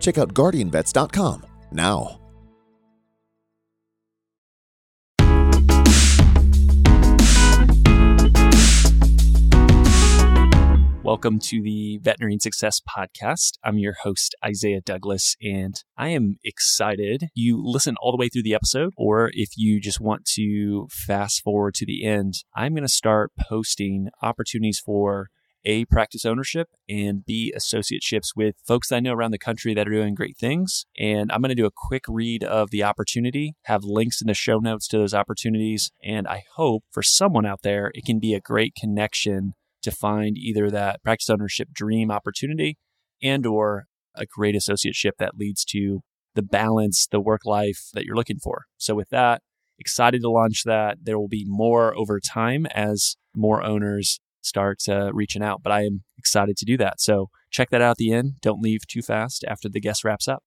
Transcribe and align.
Check 0.00 0.18
out 0.18 0.34
guardianvets.com 0.34 1.44
now. 1.72 2.20
Welcome 11.10 11.40
to 11.40 11.60
the 11.60 11.98
Veterinary 12.02 12.38
Success 12.40 12.80
Podcast. 12.80 13.54
I'm 13.64 13.78
your 13.78 13.94
host, 14.04 14.34
Isaiah 14.44 14.80
Douglas, 14.80 15.34
and 15.42 15.74
I 15.96 16.10
am 16.10 16.36
excited. 16.44 17.24
You 17.34 17.60
listen 17.60 17.96
all 18.00 18.12
the 18.12 18.16
way 18.16 18.28
through 18.28 18.44
the 18.44 18.54
episode, 18.54 18.92
or 18.96 19.30
if 19.32 19.48
you 19.56 19.80
just 19.80 20.00
want 20.00 20.24
to 20.36 20.86
fast 20.90 21.42
forward 21.42 21.74
to 21.74 21.84
the 21.84 22.04
end, 22.04 22.34
I'm 22.54 22.74
going 22.74 22.86
to 22.86 22.88
start 22.88 23.32
posting 23.48 24.10
opportunities 24.22 24.78
for 24.78 25.30
a, 25.64 25.84
practice 25.86 26.24
ownership, 26.24 26.68
and 26.88 27.24
B, 27.24 27.52
associateships 27.56 28.28
with 28.36 28.56
folks 28.66 28.88
that 28.88 28.96
I 28.96 29.00
know 29.00 29.12
around 29.12 29.32
the 29.32 29.38
country 29.38 29.74
that 29.74 29.86
are 29.86 29.92
doing 29.92 30.14
great 30.14 30.36
things. 30.36 30.84
And 30.98 31.30
I'm 31.30 31.40
going 31.40 31.50
to 31.50 31.54
do 31.54 31.66
a 31.66 31.70
quick 31.74 32.04
read 32.08 32.44
of 32.44 32.70
the 32.70 32.82
opportunity, 32.82 33.54
have 33.64 33.84
links 33.84 34.20
in 34.20 34.28
the 34.28 34.34
show 34.34 34.58
notes 34.58 34.88
to 34.88 34.98
those 34.98 35.14
opportunities. 35.14 35.90
And 36.02 36.26
I 36.26 36.44
hope 36.56 36.84
for 36.90 37.02
someone 37.02 37.46
out 37.46 37.62
there, 37.62 37.90
it 37.94 38.04
can 38.04 38.18
be 38.18 38.34
a 38.34 38.40
great 38.40 38.74
connection 38.74 39.54
to 39.82 39.90
find 39.90 40.36
either 40.36 40.70
that 40.70 41.02
practice 41.02 41.30
ownership 41.30 41.68
dream 41.72 42.10
opportunity 42.10 42.76
and 43.22 43.46
or 43.46 43.84
a 44.14 44.26
great 44.26 44.54
associateship 44.54 45.12
that 45.18 45.36
leads 45.36 45.64
to 45.64 46.00
the 46.34 46.42
balance, 46.42 47.06
the 47.10 47.20
work 47.20 47.44
life 47.44 47.88
that 47.94 48.04
you're 48.04 48.16
looking 48.16 48.38
for. 48.38 48.64
So 48.76 48.94
with 48.94 49.08
that, 49.10 49.42
excited 49.78 50.20
to 50.22 50.30
launch 50.30 50.62
that. 50.64 50.98
There 51.02 51.18
will 51.18 51.28
be 51.28 51.44
more 51.46 51.96
over 51.96 52.20
time 52.20 52.66
as 52.66 53.16
more 53.34 53.62
owners 53.62 54.20
start 54.42 54.82
uh, 54.88 55.12
reaching 55.12 55.42
out. 55.42 55.62
But 55.62 55.72
I 55.72 55.84
am 55.84 56.02
excited 56.18 56.56
to 56.58 56.64
do 56.64 56.76
that. 56.78 57.00
So 57.00 57.30
check 57.50 57.70
that 57.70 57.82
out 57.82 57.92
at 57.92 57.96
the 57.96 58.12
end. 58.12 58.40
Don't 58.40 58.62
leave 58.62 58.86
too 58.86 59.02
fast 59.02 59.44
after 59.48 59.68
the 59.68 59.80
guest 59.80 60.04
wraps 60.04 60.28
up. 60.28 60.42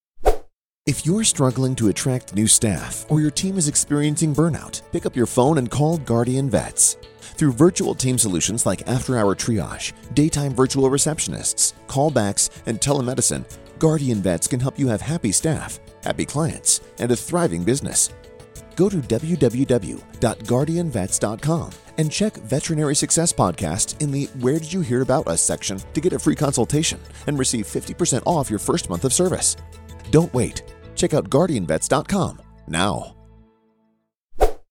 If 0.86 1.05
you're 1.05 1.23
struggling 1.23 1.75
to 1.75 1.88
attract 1.88 2.36
new 2.36 2.45
staff 2.45 3.05
or 3.08 3.21
your 3.21 3.31
team 3.31 3.58
is 3.58 3.69
experiencing 3.69 4.36
burnout, 4.36 4.81
pick 4.91 5.05
up 5.05 5.16
your 5.16 5.25
phone 5.25 5.58
and 5.58 5.71
call 5.71 5.97
Guardian 5.97 6.49
Vets. 6.49 6.97
Through 7.21 7.53
virtual 7.53 7.95
team 7.95 8.17
solutions 8.17 8.66
like 8.66 8.86
after 8.86 9.17
hour 9.17 9.33
triage, 9.33 9.94
daytime 10.14 10.53
virtual 10.53 10.89
receptionists, 10.89 11.71
callbacks, 11.88 12.49
and 12.66 12.81
telemedicine, 12.81 13.45
Guardian 13.80 14.21
Vets 14.21 14.45
can 14.45 14.59
help 14.59 14.77
you 14.77 14.89
have 14.89 14.99
happy 14.99 15.31
staff, 15.31 15.80
happy 16.03 16.25
clients, 16.25 16.81
and 16.99 17.09
a 17.11 17.16
thriving 17.16 17.64
business. 17.64 18.09
Go 18.75 18.89
to 18.89 18.97
www.guardianvets.com 18.97 21.71
and 21.97 22.11
check 22.11 22.33
Veterinary 22.38 22.95
Success 22.95 23.31
Podcast 23.31 24.02
in 24.02 24.11
the 24.11 24.25
Where 24.39 24.59
Did 24.59 24.73
You 24.73 24.81
Hear 24.81 25.02
About 25.02 25.27
Us 25.27 25.41
section 25.41 25.80
to 25.93 26.02
get 26.02 26.13
a 26.13 26.19
free 26.19 26.35
consultation 26.35 26.99
and 27.27 27.38
receive 27.38 27.65
50% 27.65 28.23
off 28.25 28.49
your 28.49 28.59
first 28.59 28.89
month 28.89 29.05
of 29.05 29.13
service. 29.13 29.55
Don't 30.11 30.33
wait. 30.33 30.63
Check 30.95 31.13
out 31.13 31.30
guardianvets.com 31.30 32.41
now. 32.67 33.15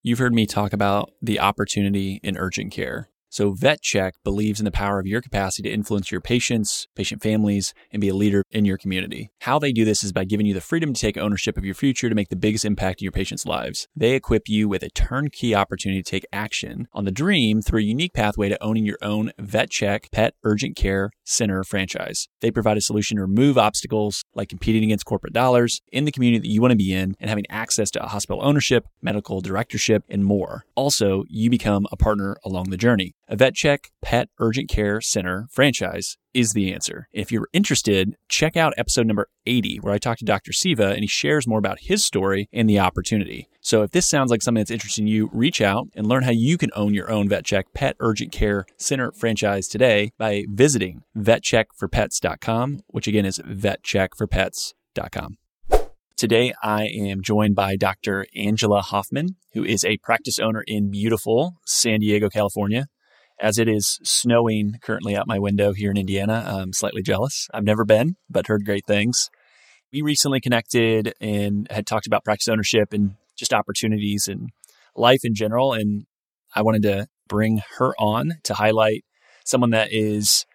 You've 0.05 0.19
heard 0.19 0.33
me 0.33 0.45
talk 0.45 0.73
about 0.73 1.11
the 1.21 1.39
opportunity 1.39 2.19
in 2.23 2.37
urgent 2.37 2.73
care. 2.73 3.07
So 3.33 3.51
VetCheck 3.51 4.11
believes 4.23 4.59
in 4.59 4.63
the 4.63 4.69
power 4.69 4.99
of 4.99 5.07
your 5.07 5.19
capacity 5.19 5.67
to 5.67 5.73
influence 5.73 6.11
your 6.11 6.21
patients, 6.21 6.87
patient 6.93 7.23
families, 7.23 7.73
and 7.91 7.99
be 7.99 8.09
a 8.09 8.13
leader 8.13 8.43
in 8.51 8.63
your 8.63 8.77
community. 8.77 9.31
How 9.41 9.57
they 9.57 9.71
do 9.71 9.83
this 9.83 10.03
is 10.03 10.11
by 10.11 10.23
giving 10.23 10.45
you 10.45 10.53
the 10.53 10.61
freedom 10.61 10.93
to 10.93 11.01
take 11.01 11.17
ownership 11.17 11.57
of 11.57 11.65
your 11.65 11.73
future 11.73 12.09
to 12.09 12.13
make 12.13 12.29
the 12.29 12.35
biggest 12.35 12.63
impact 12.63 13.01
in 13.01 13.05
your 13.05 13.11
patients' 13.11 13.47
lives. 13.47 13.87
They 13.95 14.11
equip 14.11 14.47
you 14.47 14.69
with 14.69 14.83
a 14.83 14.91
turnkey 14.91 15.55
opportunity 15.55 16.03
to 16.03 16.11
take 16.11 16.27
action 16.31 16.87
on 16.93 17.05
the 17.05 17.11
dream 17.11 17.63
through 17.63 17.79
a 17.79 17.83
unique 17.83 18.13
pathway 18.13 18.49
to 18.49 18.63
owning 18.63 18.85
your 18.85 18.99
own 19.01 19.31
VetCheck 19.41 20.11
Pet 20.11 20.35
Urgent 20.43 20.75
Care 20.75 21.09
Center 21.23 21.63
franchise. 21.63 22.27
They 22.41 22.51
provide 22.51 22.77
a 22.77 22.81
solution 22.81 23.17
to 23.17 23.23
remove 23.23 23.57
obstacles 23.57 24.23
like 24.35 24.49
competing 24.49 24.83
against 24.83 25.05
corporate 25.05 25.33
dollars 25.33 25.81
in 25.91 26.05
the 26.05 26.11
community 26.11 26.47
that 26.47 26.53
you 26.53 26.61
want 26.61 26.73
to 26.73 26.77
be 26.77 26.93
in 26.93 27.15
and 27.19 27.31
having 27.31 27.45
access 27.49 27.89
to 27.91 27.99
hospital 28.01 28.45
ownership, 28.45 28.85
medical 29.01 29.41
directorship, 29.41 30.03
and 30.07 30.23
more. 30.23 30.65
Also, 30.75 31.23
you 31.29 31.49
become 31.49 31.87
a 31.91 31.97
partner 31.97 32.37
along 32.45 32.69
the 32.69 32.77
journey. 32.77 33.15
A 33.29 33.37
VetCheck 33.37 33.85
Pet 34.01 34.27
Urgent 34.37 34.69
Care 34.69 34.99
Center 34.99 35.47
franchise 35.49 36.17
is 36.33 36.51
the 36.51 36.73
answer. 36.73 37.07
If 37.13 37.31
you're 37.31 37.47
interested, 37.53 38.17
check 38.27 38.57
out 38.57 38.73
episode 38.75 39.07
number 39.07 39.29
80, 39.45 39.77
where 39.77 39.93
I 39.93 39.97
talk 39.97 40.17
to 40.17 40.25
Dr. 40.25 40.51
Siva 40.51 40.89
and 40.89 40.99
he 40.99 41.07
shares 41.07 41.47
more 41.47 41.57
about 41.57 41.79
his 41.79 42.03
story 42.03 42.49
and 42.51 42.69
the 42.69 42.79
opportunity. 42.79 43.47
So 43.61 43.81
if 43.81 43.91
this 43.91 44.05
sounds 44.05 44.29
like 44.29 44.41
something 44.41 44.59
that's 44.59 44.71
interesting 44.71 45.05
to 45.05 45.11
you, 45.11 45.29
reach 45.31 45.61
out 45.61 45.87
and 45.95 46.05
learn 46.05 46.23
how 46.23 46.31
you 46.31 46.57
can 46.57 46.69
own 46.75 46.93
your 46.93 47.09
own 47.09 47.29
VetCheck 47.29 47.63
Pet 47.73 47.95
Urgent 48.01 48.33
Care 48.33 48.65
Center 48.77 49.13
franchise 49.13 49.69
today 49.69 50.11
by 50.17 50.43
visiting 50.49 51.03
vetcheckforpets.com, 51.17 52.81
which 52.87 53.07
again 53.07 53.25
is 53.25 53.39
vetcheckforpets.com. 53.39 55.37
Today, 56.17 56.53
I 56.61 56.83
am 56.87 57.21
joined 57.21 57.55
by 57.55 57.77
Dr. 57.77 58.27
Angela 58.35 58.81
Hoffman, 58.81 59.37
who 59.53 59.63
is 59.63 59.83
a 59.83 59.97
practice 59.97 60.39
owner 60.39 60.63
in 60.67 60.91
beautiful 60.91 61.55
San 61.65 62.01
Diego, 62.01 62.29
California 62.29 62.87
as 63.39 63.57
it 63.57 63.67
is 63.67 63.99
snowing 64.03 64.75
currently 64.81 65.15
out 65.15 65.27
my 65.27 65.39
window 65.39 65.73
here 65.73 65.91
in 65.91 65.97
Indiana. 65.97 66.43
I'm 66.45 66.73
slightly 66.73 67.01
jealous. 67.01 67.47
I've 67.53 67.63
never 67.63 67.85
been, 67.85 68.15
but 68.29 68.47
heard 68.47 68.65
great 68.65 68.85
things. 68.85 69.29
We 69.91 70.01
recently 70.01 70.39
connected 70.39 71.13
and 71.21 71.67
had 71.69 71.85
talked 71.85 72.07
about 72.07 72.23
practice 72.23 72.47
ownership 72.47 72.93
and 72.93 73.15
just 73.37 73.53
opportunities 73.53 74.27
and 74.27 74.49
life 74.95 75.21
in 75.23 75.35
general. 75.35 75.73
And 75.73 76.05
I 76.55 76.61
wanted 76.61 76.83
to 76.83 77.07
bring 77.27 77.61
her 77.77 77.93
on 77.99 78.33
to 78.43 78.55
highlight 78.55 79.03
someone 79.45 79.71
that 79.71 79.89
is 79.91 80.45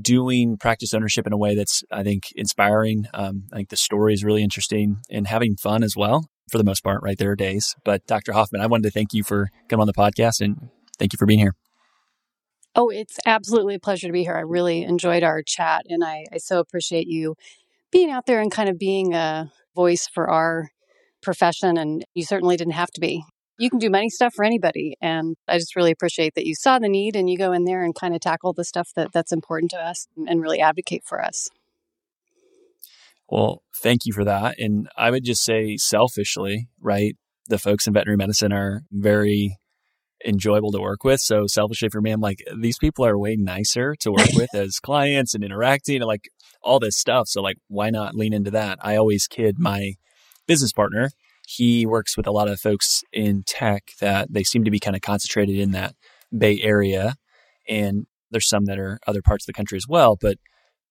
doing 0.00 0.56
practice 0.56 0.94
ownership 0.94 1.26
in 1.26 1.32
a 1.32 1.38
way 1.38 1.54
that's, 1.54 1.82
I 1.90 2.02
think, 2.02 2.24
inspiring. 2.34 3.06
Um, 3.12 3.44
I 3.52 3.56
think 3.56 3.68
the 3.68 3.76
story 3.76 4.14
is 4.14 4.24
really 4.24 4.42
interesting 4.42 4.98
and 5.10 5.26
having 5.26 5.56
fun 5.56 5.82
as 5.82 5.94
well. 5.96 6.28
For 6.50 6.58
the 6.58 6.64
most 6.64 6.82
part, 6.82 7.02
right? 7.02 7.16
There 7.16 7.34
days. 7.34 7.74
But 7.82 8.04
Dr. 8.06 8.32
Hoffman, 8.32 8.60
I 8.60 8.66
wanted 8.66 8.82
to 8.82 8.90
thank 8.90 9.14
you 9.14 9.22
for 9.22 9.48
coming 9.70 9.80
on 9.80 9.86
the 9.86 9.94
podcast 9.94 10.40
and 10.40 10.68
thank 10.98 11.12
you 11.12 11.16
for 11.16 11.24
being 11.24 11.38
here. 11.38 11.54
Oh, 12.74 12.88
it's 12.88 13.18
absolutely 13.26 13.74
a 13.74 13.80
pleasure 13.80 14.06
to 14.06 14.12
be 14.12 14.22
here. 14.22 14.36
I 14.36 14.40
really 14.40 14.82
enjoyed 14.82 15.22
our 15.22 15.42
chat, 15.42 15.82
and 15.88 16.02
I, 16.02 16.24
I 16.32 16.38
so 16.38 16.58
appreciate 16.58 17.06
you 17.06 17.36
being 17.90 18.10
out 18.10 18.24
there 18.26 18.40
and 18.40 18.50
kind 18.50 18.68
of 18.68 18.78
being 18.78 19.14
a 19.14 19.52
voice 19.74 20.08
for 20.08 20.30
our 20.30 20.70
profession. 21.22 21.76
And 21.76 22.04
you 22.14 22.24
certainly 22.24 22.56
didn't 22.56 22.72
have 22.72 22.90
to 22.92 23.00
be. 23.00 23.24
You 23.58 23.68
can 23.68 23.78
do 23.78 23.90
many 23.90 24.08
stuff 24.08 24.32
for 24.34 24.44
anybody, 24.44 24.96
and 25.02 25.36
I 25.46 25.58
just 25.58 25.76
really 25.76 25.90
appreciate 25.90 26.34
that 26.34 26.46
you 26.46 26.54
saw 26.54 26.78
the 26.78 26.88
need 26.88 27.14
and 27.14 27.28
you 27.28 27.36
go 27.36 27.52
in 27.52 27.64
there 27.64 27.84
and 27.84 27.94
kind 27.94 28.14
of 28.14 28.20
tackle 28.20 28.54
the 28.54 28.64
stuff 28.64 28.88
that 28.96 29.12
that's 29.12 29.32
important 29.32 29.70
to 29.72 29.78
us 29.78 30.08
and 30.26 30.40
really 30.40 30.60
advocate 30.60 31.04
for 31.04 31.22
us. 31.22 31.50
Well, 33.28 33.62
thank 33.82 34.04
you 34.04 34.12
for 34.12 34.24
that. 34.24 34.58
And 34.58 34.88
I 34.96 35.10
would 35.10 35.24
just 35.24 35.44
say 35.44 35.76
selfishly, 35.76 36.68
right? 36.80 37.16
The 37.48 37.58
folks 37.58 37.86
in 37.86 37.92
veterinary 37.92 38.16
medicine 38.16 38.52
are 38.52 38.82
very 38.90 39.56
enjoyable 40.24 40.72
to 40.72 40.80
work 40.80 41.04
with. 41.04 41.20
So 41.20 41.46
selfishly 41.46 41.88
for 41.88 42.00
me, 42.00 42.10
I'm 42.10 42.20
like, 42.20 42.42
these 42.56 42.78
people 42.78 43.04
are 43.04 43.18
way 43.18 43.36
nicer 43.36 43.94
to 44.00 44.12
work 44.12 44.28
with 44.34 44.54
as 44.54 44.78
clients 44.78 45.34
and 45.34 45.44
interacting 45.44 45.96
and 45.96 46.06
like 46.06 46.28
all 46.62 46.78
this 46.78 46.96
stuff. 46.96 47.28
So 47.28 47.42
like, 47.42 47.56
why 47.68 47.90
not 47.90 48.14
lean 48.14 48.32
into 48.32 48.50
that? 48.52 48.78
I 48.82 48.96
always 48.96 49.26
kid 49.26 49.58
my 49.58 49.94
business 50.46 50.72
partner. 50.72 51.10
He 51.46 51.86
works 51.86 52.16
with 52.16 52.26
a 52.26 52.32
lot 52.32 52.48
of 52.48 52.60
folks 52.60 53.02
in 53.12 53.42
tech 53.46 53.90
that 54.00 54.32
they 54.32 54.44
seem 54.44 54.64
to 54.64 54.70
be 54.70 54.78
kind 54.78 54.96
of 54.96 55.02
concentrated 55.02 55.58
in 55.58 55.72
that 55.72 55.94
Bay 56.36 56.60
Area. 56.62 57.16
And 57.68 58.06
there's 58.30 58.48
some 58.48 58.64
that 58.66 58.78
are 58.78 58.98
other 59.06 59.22
parts 59.22 59.44
of 59.44 59.46
the 59.46 59.52
country 59.56 59.76
as 59.76 59.86
well. 59.88 60.16
But 60.20 60.38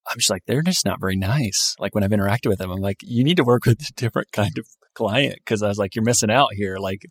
I'm 0.10 0.18
just 0.18 0.30
like, 0.30 0.44
they're 0.48 0.62
just 0.62 0.86
not 0.86 1.00
very 1.00 1.16
nice. 1.16 1.76
Like 1.80 1.94
when 1.94 2.04
I've 2.04 2.12
interacted 2.12 2.48
with 2.48 2.60
them, 2.60 2.72
I'm 2.72 2.82
like, 2.82 2.98
you 3.02 3.24
need 3.24 3.38
to 3.38 3.44
work 3.44 3.66
with 3.66 3.82
a 3.82 3.94
different 3.96 4.32
kind 4.32 4.58
of 4.58 4.66
client 4.94 5.36
because 5.38 5.62
I 5.62 5.68
was 5.68 5.78
like, 5.78 5.96
you're 5.96 6.04
missing 6.04 6.32
out 6.32 6.50
here. 6.54 6.78
Like 6.78 7.06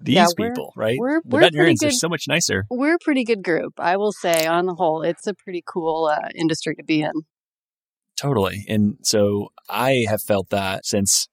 these 0.00 0.14
yeah, 0.14 0.26
people, 0.36 0.72
right? 0.76 0.96
We're, 0.98 1.20
the 1.24 1.28
we're 1.28 1.40
veterinarians 1.40 1.80
good, 1.80 1.88
are 1.88 1.92
so 1.92 2.08
much 2.08 2.24
nicer. 2.28 2.64
We're 2.70 2.94
a 2.94 3.00
pretty 3.02 3.24
good 3.24 3.42
group, 3.42 3.74
I 3.78 3.96
will 3.96 4.12
say. 4.12 4.46
On 4.46 4.66
the 4.66 4.74
whole, 4.74 5.02
it's 5.02 5.26
a 5.26 5.34
pretty 5.34 5.62
cool 5.66 6.06
uh, 6.06 6.28
industry 6.34 6.74
to 6.76 6.84
be 6.84 7.02
in. 7.02 7.12
Totally, 8.16 8.64
and 8.68 8.96
so 9.02 9.48
I 9.68 10.06
have 10.08 10.22
felt 10.22 10.48
that 10.48 10.86
since 10.86 11.28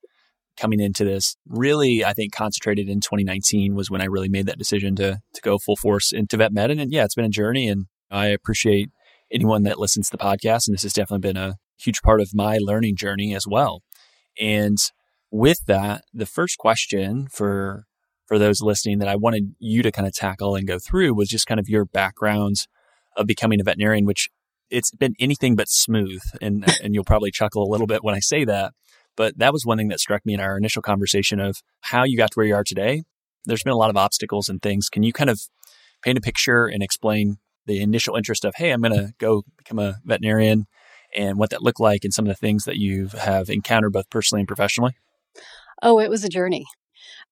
coming 0.57 0.79
into 0.79 1.05
this. 1.05 1.35
Really, 1.47 2.03
I 2.03 2.13
think 2.13 2.33
concentrated 2.33 2.89
in 2.89 2.99
2019 2.99 3.75
was 3.75 3.89
when 3.89 4.01
I 4.01 4.05
really 4.05 4.29
made 4.29 4.45
that 4.47 4.57
decision 4.57 4.95
to 4.97 5.19
to 5.33 5.41
go 5.41 5.57
full 5.57 5.75
force 5.75 6.11
into 6.11 6.37
vet 6.37 6.51
med. 6.51 6.71
And, 6.71 6.81
and 6.81 6.91
yeah, 6.91 7.05
it's 7.05 7.15
been 7.15 7.25
a 7.25 7.29
journey, 7.29 7.67
and 7.67 7.85
I 8.11 8.27
appreciate 8.27 8.89
anyone 9.33 9.63
that 9.63 9.79
listens 9.79 10.09
to 10.09 10.17
the 10.17 10.23
podcast. 10.23 10.67
And 10.67 10.73
this 10.73 10.83
has 10.83 10.93
definitely 10.93 11.27
been 11.27 11.37
a 11.37 11.55
huge 11.77 12.01
part 12.01 12.21
of 12.21 12.29
my 12.33 12.57
learning 12.61 12.95
journey 12.95 13.35
as 13.35 13.45
well. 13.47 13.81
And 14.39 14.77
with 15.31 15.65
that, 15.67 16.03
the 16.13 16.25
first 16.25 16.57
question 16.57 17.27
for 17.31 17.85
for 18.25 18.39
those 18.39 18.61
listening 18.61 18.99
that 18.99 19.09
I 19.09 19.15
wanted 19.15 19.53
you 19.59 19.83
to 19.83 19.91
kind 19.91 20.07
of 20.07 20.13
tackle 20.13 20.55
and 20.55 20.65
go 20.65 20.79
through 20.79 21.13
was 21.13 21.27
just 21.27 21.45
kind 21.45 21.59
of 21.59 21.67
your 21.67 21.85
background 21.85 22.55
of 23.17 23.27
becoming 23.27 23.59
a 23.59 23.63
veterinarian, 23.63 24.05
which 24.05 24.29
it's 24.69 24.91
been 24.91 25.13
anything 25.19 25.55
but 25.55 25.67
smooth. 25.67 26.21
And 26.41 26.65
and 26.83 26.93
you'll 26.93 27.03
probably 27.03 27.31
chuckle 27.31 27.63
a 27.63 27.71
little 27.71 27.87
bit 27.87 28.03
when 28.03 28.15
I 28.15 28.19
say 28.19 28.45
that. 28.45 28.73
But 29.15 29.37
that 29.37 29.53
was 29.53 29.65
one 29.65 29.77
thing 29.77 29.89
that 29.89 29.99
struck 29.99 30.25
me 30.25 30.33
in 30.33 30.39
our 30.39 30.57
initial 30.57 30.81
conversation 30.81 31.39
of 31.39 31.61
how 31.81 32.03
you 32.03 32.17
got 32.17 32.31
to 32.31 32.35
where 32.35 32.45
you 32.45 32.55
are 32.55 32.63
today. 32.63 33.03
There's 33.45 33.61
been 33.61 33.73
a 33.73 33.77
lot 33.77 33.89
of 33.91 33.97
obstacles 33.97 34.49
and 34.49 34.61
things. 34.61 34.89
Can 34.89 35.03
you 35.03 35.13
kind 35.13 35.29
of 35.29 35.41
paint 36.03 36.17
a 36.17 36.21
picture 36.21 36.65
and 36.65 36.81
explain 36.81 37.37
the 37.65 37.81
initial 37.81 38.15
interest 38.15 38.45
of, 38.45 38.53
hey, 38.55 38.71
I'm 38.71 38.81
going 38.81 38.93
to 38.93 39.13
go 39.19 39.43
become 39.57 39.79
a 39.79 39.95
veterinarian 40.03 40.65
and 41.15 41.37
what 41.37 41.51
that 41.51 41.61
looked 41.61 41.79
like 41.79 42.03
and 42.03 42.13
some 42.13 42.25
of 42.25 42.29
the 42.29 42.35
things 42.35 42.65
that 42.65 42.77
you 42.77 43.07
have 43.19 43.49
encountered 43.49 43.93
both 43.93 44.09
personally 44.09 44.41
and 44.41 44.47
professionally? 44.47 44.95
Oh, 45.81 45.99
it 45.99 46.09
was 46.09 46.23
a 46.23 46.29
journey. 46.29 46.65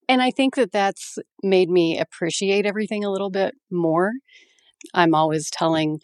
And 0.08 0.22
I 0.22 0.32
think 0.32 0.56
that 0.56 0.72
that's 0.72 1.18
made 1.42 1.70
me 1.70 2.00
appreciate 2.00 2.66
everything 2.66 3.04
a 3.04 3.12
little 3.12 3.30
bit 3.30 3.56
more. 3.72 4.12
I'm 4.94 5.16
always 5.16 5.50
telling 5.50 6.00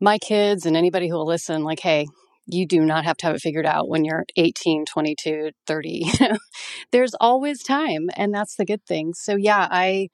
my 0.00 0.18
kids 0.18 0.66
and 0.66 0.76
anybody 0.76 1.08
who 1.08 1.14
will 1.14 1.26
listen, 1.26 1.64
like, 1.64 1.80
hey, 1.80 2.06
you 2.46 2.66
do 2.66 2.80
not 2.80 3.04
have 3.04 3.16
to 3.18 3.26
have 3.26 3.36
it 3.36 3.40
figured 3.40 3.66
out 3.66 3.88
when 3.88 4.04
you're 4.04 4.24
18, 4.36 4.84
22, 4.84 5.50
30. 5.66 6.04
There's 6.92 7.14
always 7.20 7.62
time. 7.62 8.10
And 8.14 8.34
that's 8.34 8.56
the 8.56 8.66
good 8.66 8.84
thing. 8.86 9.14
So, 9.14 9.36
yeah, 9.36 9.66
I 9.70 10.08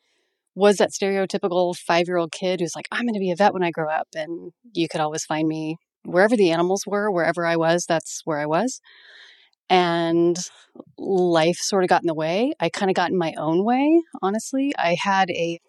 was 0.55 0.76
that 0.76 0.91
stereotypical 0.93 1.76
five 1.76 2.06
year 2.06 2.17
old 2.17 2.32
kid 2.32 2.61
who's 2.61 2.75
like, 2.75 2.88
I'm 2.91 3.05
going 3.05 3.14
to 3.14 3.20
be 3.20 3.31
a 3.31 3.37
vet 3.37 3.55
when 3.55 3.62
I 3.62 3.70
grow 3.70 3.88
up. 3.88 4.08
And 4.14 4.52
you 4.73 4.88
could 4.88 5.00
always 5.00 5.25
find 5.25 5.47
me 5.47 5.76
wherever 6.05 6.37
the 6.37 6.50
animals 6.50 6.85
were, 6.87 7.11
wherever 7.11 7.47
I 7.47 7.56
was, 7.56 7.85
that's 7.88 8.23
where 8.25 8.38
I 8.38 8.47
was. 8.47 8.81
And 9.69 10.37
life 10.99 11.58
sort 11.58 11.85
of 11.85 11.88
got 11.88 12.02
in 12.02 12.08
the 12.08 12.14
way. 12.14 12.52
I 12.58 12.69
kind 12.69 12.91
of 12.91 12.97
got 12.97 13.11
in 13.11 13.19
my 13.19 13.35
own 13.38 13.64
way, 13.64 14.02
honestly. 14.23 14.73
I 14.76 14.97
had 15.00 15.31
a 15.31 15.61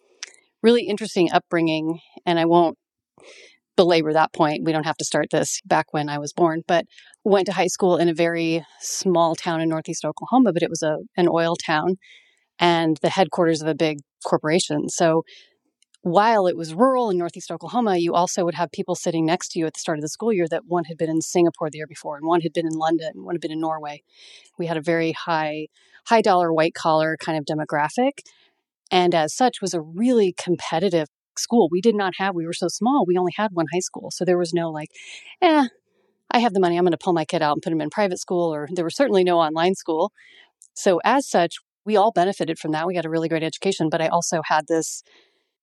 really 0.64 0.88
interesting 0.88 1.32
upbringing, 1.32 2.00
and 2.26 2.40
I 2.40 2.46
won't 2.46 2.78
belabor 3.78 4.14
that 4.14 4.34
point. 4.34 4.64
We 4.64 4.72
don't 4.72 4.86
have 4.86 4.98
to 4.98 5.06
start 5.06 5.28
this 5.32 5.62
back 5.66 5.94
when 5.94 6.10
I 6.10 6.18
was 6.18 6.34
born, 6.34 6.62
but 6.68 6.86
went 7.24 7.46
to 7.48 7.54
high 7.54 7.68
school 7.68 7.98
in 7.98 8.10
a 8.10 8.14
very 8.14 8.66
small 8.80 9.36
town 9.36 9.62
in 9.62 9.70
northeast 9.70 10.06
Oklahoma, 10.06 10.52
but 10.54 10.64
it 10.64 10.70
was 10.70 10.82
a 10.82 10.98
an 11.16 11.28
oil 11.30 11.56
town 11.56 11.98
and 12.62 12.98
the 13.02 13.10
headquarters 13.10 13.62
of 13.62 13.68
a 13.68 13.76
big 13.76 14.00
corporation. 14.24 14.88
So 14.88 15.24
while 16.04 16.48
it 16.48 16.56
was 16.56 16.74
rural 16.74 17.10
in 17.10 17.18
northeast 17.18 17.52
Oklahoma, 17.52 17.98
you 17.98 18.14
also 18.14 18.46
would 18.46 18.56
have 18.56 18.72
people 18.72 18.96
sitting 18.96 19.26
next 19.26 19.50
to 19.50 19.60
you 19.60 19.66
at 19.66 19.74
the 19.74 19.80
start 19.80 19.98
of 19.98 20.02
the 20.02 20.10
school 20.10 20.32
year 20.32 20.48
that 20.50 20.66
one 20.66 20.86
had 20.86 20.98
been 20.98 21.10
in 21.10 21.22
Singapore 21.22 21.70
the 21.70 21.78
year 21.78 21.88
before, 21.88 22.16
and 22.16 22.26
one 22.26 22.42
had 22.42 22.54
been 22.54 22.66
in 22.66 22.74
London, 22.74 23.12
and 23.14 23.26
one 23.26 23.36
had 23.36 23.42
been 23.42 23.52
in 23.52 23.60
Norway. 23.60 24.02
We 24.58 24.68
had 24.68 24.78
a 24.78 24.82
very 24.82 25.12
high, 25.12 25.68
high 26.06 26.22
dollar, 26.22 26.54
white 26.54 26.74
collar 26.74 27.18
kind 27.18 27.38
of 27.38 27.46
demographic, 27.46 28.22
and 28.90 29.14
as 29.14 29.36
such, 29.36 29.62
was 29.62 29.74
a 29.74 29.82
really 29.82 30.34
competitive 30.38 31.08
school. 31.38 31.70
We 31.72 31.82
did 31.82 31.96
not 31.96 32.14
have. 32.18 32.36
We 32.36 32.46
were 32.46 32.54
so 32.54 32.68
small. 32.68 33.06
We 33.06 33.18
only 33.18 33.34
had 33.38 33.52
one 33.54 33.68
high 33.72 33.80
school, 33.80 34.10
so 34.12 34.26
there 34.26 34.38
was 34.38 34.54
no 34.54 34.72
like, 34.72 34.90
eh, 35.42 35.68
I 36.32 36.40
have 36.40 36.54
the 36.54 36.60
money. 36.60 36.78
I'm 36.78 36.84
going 36.84 36.92
to 36.92 36.98
pull 36.98 37.14
my 37.14 37.26
kid 37.26 37.42
out 37.44 37.54
and 37.54 37.62
put 37.62 37.74
him 37.74 37.82
in 37.82 37.92
private 37.92 38.20
school, 38.20 38.54
or 38.54 38.68
there 38.72 38.86
was 38.86 38.96
certainly 38.96 39.24
no 39.24 39.40
online 39.40 39.76
school. 39.76 40.12
So 40.74 41.00
as 41.04 41.30
such, 41.30 41.58
we 41.86 41.96
all 41.96 42.12
benefited 42.12 42.60
from 42.60 42.72
that. 42.72 42.88
We 42.88 42.94
got 42.94 43.06
a 43.06 43.10
really 43.10 43.30
great 43.30 43.44
education, 43.44 43.90
but 43.90 44.02
I 44.02 44.08
also 44.08 44.42
had 44.46 44.68
this 44.68 45.04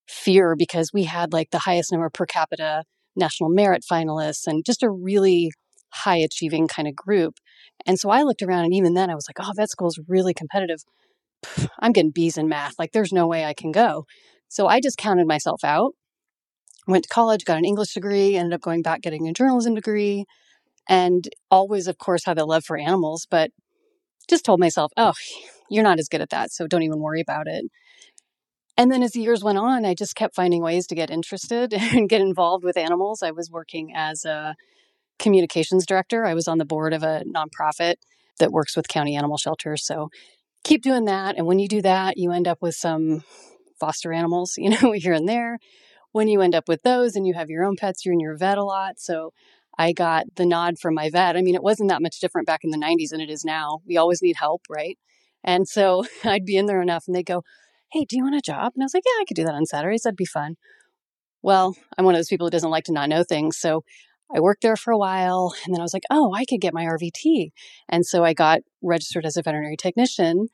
fear 0.07 0.57
because 0.57 0.91
we 0.93 1.05
had 1.05 1.33
like 1.33 1.51
the 1.51 1.61
highest 1.61 1.93
number 1.93 2.11
per 2.11 2.27
capita 2.27 2.85
national 3.15 3.51
merit 3.51 3.85
finalists 3.91 4.47
and 4.47 4.65
just 4.65 4.83
a 4.83 4.91
really 4.91 5.51
high 5.93 6.17
achieving 6.17 6.69
kind 6.69 6.89
of 6.89 6.95
group. 6.95 7.35
And 7.87 7.99
so 7.99 8.11
I 8.11 8.23
looked 8.23 8.43
around 8.43 8.65
and 8.65 8.75
even 8.75 8.95
then 8.95 9.11
I 9.11 9.15
was 9.15 9.27
like, 9.29 9.45
oh, 9.45 9.53
vet 9.57 9.71
school 9.71 9.89
is 9.89 10.01
really 10.09 10.35
competitive. 10.35 10.79
I'm 11.81 11.93
getting 11.93 12.11
B's 12.11 12.37
in 12.37 12.49
math. 12.49 12.75
Like 12.79 12.93
there's 12.93 13.13
no 13.13 13.27
way 13.27 13.45
I 13.45 13.55
can 13.55 13.73
go. 13.73 14.05
So 14.49 14.67
I 14.67 14.81
just 14.81 14.97
counted 14.97 15.27
myself 15.27 15.63
out. 15.63 15.93
Went 16.87 17.05
to 17.05 17.09
college, 17.11 17.45
got 17.45 17.59
an 17.59 17.67
English 17.67 17.93
degree, 17.93 18.35
ended 18.35 18.55
up 18.55 18.63
going 18.63 18.81
back 18.81 19.03
getting 19.03 19.29
a 19.29 19.33
journalism 19.35 19.75
degree, 19.75 20.25
and 20.89 21.29
always, 21.51 21.87
of 21.87 21.99
course, 21.99 22.25
had 22.25 22.39
a 22.39 22.47
love 22.47 22.65
for 22.65 22.79
animals, 22.79 23.27
but 23.31 23.51
just 24.27 24.45
told 24.47 24.59
myself, 24.59 24.91
oh, 24.97 25.13
you're 25.71 25.85
not 25.85 25.99
as 25.99 26.09
good 26.09 26.21
at 26.21 26.31
that. 26.31 26.53
So 26.53 26.67
don't 26.67 26.83
even 26.83 27.01
worry 27.01 27.21
about 27.21 27.47
it. 27.47 27.65
And 28.77 28.93
then 28.93 29.03
as 29.03 29.11
the 29.13 29.21
years 29.21 29.43
went 29.43 29.59
on, 29.59 29.85
I 29.85 29.95
just 29.95 30.15
kept 30.15 30.37
finding 30.37 30.63
ways 30.63 30.87
to 30.87 30.95
get 30.95 31.11
interested 31.11 31.75
and 31.75 32.09
get 32.09 32.21
involved 32.21 32.65
with 32.65 32.77
animals. 32.77 33.23
I 33.23 33.33
was 33.33 33.51
working 33.51 33.93
as 33.95 34.25
a 34.25 34.55
communications 35.19 35.85
director. 35.85 36.25
I 36.25 36.35
was 36.35 36.47
on 36.49 36.59
the 36.59 36.65
board 36.65 36.95
of 36.95 37.03
a 37.03 37.25
nonprofit 37.27 37.95
that 38.39 38.53
works 38.53 38.77
with 38.77 38.89
county 38.89 39.17
animal 39.17 39.37
shelters. 39.37 39.85
So 39.85 40.11
keep 40.65 40.83
doing 40.83 41.07
that. 41.07 41.37
And 41.37 41.47
when 41.47 41.59
you 41.59 41.67
do 41.67 41.83
that, 41.83 42.17
you 42.17 42.31
end 42.31 42.47
up 42.47 42.63
with 42.63 42.77
some 42.77 43.25
foster 43.81 44.13
animals, 44.13 44.55
you 44.59 44.71
know, 44.71 44.93
here 44.93 45.13
and 45.13 45.29
there. 45.29 45.59
When 46.13 46.29
you 46.29 46.41
end 46.41 46.55
up 46.55 46.69
with 46.69 46.83
those 46.83 47.17
and 47.17 47.27
you 47.27 47.35
have 47.35 47.51
your 47.51 47.65
own 47.65 47.77
pets, 47.77 48.05
you're 48.05 48.15
in 48.15 48.21
your 48.21 48.37
vet 48.37 48.59
a 48.59 48.65
lot. 48.65 48.99
So 48.99 49.33
I 49.77 49.93
got 49.93 50.27
the 50.37 50.47
nod 50.47 50.79
from 50.79 50.95
my 50.95 51.11
vet. 51.11 51.37
I 51.37 51.43
mean, 51.43 51.55
it 51.55 51.63
wasn't 51.63 51.91
that 51.91 52.03
much 52.03 52.19
different 52.21 52.47
back 52.47 52.61
in 52.65 52.71
the 52.71 52.79
90s 52.79 53.11
than 53.11 53.21
it 53.21 53.31
is 53.31 53.45
now. 53.45 53.81
We 53.87 53.97
always 53.97 54.23
need 54.23 54.37
help, 54.37 54.63
right? 54.69 54.99
And 55.45 55.69
so 55.69 56.05
I'd 56.25 56.45
be 56.45 56.57
in 56.57 56.67
there 56.67 56.83
enough 56.83 57.05
and 57.07 57.15
they'd 57.15 57.27
go, 57.27 57.43
hey, 57.93 58.05
do 58.05 58.17
you 58.17 58.25
want 58.25 58.37
a 58.37 58.41
job? 58.41 58.73
And 58.75 58.83
I 58.83 58.87
was 58.87 58.95
like, 58.95 59.05
yeah, 59.07 59.21
I 59.21 59.25
could 59.27 59.37
do 59.37 59.45
that 59.45 59.55
on 59.55 59.67
Saturdays. 59.67 60.03
That'd 60.03 60.17
be 60.17 60.25
fun. 60.25 60.57
Well, 61.43 61.77
I'm 61.97 62.05
one 62.05 62.15
of 62.15 62.19
those 62.19 62.29
people 62.29 62.47
who 62.47 62.51
doesn't 62.51 62.71
like 62.71 62.85
to 62.85 62.93
not 62.93 63.09
know 63.09 63.23
things. 63.23 63.57
So 63.57 63.85
I 64.35 64.41
worked 64.41 64.63
there 64.63 64.77
for 64.77 64.93
a 64.93 64.99
while 64.99 65.55
and 65.65 65.75
then 65.75 65.81
I 65.81 65.85
was 65.85 65.95
like, 65.95 66.03
oh, 66.11 66.35
I 66.35 66.45
could 66.45 66.61
get 66.61 66.75
my 66.75 66.85
RVT. 66.85 67.51
And 67.89 68.05
so 68.05 68.25
I 68.25 68.35
got 68.35 68.61
registered 68.83 69.25
as 69.25 69.37
a 69.37 69.43
veterinary 69.43 69.77
technician. 69.77 70.49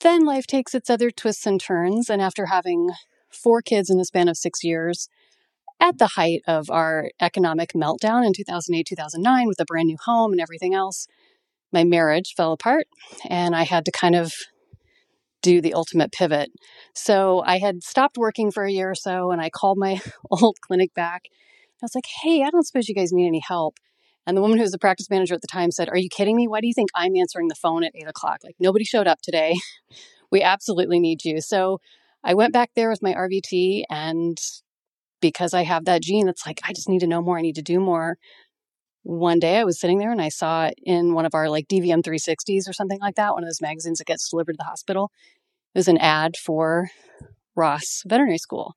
Then 0.00 0.24
life 0.24 0.46
takes 0.46 0.74
its 0.74 0.90
other 0.90 1.10
twists 1.10 1.46
and 1.46 1.60
turns. 1.60 2.10
And 2.10 2.20
after 2.20 2.46
having 2.46 2.90
four 3.30 3.62
kids 3.62 3.88
in 3.90 3.98
the 3.98 4.04
span 4.04 4.28
of 4.28 4.36
six 4.36 4.62
years, 4.62 5.08
at 5.80 5.98
the 5.98 6.08
height 6.08 6.42
of 6.46 6.70
our 6.70 7.10
economic 7.20 7.72
meltdown 7.72 8.26
in 8.26 8.32
2008, 8.32 8.86
2009, 8.86 9.46
with 9.46 9.60
a 9.60 9.64
brand 9.64 9.86
new 9.86 9.96
home 10.04 10.32
and 10.32 10.40
everything 10.40 10.74
else, 10.74 11.06
my 11.72 11.84
marriage 11.84 12.34
fell 12.36 12.52
apart 12.52 12.86
and 13.28 13.54
I 13.54 13.64
had 13.64 13.84
to 13.84 13.90
kind 13.90 14.14
of 14.14 14.32
do 15.42 15.60
the 15.60 15.74
ultimate 15.74 16.12
pivot. 16.12 16.50
So 16.94 17.42
I 17.46 17.58
had 17.58 17.82
stopped 17.82 18.16
working 18.18 18.50
for 18.50 18.64
a 18.64 18.72
year 18.72 18.90
or 18.90 18.94
so 18.94 19.30
and 19.30 19.40
I 19.40 19.50
called 19.50 19.78
my 19.78 20.00
old 20.30 20.56
clinic 20.60 20.94
back. 20.94 21.22
I 21.26 21.84
was 21.84 21.94
like, 21.94 22.06
hey, 22.22 22.42
I 22.42 22.50
don't 22.50 22.66
suppose 22.66 22.88
you 22.88 22.94
guys 22.94 23.12
need 23.12 23.28
any 23.28 23.42
help. 23.46 23.76
And 24.28 24.36
the 24.36 24.42
woman 24.42 24.58
who 24.58 24.62
was 24.62 24.72
the 24.72 24.78
practice 24.78 25.08
manager 25.08 25.32
at 25.32 25.40
the 25.40 25.48
time 25.48 25.70
said, 25.70 25.88
Are 25.88 25.96
you 25.96 26.10
kidding 26.10 26.36
me? 26.36 26.46
Why 26.46 26.60
do 26.60 26.66
you 26.66 26.74
think 26.74 26.90
I'm 26.94 27.16
answering 27.16 27.48
the 27.48 27.54
phone 27.54 27.82
at 27.82 27.92
eight 27.94 28.06
o'clock? 28.06 28.40
Like, 28.44 28.56
nobody 28.60 28.84
showed 28.84 29.06
up 29.06 29.22
today. 29.22 29.54
we 30.30 30.42
absolutely 30.42 31.00
need 31.00 31.24
you. 31.24 31.40
So 31.40 31.80
I 32.22 32.34
went 32.34 32.52
back 32.52 32.72
there 32.76 32.90
with 32.90 33.02
my 33.02 33.14
RVT. 33.14 33.84
And 33.88 34.38
because 35.22 35.54
I 35.54 35.64
have 35.64 35.86
that 35.86 36.02
gene, 36.02 36.28
it's 36.28 36.46
like, 36.46 36.60
I 36.62 36.74
just 36.74 36.90
need 36.90 36.98
to 36.98 37.06
know 37.06 37.22
more. 37.22 37.38
I 37.38 37.42
need 37.42 37.54
to 37.54 37.62
do 37.62 37.80
more. 37.80 38.18
One 39.02 39.38
day 39.38 39.56
I 39.58 39.64
was 39.64 39.80
sitting 39.80 39.98
there 39.98 40.12
and 40.12 40.20
I 40.20 40.28
saw 40.28 40.70
in 40.82 41.14
one 41.14 41.24
of 41.24 41.34
our 41.34 41.48
like 41.48 41.68
DVM 41.68 42.02
360s 42.02 42.68
or 42.68 42.72
something 42.72 43.00
like 43.00 43.14
that, 43.14 43.32
one 43.32 43.42
of 43.42 43.48
those 43.48 43.62
magazines 43.62 43.98
that 43.98 44.06
gets 44.06 44.28
delivered 44.28 44.54
to 44.54 44.58
the 44.58 44.64
hospital. 44.64 45.10
It 45.74 45.78
was 45.78 45.88
an 45.88 45.98
ad 45.98 46.36
for 46.36 46.90
Ross 47.56 48.02
Veterinary 48.06 48.38
School. 48.38 48.74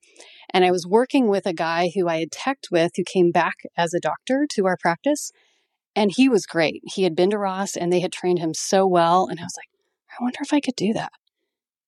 And 0.52 0.64
I 0.64 0.70
was 0.70 0.86
working 0.86 1.28
with 1.28 1.46
a 1.46 1.52
guy 1.52 1.90
who 1.94 2.08
I 2.08 2.18
had 2.18 2.30
teched 2.30 2.68
with 2.70 2.92
who 2.96 3.04
came 3.04 3.30
back 3.30 3.56
as 3.76 3.94
a 3.94 4.00
doctor 4.00 4.46
to 4.52 4.66
our 4.66 4.76
practice. 4.76 5.32
And 5.94 6.10
he 6.10 6.28
was 6.28 6.46
great. 6.46 6.82
He 6.94 7.04
had 7.04 7.14
been 7.14 7.30
to 7.30 7.38
Ross 7.38 7.76
and 7.76 7.92
they 7.92 8.00
had 8.00 8.12
trained 8.12 8.38
him 8.38 8.54
so 8.54 8.86
well. 8.86 9.26
And 9.28 9.38
I 9.38 9.44
was 9.44 9.56
like, 9.56 9.68
I 10.10 10.22
wonder 10.22 10.38
if 10.42 10.52
I 10.52 10.60
could 10.60 10.76
do 10.76 10.92
that. 10.94 11.12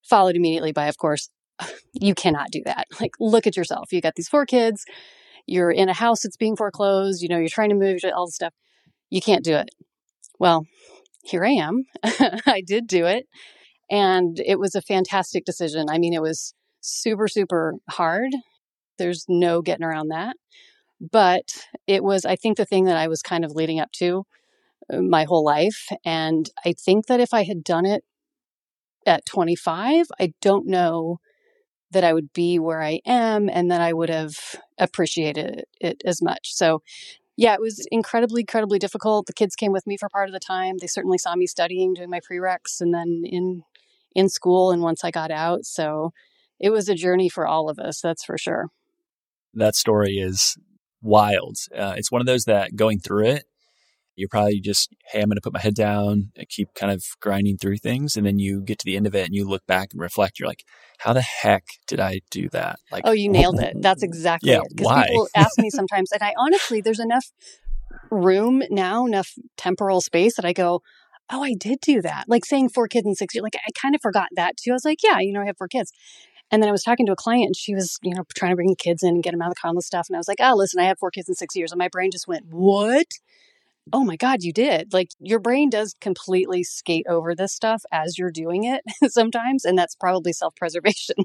Followed 0.02 0.36
immediately 0.36 0.72
by, 0.72 0.86
of 0.86 0.98
course, 0.98 1.30
you 1.92 2.14
cannot 2.14 2.50
do 2.50 2.62
that. 2.64 2.86
Like, 3.00 3.12
look 3.20 3.46
at 3.46 3.56
yourself. 3.56 3.92
You 3.92 4.00
got 4.00 4.14
these 4.16 4.28
four 4.28 4.46
kids 4.46 4.84
you're 5.46 5.70
in 5.70 5.88
a 5.88 5.94
house 5.94 6.22
that's 6.22 6.36
being 6.36 6.56
foreclosed, 6.56 7.22
you 7.22 7.28
know, 7.28 7.38
you're 7.38 7.48
trying 7.48 7.70
to 7.70 7.74
move 7.74 8.00
all 8.16 8.26
the 8.26 8.32
stuff. 8.32 8.54
You 9.10 9.20
can't 9.20 9.44
do 9.44 9.54
it. 9.54 9.70
Well, 10.38 10.66
here 11.24 11.44
I 11.44 11.50
am. 11.50 11.84
I 12.04 12.62
did 12.66 12.86
do 12.86 13.06
it. 13.06 13.26
And 13.90 14.40
it 14.44 14.58
was 14.58 14.74
a 14.74 14.82
fantastic 14.82 15.44
decision. 15.44 15.86
I 15.90 15.98
mean, 15.98 16.14
it 16.14 16.22
was 16.22 16.54
super, 16.80 17.28
super 17.28 17.74
hard. 17.90 18.32
There's 18.98 19.24
no 19.28 19.62
getting 19.62 19.84
around 19.84 20.08
that. 20.08 20.36
But 21.00 21.48
it 21.86 22.02
was, 22.02 22.24
I 22.24 22.36
think, 22.36 22.56
the 22.56 22.64
thing 22.64 22.84
that 22.84 22.96
I 22.96 23.08
was 23.08 23.20
kind 23.20 23.44
of 23.44 23.52
leading 23.52 23.80
up 23.80 23.92
to 23.98 24.24
uh, 24.92 25.02
my 25.02 25.24
whole 25.24 25.44
life. 25.44 25.88
And 26.04 26.48
I 26.64 26.72
think 26.72 27.06
that 27.06 27.20
if 27.20 27.34
I 27.34 27.44
had 27.44 27.62
done 27.64 27.84
it 27.84 28.04
at 29.06 29.26
25, 29.26 30.06
I 30.18 30.32
don't 30.40 30.66
know 30.66 31.18
that 31.94 32.04
I 32.04 32.12
would 32.12 32.32
be 32.32 32.58
where 32.58 32.82
I 32.82 33.00
am 33.06 33.48
and 33.48 33.70
that 33.70 33.80
I 33.80 33.92
would 33.92 34.10
have 34.10 34.36
appreciated 34.78 35.64
it 35.80 36.02
as 36.04 36.20
much. 36.20 36.54
So, 36.54 36.82
yeah, 37.36 37.54
it 37.54 37.60
was 37.60 37.86
incredibly, 37.90 38.42
incredibly 38.42 38.78
difficult. 38.78 39.26
The 39.26 39.32
kids 39.32 39.56
came 39.56 39.72
with 39.72 39.86
me 39.86 39.96
for 39.96 40.08
part 40.08 40.28
of 40.28 40.32
the 40.32 40.40
time. 40.40 40.76
They 40.78 40.86
certainly 40.86 41.18
saw 41.18 41.34
me 41.34 41.46
studying, 41.46 41.94
doing 41.94 42.10
my 42.10 42.20
prereqs, 42.20 42.80
and 42.80 42.92
then 42.94 43.22
in 43.24 43.62
in 44.14 44.28
school. 44.28 44.70
And 44.70 44.82
once 44.82 45.02
I 45.02 45.10
got 45.10 45.30
out, 45.30 45.64
so 45.64 46.12
it 46.60 46.70
was 46.70 46.88
a 46.88 46.94
journey 46.94 47.28
for 47.28 47.46
all 47.46 47.68
of 47.68 47.78
us. 47.78 48.00
That's 48.00 48.24
for 48.24 48.38
sure. 48.38 48.68
That 49.54 49.74
story 49.74 50.18
is 50.18 50.56
wild. 51.02 51.56
Uh, 51.76 51.94
it's 51.96 52.12
one 52.12 52.20
of 52.20 52.26
those 52.26 52.44
that 52.44 52.76
going 52.76 53.00
through 53.00 53.26
it, 53.26 53.44
You're 54.16 54.28
probably 54.28 54.60
just, 54.60 54.92
hey, 55.10 55.20
I'm 55.20 55.28
going 55.28 55.36
to 55.36 55.40
put 55.40 55.52
my 55.52 55.60
head 55.60 55.74
down 55.74 56.30
and 56.36 56.48
keep 56.48 56.72
kind 56.74 56.92
of 56.92 57.04
grinding 57.20 57.58
through 57.58 57.78
things. 57.78 58.16
And 58.16 58.24
then 58.24 58.38
you 58.38 58.62
get 58.62 58.78
to 58.78 58.84
the 58.84 58.96
end 58.96 59.06
of 59.06 59.14
it 59.14 59.26
and 59.26 59.34
you 59.34 59.44
look 59.46 59.66
back 59.66 59.88
and 59.92 60.00
reflect. 60.00 60.38
You're 60.38 60.48
like, 60.48 60.64
how 60.98 61.12
the 61.12 61.22
heck 61.22 61.64
did 61.86 62.00
I 62.00 62.20
do 62.30 62.48
that? 62.50 62.78
Like, 62.92 63.02
oh, 63.06 63.12
you 63.12 63.28
nailed 63.28 63.60
it. 63.60 63.76
That's 63.80 64.02
exactly 64.02 64.52
yeah, 64.52 64.60
it. 64.60 64.68
Because 64.70 64.86
why? 64.86 65.06
people 65.08 65.28
ask 65.34 65.58
me 65.58 65.70
sometimes, 65.70 66.12
and 66.12 66.22
I 66.22 66.32
honestly, 66.38 66.80
there's 66.80 67.00
enough 67.00 67.26
room 68.10 68.62
now, 68.70 69.06
enough 69.06 69.32
temporal 69.56 70.00
space 70.00 70.36
that 70.36 70.44
I 70.44 70.52
go, 70.52 70.82
oh, 71.30 71.42
I 71.42 71.54
did 71.54 71.80
do 71.80 72.02
that. 72.02 72.24
Like 72.28 72.44
saying 72.44 72.68
four 72.68 72.86
kids 72.88 73.06
in 73.06 73.14
six 73.14 73.34
years, 73.34 73.42
like 73.42 73.56
I 73.56 73.70
kind 73.80 73.94
of 73.94 74.00
forgot 74.00 74.28
that 74.36 74.56
too. 74.56 74.70
I 74.70 74.74
was 74.74 74.84
like, 74.84 74.98
yeah, 75.02 75.18
you 75.20 75.32
know, 75.32 75.40
I 75.40 75.46
have 75.46 75.56
four 75.56 75.68
kids. 75.68 75.92
And 76.50 76.62
then 76.62 76.68
I 76.68 76.72
was 76.72 76.82
talking 76.82 77.06
to 77.06 77.12
a 77.12 77.16
client 77.16 77.46
and 77.46 77.56
she 77.56 77.74
was, 77.74 77.98
you 78.02 78.14
know, 78.14 78.22
trying 78.36 78.52
to 78.52 78.56
bring 78.56 78.68
the 78.68 78.76
kids 78.76 79.02
in 79.02 79.08
and 79.08 79.22
get 79.22 79.32
them 79.32 79.42
out 79.42 79.48
of 79.48 79.54
the 79.54 79.60
car 79.60 79.70
and 79.70 79.82
stuff. 79.82 80.06
And 80.08 80.16
I 80.16 80.18
was 80.18 80.28
like, 80.28 80.38
oh, 80.40 80.54
listen, 80.54 80.80
I 80.80 80.84
had 80.84 80.98
four 80.98 81.10
kids 81.10 81.28
in 81.28 81.34
six 81.34 81.56
years. 81.56 81.72
And 81.72 81.78
my 81.78 81.88
brain 81.88 82.10
just 82.12 82.28
went, 82.28 82.44
what? 82.50 83.06
Oh 83.92 84.04
my 84.04 84.16
God, 84.16 84.42
you 84.42 84.52
did. 84.52 84.92
Like 84.92 85.08
your 85.20 85.38
brain 85.38 85.70
does 85.70 85.94
completely 86.00 86.62
skate 86.64 87.06
over 87.08 87.34
this 87.34 87.52
stuff 87.52 87.82
as 87.92 88.18
you're 88.18 88.30
doing 88.30 88.64
it 88.64 88.82
sometimes. 89.12 89.64
And 89.64 89.78
that's 89.78 89.94
probably 89.94 90.32
self 90.32 90.54
preservation. 90.56 91.16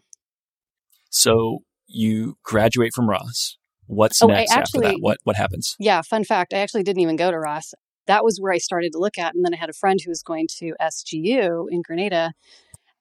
So 1.12 1.64
you 1.88 2.38
graduate 2.44 2.94
from 2.94 3.10
Ross. 3.10 3.58
What's 3.88 4.22
Oh, 4.22 4.28
next 4.28 4.52
I 4.52 4.60
after 4.60 4.80
that? 4.82 4.98
What 5.00 5.18
what 5.24 5.36
happens? 5.36 5.76
Yeah, 5.80 6.04
fun 6.04 6.24
fact. 6.24 6.54
I 6.54 6.60
actually 6.60 6.84
didn't 6.84 7.02
even 7.02 7.16
go 7.16 7.32
to 7.32 7.40
Ross. 7.40 7.74
That 8.06 8.24
was 8.24 8.38
where 8.40 8.54
I 8.54 8.60
started 8.60 8.92
to 8.94 9.00
look 9.00 9.18
at. 9.18 9.34
And 9.34 9.44
then 9.44 9.54
I 9.54 9.58
had 9.58 9.72
a 9.72 9.74
friend 9.74 10.00
who 10.00 10.12
was 10.12 10.22
going 10.22 10.48
to 10.60 10.76
SGU 10.80 11.66
in 11.72 11.82
Grenada, 11.82 12.34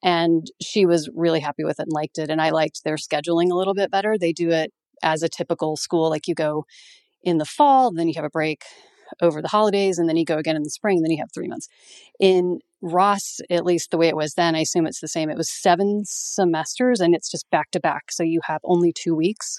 and 0.03 0.47
she 0.63 0.87
was 0.87 1.11
really 1.15 1.41
happy 1.41 1.65
with 1.65 1.81
it 1.81 1.85
and 1.85 1.93
liked 1.93 2.19
it. 2.19 2.31
And 2.31 2.41
I 2.41 2.49
liked 2.51 2.83
their 2.83 2.97
scheduling 2.97 3.51
a 3.51 3.55
little 3.55 3.75
bit 3.75 3.91
better. 3.91 4.17
They 4.17 4.33
do 4.33 4.49
it 4.51 4.73
as 5.03 5.23
a 5.23 5.29
typical 5.29 5.77
school, 5.77 6.09
like 6.09 6.27
you 6.27 6.35
go 6.35 6.65
in 7.23 7.39
the 7.39 7.45
fall, 7.45 7.93
then 7.93 8.09
you 8.09 8.15
have 8.17 8.25
a 8.25 8.31
break 8.31 8.63
over 9.21 9.43
the 9.43 9.49
holidays, 9.49 9.99
and 9.99 10.09
then 10.09 10.17
you 10.17 10.25
go 10.25 10.39
again 10.39 10.57
in 10.57 10.63
the 10.63 10.71
spring, 10.71 11.03
then 11.03 11.11
you 11.11 11.19
have 11.19 11.33
three 11.33 11.49
months. 11.49 11.69
In 12.19 12.61
Ross, 12.81 13.41
at 13.51 13.65
least 13.65 13.91
the 13.91 13.99
way 13.99 14.09
it 14.09 14.17
was 14.17 14.35
then, 14.35 14.55
I 14.55 14.61
assume 14.61 14.87
it's 14.87 15.01
the 15.01 15.09
same. 15.09 15.31
It 15.31 15.37
was 15.37 15.51
seven 15.51 16.03
semesters 16.05 17.01
and 17.01 17.15
it's 17.15 17.31
just 17.31 17.51
back 17.51 17.71
to 17.73 17.81
back. 17.81 18.13
So 18.13 18.23
you 18.23 18.41
have 18.45 18.61
only 18.65 18.93
two 18.93 19.17
weeks 19.17 19.57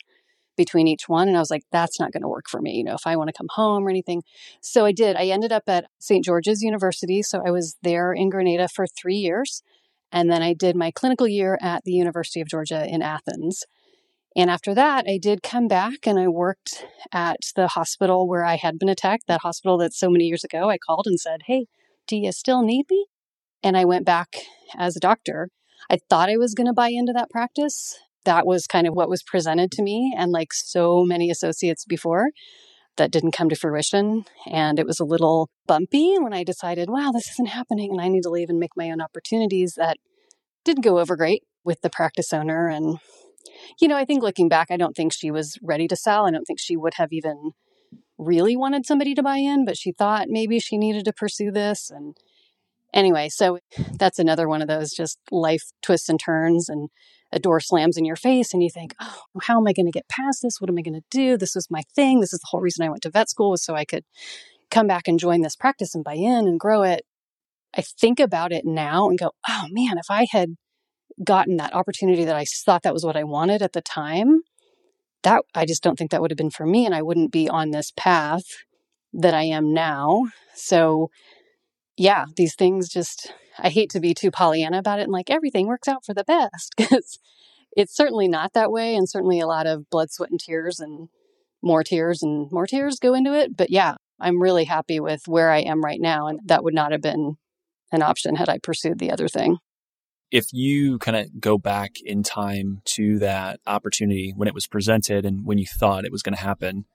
between 0.56 0.88
each 0.88 1.08
one. 1.08 1.28
And 1.28 1.38
I 1.38 1.40
was 1.40 1.52
like, 1.52 1.64
that's 1.72 2.00
not 2.00 2.12
going 2.12 2.22
to 2.22 2.28
work 2.28 2.46
for 2.50 2.62
me, 2.62 2.74
you 2.74 2.84
know, 2.84 2.94
if 2.94 3.06
I 3.06 3.16
want 3.16 3.30
to 3.30 3.38
come 3.38 3.48
home 3.52 3.86
or 3.86 3.90
anything. 3.90 4.24
So 4.62 4.86
I 4.86 4.92
did. 4.92 5.16
I 5.16 5.28
ended 5.28 5.52
up 5.52 5.64
at 5.68 5.86
St. 6.00 6.24
George's 6.24 6.62
University. 6.62 7.22
So 7.22 7.42
I 7.46 7.52
was 7.52 7.78
there 7.82 8.14
in 8.14 8.30
Grenada 8.30 8.68
for 8.68 8.86
three 8.86 9.16
years. 9.16 9.64
And 10.12 10.30
then 10.30 10.42
I 10.42 10.54
did 10.54 10.76
my 10.76 10.92
clinical 10.92 11.28
year 11.28 11.58
at 11.62 11.84
the 11.84 11.92
University 11.92 12.42
of 12.42 12.48
Georgia 12.48 12.86
in 12.86 13.02
Athens. 13.02 13.64
And 14.40 14.50
after 14.50 14.74
that, 14.74 15.04
I 15.06 15.18
did 15.22 15.44
come 15.44 15.68
back 15.68 16.08
and 16.08 16.18
I 16.18 16.30
worked 16.30 16.86
at 17.12 17.42
the 17.58 17.68
hospital 17.68 18.26
where 18.26 18.46
I 18.46 18.56
had 18.56 18.80
been 18.80 18.88
attacked, 18.88 19.28
that 19.28 19.42
hospital 19.42 19.78
that 19.80 19.94
so 19.94 20.10
many 20.10 20.28
years 20.28 20.46
ago 20.46 20.70
I 20.70 20.78
called 20.78 21.08
and 21.08 21.20
said, 21.20 21.42
Hey, 21.48 21.66
do 22.08 22.16
you 22.16 22.32
still 22.32 22.62
need 22.62 22.86
me? 22.90 23.08
And 23.62 23.76
I 23.76 23.84
went 23.84 24.06
back 24.06 24.38
as 24.78 24.96
a 24.96 25.02
doctor. 25.02 25.50
I 25.90 25.98
thought 26.10 26.30
I 26.30 26.38
was 26.38 26.54
going 26.54 26.68
to 26.68 26.74
buy 26.74 26.88
into 26.88 27.12
that 27.12 27.30
practice. 27.30 28.00
That 28.24 28.48
was 28.48 28.66
kind 28.66 28.88
of 28.88 28.94
what 28.94 29.10
was 29.10 29.24
presented 29.24 29.72
to 29.72 29.84
me. 29.84 30.16
And 30.18 30.32
like 30.32 30.54
so 30.54 31.04
many 31.04 31.30
associates 31.30 31.84
before, 31.84 32.30
that 32.96 33.12
didn't 33.12 33.32
come 33.32 33.50
to 33.50 33.58
fruition. 33.58 34.24
And 34.50 34.80
it 34.80 34.88
was 34.88 35.02
a 35.02 35.06
little 35.06 35.50
bumpy 35.68 36.16
when 36.18 36.32
I 36.32 36.46
decided, 36.46 36.90
wow, 36.90 37.12
this 37.12 37.30
isn't 37.32 37.50
happening 37.50 37.92
and 37.92 38.00
I 38.00 38.08
need 38.08 38.24
to 38.24 38.30
leave 38.30 38.50
and 38.50 38.58
make 38.58 38.78
my 38.78 38.90
own 38.90 39.02
opportunities. 39.02 39.74
That 39.76 39.98
didn't 40.64 40.86
go 40.86 40.98
over 40.98 41.18
great 41.18 41.44
with 41.66 41.82
the 41.82 41.90
practice 41.90 42.32
owner. 42.32 42.70
And, 42.70 43.00
you 43.80 43.88
know, 43.88 43.98
I 43.98 44.06
think 44.06 44.24
looking 44.24 44.50
back, 44.50 44.68
I 44.70 44.78
don't 44.78 44.96
think 44.96 45.14
she 45.14 45.32
was 45.32 45.58
ready 45.62 45.88
to 45.88 45.96
sell. 45.96 46.28
I 46.28 46.32
don't 46.32 46.46
think 46.46 46.60
she 46.60 46.78
would 46.78 46.96
have 46.96 47.12
even 47.12 47.52
really 48.18 48.56
wanted 48.56 48.86
somebody 48.86 49.16
to 49.16 49.24
buy 49.24 49.38
in, 49.38 49.66
but 49.66 49.78
she 49.78 49.92
thought 49.92 50.28
maybe 50.30 50.60
she 50.60 50.78
needed 50.78 51.06
to 51.06 51.14
pursue 51.14 51.52
this. 51.52 51.90
And 51.90 52.18
anyway, 52.94 53.30
so 53.30 53.60
that's 53.94 54.20
another 54.20 54.48
one 54.48 54.62
of 54.62 54.68
those 54.68 54.92
just 54.94 55.20
life 55.32 55.72
twists 55.82 56.10
and 56.10 56.20
turns 56.20 56.70
and 56.70 56.90
a 57.32 57.40
door 57.40 57.60
slams 57.60 57.96
in 57.96 58.06
your 58.06 58.16
face 58.16 58.54
and 58.54 58.64
you 58.64 58.70
think, 58.70 58.94
oh, 59.00 59.24
how 59.44 59.60
am 59.60 59.68
I 59.68 59.74
going 59.74 59.86
to 59.86 59.92
get 59.92 60.10
past 60.10 60.42
this? 60.42 60.60
What 60.60 60.70
am 60.70 60.78
I 60.78 60.82
going 60.82 61.00
to 61.00 61.04
do? 61.12 61.38
This 61.38 61.56
was 61.56 61.68
my 61.70 61.84
thing. 61.96 62.20
This 62.20 62.34
is 62.34 62.40
the 62.40 62.48
whole 62.50 62.62
reason 62.62 62.86
I 62.86 62.90
went 62.90 63.04
to 63.04 63.12
vet 63.12 63.30
school 63.30 63.52
was 63.52 63.64
so 63.64 63.76
I 63.76 63.86
could 63.86 64.04
come 64.72 64.88
back 64.88 65.08
and 65.08 65.20
join 65.20 65.42
this 65.42 65.56
practice 65.56 65.96
and 65.96 66.04
buy 66.04 66.16
in 66.16 66.48
and 66.48 66.60
grow 66.60 66.84
it. 66.84 67.06
I 67.76 67.82
think 67.82 68.20
about 68.20 68.52
it 68.52 68.66
now 68.66 69.10
and 69.10 69.20
go, 69.20 69.32
oh 69.48 69.66
man, 69.70 69.98
if 69.98 70.08
I 70.10 70.28
had 70.32 70.56
gotten 71.24 71.58
that 71.58 71.74
opportunity 71.74 72.26
that 72.26 72.36
I 72.36 72.46
thought 72.46 72.84
that 72.84 72.94
was 72.94 73.06
what 73.06 73.18
I 73.18 73.24
wanted 73.24 73.62
at 73.62 73.74
the 73.74 73.82
time, 73.82 74.42
that 75.24 75.44
I 75.54 75.66
just 75.66 75.84
don't 75.84 75.98
think 75.98 76.12
that 76.12 76.22
would 76.22 76.32
have 76.32 76.38
been 76.38 76.50
for 76.50 76.66
me 76.66 76.86
and 76.86 76.96
I 76.96 77.02
wouldn't 77.02 77.32
be 77.32 77.50
on 77.50 77.72
this 77.72 77.92
path 77.96 78.44
that 79.14 79.34
I 79.34 79.44
am 79.44 79.74
now. 79.74 80.26
So 80.56 81.10
yeah, 81.98 82.26
these 82.38 82.56
things 82.56 82.90
just 82.90 83.34
I 83.58 83.70
hate 83.70 83.90
to 83.92 84.00
be 84.00 84.14
too 84.14 84.32
Pollyanna 84.32 84.80
about 84.80 85.00
it 85.00 85.04
and 85.04 85.12
like 85.12 85.30
everything 85.30 85.68
works 85.68 85.88
out 85.88 86.06
for 86.06 86.14
the 86.14 86.24
best 86.24 86.74
because 86.78 87.20
it's 87.76 87.96
certainly 87.96 88.28
not 88.28 88.54
that 88.54 88.72
way. 88.72 88.96
And 88.96 89.10
certainly 89.10 89.40
a 89.40 89.48
lot 89.48 89.68
of 89.68 89.90
blood, 89.90 90.12
sweat, 90.12 90.32
and 90.32 90.40
tears 90.40 90.80
and 90.80 91.10
more 91.62 91.84
tears 91.84 92.24
and 92.24 92.52
more 92.52 92.66
tears 92.66 93.00
go 93.00 93.14
into 93.14 93.34
it. 93.34 93.56
But 93.56 93.70
yeah, 93.70 93.96
I'm 94.20 94.42
really 94.42 94.66
happy 94.66 95.00
with 95.00 95.28
where 95.28 95.52
I 95.52 95.60
am 95.60 95.84
right 95.84 96.00
now. 96.02 96.28
And 96.28 96.40
that 96.46 96.64
would 96.64 96.74
not 96.74 96.92
have 96.92 97.02
been 97.02 97.38
an 97.92 98.02
option 98.02 98.36
had 98.36 98.50
I 98.50 98.60
pursued 98.60 99.00
the 99.00 99.12
other 99.12 99.28
thing. 99.28 99.58
If 100.32 100.46
you 100.52 101.00
kind 101.00 101.18
of 101.18 101.40
go 101.40 101.58
back 101.58 101.96
in 102.04 102.22
time 102.24 102.82
to 102.96 103.18
that 103.20 103.60
opportunity 103.66 104.34
when 104.36 104.48
it 104.48 104.54
was 104.54 104.68
presented 104.68 105.26
and 105.26 105.46
when 105.46 105.58
you 105.58 105.66
thought 105.66 106.06
it 106.06 106.12
was 106.12 106.22
going 106.22 106.36
to 106.36 106.42
happen, 106.42 106.86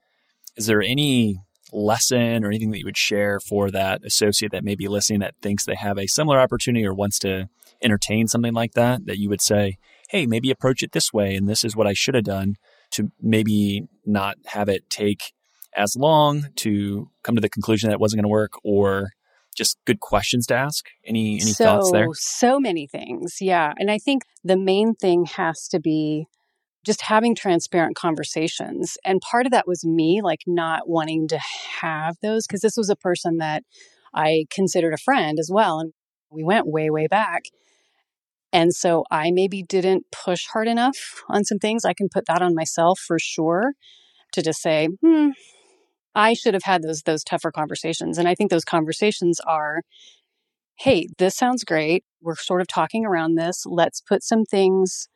is 0.56 0.66
there 0.66 0.82
any 0.82 1.40
lesson 1.72 2.44
or 2.44 2.48
anything 2.48 2.70
that 2.70 2.78
you 2.78 2.84
would 2.84 2.96
share 2.96 3.40
for 3.40 3.70
that 3.70 4.04
associate 4.04 4.52
that 4.52 4.64
may 4.64 4.74
be 4.74 4.86
listening 4.86 5.20
that 5.20 5.34
thinks 5.42 5.64
they 5.64 5.74
have 5.74 5.98
a 5.98 6.06
similar 6.06 6.38
opportunity 6.38 6.86
or 6.86 6.94
wants 6.94 7.18
to 7.18 7.48
entertain 7.82 8.28
something 8.28 8.54
like 8.54 8.72
that 8.72 9.06
that 9.06 9.18
you 9.18 9.28
would 9.28 9.40
say 9.40 9.76
hey 10.10 10.26
maybe 10.26 10.50
approach 10.50 10.82
it 10.82 10.92
this 10.92 11.12
way 11.12 11.34
and 11.34 11.48
this 11.48 11.64
is 11.64 11.74
what 11.74 11.86
i 11.86 11.92
should 11.92 12.14
have 12.14 12.24
done 12.24 12.54
to 12.90 13.10
maybe 13.20 13.82
not 14.06 14.36
have 14.46 14.68
it 14.68 14.88
take 14.88 15.32
as 15.76 15.96
long 15.96 16.46
to 16.54 17.10
come 17.24 17.34
to 17.34 17.40
the 17.40 17.48
conclusion 17.48 17.88
that 17.88 17.94
it 17.94 18.00
wasn't 18.00 18.16
going 18.16 18.24
to 18.24 18.28
work 18.28 18.52
or 18.62 19.10
just 19.54 19.78
good 19.86 20.00
questions 20.00 20.46
to 20.46 20.54
ask 20.54 20.86
any 21.06 21.34
any 21.34 21.52
so, 21.52 21.64
thoughts 21.64 21.92
there 21.92 22.06
So 22.12 22.60
many 22.60 22.86
things. 22.86 23.36
Yeah. 23.40 23.72
And 23.78 23.90
I 23.90 23.98
think 23.98 24.22
the 24.42 24.56
main 24.56 24.94
thing 24.94 25.24
has 25.26 25.68
to 25.68 25.80
be 25.80 26.26
just 26.84 27.02
having 27.02 27.34
transparent 27.34 27.96
conversations. 27.96 28.96
And 29.04 29.20
part 29.20 29.46
of 29.46 29.52
that 29.52 29.66
was 29.66 29.84
me, 29.84 30.20
like 30.22 30.40
not 30.46 30.88
wanting 30.88 31.28
to 31.28 31.38
have 31.80 32.16
those, 32.22 32.46
because 32.46 32.60
this 32.60 32.76
was 32.76 32.90
a 32.90 32.96
person 32.96 33.38
that 33.38 33.62
I 34.14 34.44
considered 34.50 34.92
a 34.92 34.98
friend 34.98 35.38
as 35.38 35.50
well. 35.52 35.80
And 35.80 35.92
we 36.30 36.44
went 36.44 36.66
way, 36.66 36.90
way 36.90 37.06
back. 37.06 37.44
And 38.52 38.72
so 38.72 39.04
I 39.10 39.30
maybe 39.32 39.62
didn't 39.62 40.04
push 40.12 40.46
hard 40.46 40.68
enough 40.68 41.24
on 41.28 41.44
some 41.44 41.58
things. 41.58 41.84
I 41.84 41.94
can 41.94 42.08
put 42.08 42.26
that 42.26 42.42
on 42.42 42.54
myself 42.54 43.00
for 43.00 43.18
sure 43.18 43.72
to 44.32 44.42
just 44.42 44.60
say, 44.60 44.88
hmm, 45.02 45.30
I 46.14 46.34
should 46.34 46.54
have 46.54 46.64
had 46.64 46.82
those 46.82 47.02
those 47.02 47.24
tougher 47.24 47.50
conversations. 47.50 48.18
And 48.18 48.28
I 48.28 48.34
think 48.34 48.50
those 48.50 48.64
conversations 48.64 49.40
are, 49.46 49.82
hey, 50.78 51.08
this 51.18 51.36
sounds 51.36 51.64
great. 51.64 52.04
We're 52.20 52.36
sort 52.36 52.60
of 52.60 52.68
talking 52.68 53.04
around 53.04 53.34
this. 53.34 53.64
Let's 53.66 54.00
put 54.00 54.22
some 54.22 54.44
things 54.44 55.08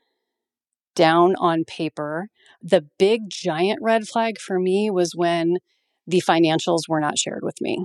down 0.94 1.34
on 1.38 1.64
paper. 1.64 2.28
The 2.60 2.84
big 2.98 3.30
giant 3.30 3.78
red 3.80 4.08
flag 4.08 4.40
for 4.40 4.58
me 4.58 4.90
was 4.90 5.12
when 5.14 5.58
the 6.06 6.22
financials 6.26 6.88
were 6.88 7.00
not 7.00 7.18
shared 7.18 7.42
with 7.42 7.60
me. 7.60 7.84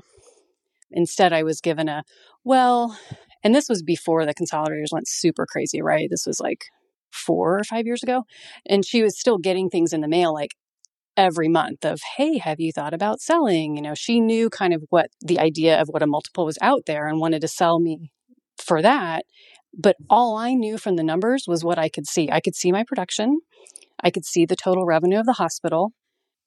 Instead, 0.91 1.33
I 1.33 1.43
was 1.43 1.61
given 1.61 1.89
a, 1.89 2.03
well, 2.43 2.97
and 3.43 3.53
this 3.53 3.67
was 3.69 3.83
before 3.83 4.25
the 4.25 4.33
consolidators 4.33 4.91
went 4.91 5.07
super 5.07 5.45
crazy, 5.45 5.81
right? 5.81 6.07
This 6.09 6.25
was 6.25 6.39
like 6.39 6.65
four 7.11 7.59
or 7.59 7.63
five 7.63 7.85
years 7.85 8.01
ago. 8.01 8.23
And 8.65 8.85
she 8.85 9.03
was 9.03 9.19
still 9.19 9.37
getting 9.37 9.69
things 9.69 9.93
in 9.93 10.01
the 10.01 10.07
mail 10.07 10.33
like 10.33 10.55
every 11.15 11.47
month 11.47 11.85
of, 11.85 12.01
hey, 12.17 12.37
have 12.37 12.59
you 12.59 12.71
thought 12.71 12.93
about 12.93 13.21
selling? 13.21 13.75
You 13.75 13.81
know, 13.81 13.95
she 13.95 14.19
knew 14.19 14.49
kind 14.49 14.73
of 14.73 14.83
what 14.89 15.09
the 15.21 15.39
idea 15.39 15.79
of 15.79 15.87
what 15.89 16.03
a 16.03 16.07
multiple 16.07 16.45
was 16.45 16.57
out 16.61 16.83
there 16.85 17.07
and 17.07 17.19
wanted 17.19 17.41
to 17.41 17.47
sell 17.47 17.79
me 17.79 18.11
for 18.57 18.81
that. 18.81 19.25
But 19.77 19.95
all 20.09 20.37
I 20.37 20.53
knew 20.53 20.77
from 20.77 20.95
the 20.95 21.03
numbers 21.03 21.45
was 21.47 21.63
what 21.63 21.79
I 21.79 21.89
could 21.89 22.07
see. 22.07 22.29
I 22.31 22.39
could 22.39 22.55
see 22.55 22.71
my 22.71 22.83
production, 22.83 23.39
I 24.01 24.11
could 24.11 24.25
see 24.25 24.45
the 24.45 24.55
total 24.55 24.85
revenue 24.85 25.19
of 25.19 25.25
the 25.25 25.33
hospital, 25.33 25.93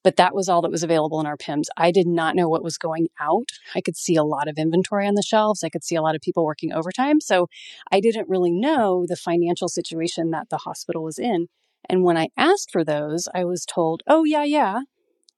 but 0.04 0.16
that 0.16 0.34
was 0.34 0.48
all 0.48 0.62
that 0.62 0.70
was 0.70 0.84
available 0.84 1.18
in 1.18 1.26
our 1.26 1.36
PIMS. 1.36 1.68
I 1.76 1.90
did 1.90 2.06
not 2.06 2.36
know 2.36 2.48
what 2.48 2.62
was 2.62 2.78
going 2.78 3.08
out. 3.20 3.48
I 3.74 3.80
could 3.80 3.96
see 3.96 4.14
a 4.14 4.22
lot 4.22 4.46
of 4.46 4.56
inventory 4.56 5.06
on 5.06 5.14
the 5.14 5.22
shelves, 5.22 5.64
I 5.64 5.68
could 5.68 5.82
see 5.82 5.96
a 5.96 6.02
lot 6.02 6.14
of 6.14 6.20
people 6.20 6.44
working 6.44 6.72
overtime. 6.72 7.20
So 7.20 7.48
I 7.90 8.00
didn't 8.00 8.28
really 8.28 8.52
know 8.52 9.04
the 9.08 9.16
financial 9.16 9.68
situation 9.68 10.30
that 10.30 10.48
the 10.50 10.58
hospital 10.58 11.02
was 11.02 11.18
in. 11.18 11.48
And 11.88 12.02
when 12.02 12.16
I 12.16 12.28
asked 12.36 12.70
for 12.70 12.84
those, 12.84 13.28
I 13.34 13.44
was 13.44 13.64
told, 13.64 14.02
oh, 14.06 14.24
yeah, 14.24 14.44
yeah, 14.44 14.80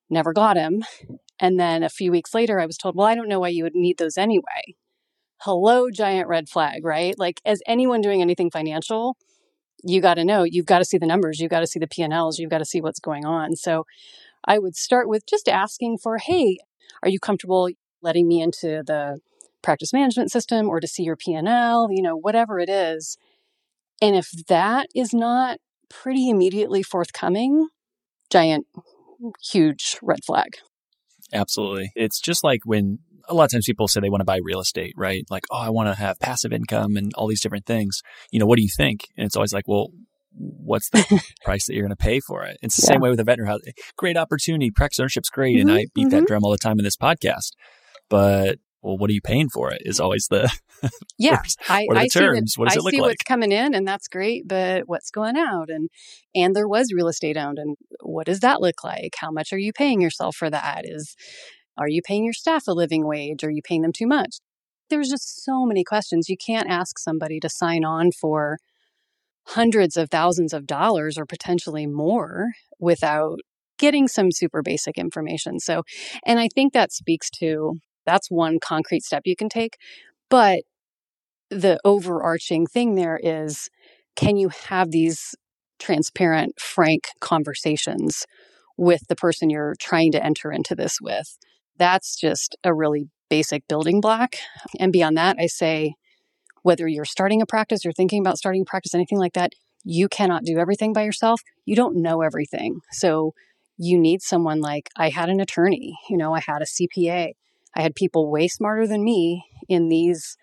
never 0.08 0.32
got 0.32 0.54
them. 0.54 0.84
And 1.40 1.60
then 1.60 1.84
a 1.84 1.88
few 1.88 2.10
weeks 2.10 2.34
later, 2.34 2.58
I 2.58 2.66
was 2.66 2.76
told, 2.76 2.96
well, 2.96 3.06
I 3.06 3.14
don't 3.14 3.28
know 3.28 3.38
why 3.38 3.50
you 3.50 3.62
would 3.62 3.74
need 3.74 3.98
those 3.98 4.18
anyway. 4.18 4.74
Hello 5.42 5.88
giant 5.88 6.26
red 6.26 6.48
flag 6.48 6.84
right? 6.84 7.16
Like 7.16 7.40
as 7.44 7.62
anyone 7.64 8.00
doing 8.00 8.20
anything 8.20 8.50
financial 8.50 9.16
you 9.84 10.00
got 10.00 10.14
to 10.14 10.24
know 10.24 10.42
you've 10.42 10.66
got 10.66 10.80
to 10.80 10.84
see 10.84 10.98
the 10.98 11.06
numbers 11.06 11.38
you've 11.38 11.52
got 11.52 11.60
to 11.60 11.66
see 11.68 11.78
the 11.78 11.86
p&l's 11.86 12.40
you've 12.40 12.50
got 12.50 12.58
to 12.58 12.64
see 12.64 12.80
what's 12.80 12.98
going 12.98 13.24
on. 13.24 13.54
So 13.54 13.86
i 14.44 14.58
would 14.58 14.74
start 14.74 15.08
with 15.08 15.24
just 15.24 15.48
asking 15.48 15.98
for 15.98 16.18
hey 16.18 16.58
are 17.04 17.08
you 17.08 17.20
comfortable 17.20 17.68
letting 18.02 18.26
me 18.26 18.42
into 18.42 18.82
the 18.84 19.20
practice 19.62 19.92
management 19.92 20.30
system 20.30 20.68
or 20.68 20.80
to 20.80 20.86
see 20.86 21.02
your 21.02 21.16
P&L, 21.16 21.88
you 21.90 22.02
know, 22.02 22.16
whatever 22.16 22.58
it 22.58 22.68
is. 22.68 23.16
And 24.00 24.14
if 24.16 24.30
that 24.48 24.88
is 24.94 25.12
not 25.12 25.58
pretty 25.88 26.28
immediately 26.28 26.82
forthcoming, 26.82 27.68
giant, 28.30 28.66
huge 29.50 29.98
red 30.02 30.24
flag. 30.24 30.56
Absolutely. 31.32 31.90
It's 31.94 32.20
just 32.20 32.42
like 32.42 32.60
when 32.64 32.98
a 33.28 33.34
lot 33.34 33.44
of 33.44 33.50
times 33.50 33.66
people 33.66 33.88
say 33.88 34.00
they 34.00 34.08
want 34.08 34.20
to 34.20 34.26
buy 34.26 34.40
real 34.42 34.60
estate, 34.60 34.94
right? 34.96 35.24
Like, 35.30 35.44
oh, 35.50 35.58
I 35.58 35.70
want 35.70 35.88
to 35.88 35.94
have 35.94 36.18
passive 36.18 36.52
income 36.52 36.96
and 36.96 37.12
all 37.14 37.26
these 37.26 37.42
different 37.42 37.66
things. 37.66 38.00
You 38.30 38.40
know, 38.40 38.46
what 38.46 38.56
do 38.56 38.62
you 38.62 38.70
think? 38.74 39.08
And 39.16 39.26
it's 39.26 39.36
always 39.36 39.52
like, 39.52 39.68
well, 39.68 39.88
what's 40.32 40.88
the 40.90 41.22
price 41.44 41.66
that 41.66 41.74
you're 41.74 41.82
going 41.82 41.90
to 41.90 41.96
pay 41.96 42.20
for 42.20 42.44
it? 42.44 42.56
It's 42.62 42.76
the 42.76 42.86
yeah. 42.86 42.94
same 42.94 43.00
way 43.00 43.10
with 43.10 43.20
a 43.20 43.24
veterinary 43.24 43.52
house. 43.52 43.60
Great 43.96 44.16
opportunity. 44.16 44.70
Practice 44.70 45.00
ownership's 45.00 45.30
great. 45.30 45.58
Mm-hmm, 45.58 45.68
and 45.68 45.78
I 45.78 45.86
beat 45.94 46.06
mm-hmm. 46.06 46.20
that 46.20 46.26
drum 46.26 46.44
all 46.44 46.50
the 46.50 46.58
time 46.58 46.78
in 46.78 46.84
this 46.84 46.96
podcast. 46.96 47.50
But 48.08 48.58
well, 48.82 48.96
what 48.96 49.10
are 49.10 49.14
you 49.14 49.20
paying 49.20 49.48
for 49.48 49.72
it? 49.72 49.82
Is 49.84 50.00
always 50.00 50.28
the 50.30 50.50
yeah. 51.18 51.42
I, 51.68 51.84
what 51.84 51.96
are 51.96 52.00
the 52.00 52.04
I 52.04 52.08
terms? 52.08 52.54
See 52.54 52.60
what 52.60 52.68
does 52.68 52.76
I 52.76 52.80
it 52.80 52.82
look 52.84 52.92
see 52.92 53.00
like? 53.00 53.08
what's 53.10 53.24
coming 53.24 53.52
in, 53.52 53.74
and 53.74 53.86
that's 53.86 54.08
great. 54.08 54.46
But 54.46 54.84
what's 54.86 55.10
going 55.10 55.36
out? 55.36 55.68
And 55.70 55.88
and 56.34 56.54
there 56.54 56.68
was 56.68 56.92
real 56.94 57.08
estate 57.08 57.36
owned, 57.36 57.58
and 57.58 57.76
what 58.02 58.26
does 58.26 58.40
that 58.40 58.60
look 58.60 58.84
like? 58.84 59.14
How 59.18 59.30
much 59.30 59.52
are 59.52 59.58
you 59.58 59.72
paying 59.72 60.00
yourself 60.00 60.36
for 60.36 60.50
that? 60.50 60.82
Is 60.84 61.16
are 61.76 61.88
you 61.88 62.02
paying 62.02 62.24
your 62.24 62.32
staff 62.32 62.66
a 62.68 62.72
living 62.72 63.06
wage? 63.06 63.44
Are 63.44 63.50
you 63.50 63.62
paying 63.62 63.82
them 63.82 63.92
too 63.92 64.06
much? 64.06 64.36
There's 64.90 65.10
just 65.10 65.44
so 65.44 65.64
many 65.64 65.84
questions. 65.84 66.28
You 66.28 66.36
can't 66.36 66.68
ask 66.68 66.98
somebody 66.98 67.40
to 67.40 67.48
sign 67.48 67.84
on 67.84 68.10
for 68.12 68.58
hundreds 69.48 69.96
of 69.96 70.10
thousands 70.10 70.52
of 70.52 70.66
dollars 70.66 71.16
or 71.18 71.24
potentially 71.24 71.86
more 71.86 72.48
without 72.78 73.38
getting 73.78 74.08
some 74.08 74.30
super 74.30 74.62
basic 74.62 74.98
information. 74.98 75.60
So, 75.60 75.82
and 76.26 76.38
I 76.38 76.48
think 76.54 76.72
that 76.72 76.92
speaks 76.92 77.30
to 77.38 77.78
that's 78.08 78.30
one 78.30 78.58
concrete 78.60 79.04
step 79.04 79.22
you 79.24 79.36
can 79.36 79.48
take. 79.48 79.76
But 80.30 80.62
the 81.50 81.78
overarching 81.84 82.66
thing 82.66 82.94
there 82.94 83.18
is 83.22 83.70
can 84.16 84.36
you 84.36 84.50
have 84.68 84.90
these 84.90 85.34
transparent, 85.78 86.58
frank 86.60 87.08
conversations 87.20 88.26
with 88.76 89.06
the 89.08 89.16
person 89.16 89.50
you're 89.50 89.76
trying 89.78 90.12
to 90.12 90.24
enter 90.24 90.50
into 90.50 90.74
this 90.74 91.00
with? 91.00 91.38
That's 91.78 92.16
just 92.16 92.56
a 92.64 92.74
really 92.74 93.08
basic 93.30 93.68
building 93.68 94.00
block. 94.00 94.34
And 94.80 94.92
beyond 94.92 95.16
that, 95.16 95.36
I 95.38 95.46
say 95.46 95.94
whether 96.62 96.88
you're 96.88 97.04
starting 97.04 97.40
a 97.40 97.46
practice 97.46 97.86
or 97.86 97.92
thinking 97.92 98.20
about 98.20 98.38
starting 98.38 98.62
a 98.62 98.64
practice, 98.64 98.94
anything 98.94 99.18
like 99.18 99.34
that, 99.34 99.52
you 99.84 100.08
cannot 100.08 100.44
do 100.44 100.58
everything 100.58 100.92
by 100.92 101.04
yourself. 101.04 101.40
You 101.64 101.76
don't 101.76 102.02
know 102.02 102.22
everything. 102.22 102.80
So 102.90 103.32
you 103.78 103.98
need 103.98 104.22
someone 104.22 104.60
like 104.60 104.90
I 104.96 105.10
had 105.10 105.28
an 105.28 105.40
attorney, 105.40 105.96
you 106.10 106.16
know, 106.16 106.34
I 106.34 106.40
had 106.40 106.62
a 106.62 106.66
CPA, 106.66 107.32
I 107.76 107.82
had 107.82 107.94
people 107.94 108.30
way 108.30 108.48
smarter 108.48 108.86
than 108.86 109.04
me 109.04 109.44
in 109.68 109.88
these 109.88 110.36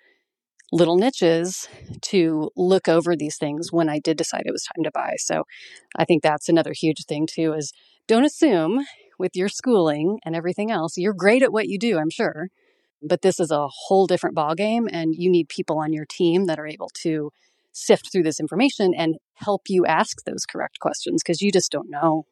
little 0.72 0.98
niches 0.98 1.68
to 2.02 2.50
look 2.56 2.88
over 2.88 3.16
these 3.16 3.38
things 3.38 3.72
when 3.72 3.90
I 3.90 4.00
did 4.00 4.18
decide 4.18 4.44
it 4.46 4.52
was 4.52 4.64
time 4.64 4.84
to 4.84 4.92
buy. 4.94 5.14
So 5.18 5.44
I 5.96 6.06
think 6.06 6.24
that's 6.24 6.50
another 6.50 6.74
huge 6.74 7.06
thing 7.06 7.28
too 7.28 7.54
is 7.54 7.72
don't 8.08 8.26
assume 8.26 8.86
with 9.18 9.36
your 9.36 9.48
schooling 9.48 10.20
and 10.26 10.36
everything 10.36 10.72
else. 10.72 10.98
You're 10.98 11.14
great 11.14 11.44
at 11.44 11.54
what 11.54 11.68
you 11.68 11.80
do, 11.80 11.98
I'm 11.98 12.10
sure, 12.10 12.50
but 13.02 13.22
this 13.22 13.40
is 13.40 13.52
a 13.52 13.68
whole 13.68 14.08
different 14.08 14.36
ballgame, 14.36 14.88
and 14.92 15.16
you 15.16 15.30
need 15.30 15.50
people 15.50 15.80
on 15.80 15.94
your 15.94 16.06
team 16.06 16.46
that 16.46 16.60
are 16.60 16.68
able 16.68 16.90
to 17.04 17.32
sift 17.72 18.12
through 18.12 18.24
this 18.24 18.40
information 18.40 18.94
and 18.96 19.16
help 19.36 19.64
you 19.68 19.86
ask 19.86 20.24
those 20.26 20.46
correct 20.46 20.80
questions 20.80 21.22
because 21.24 21.42
you 21.42 21.52
just 21.52 21.72
don't 21.72 21.90
know. 21.90 22.26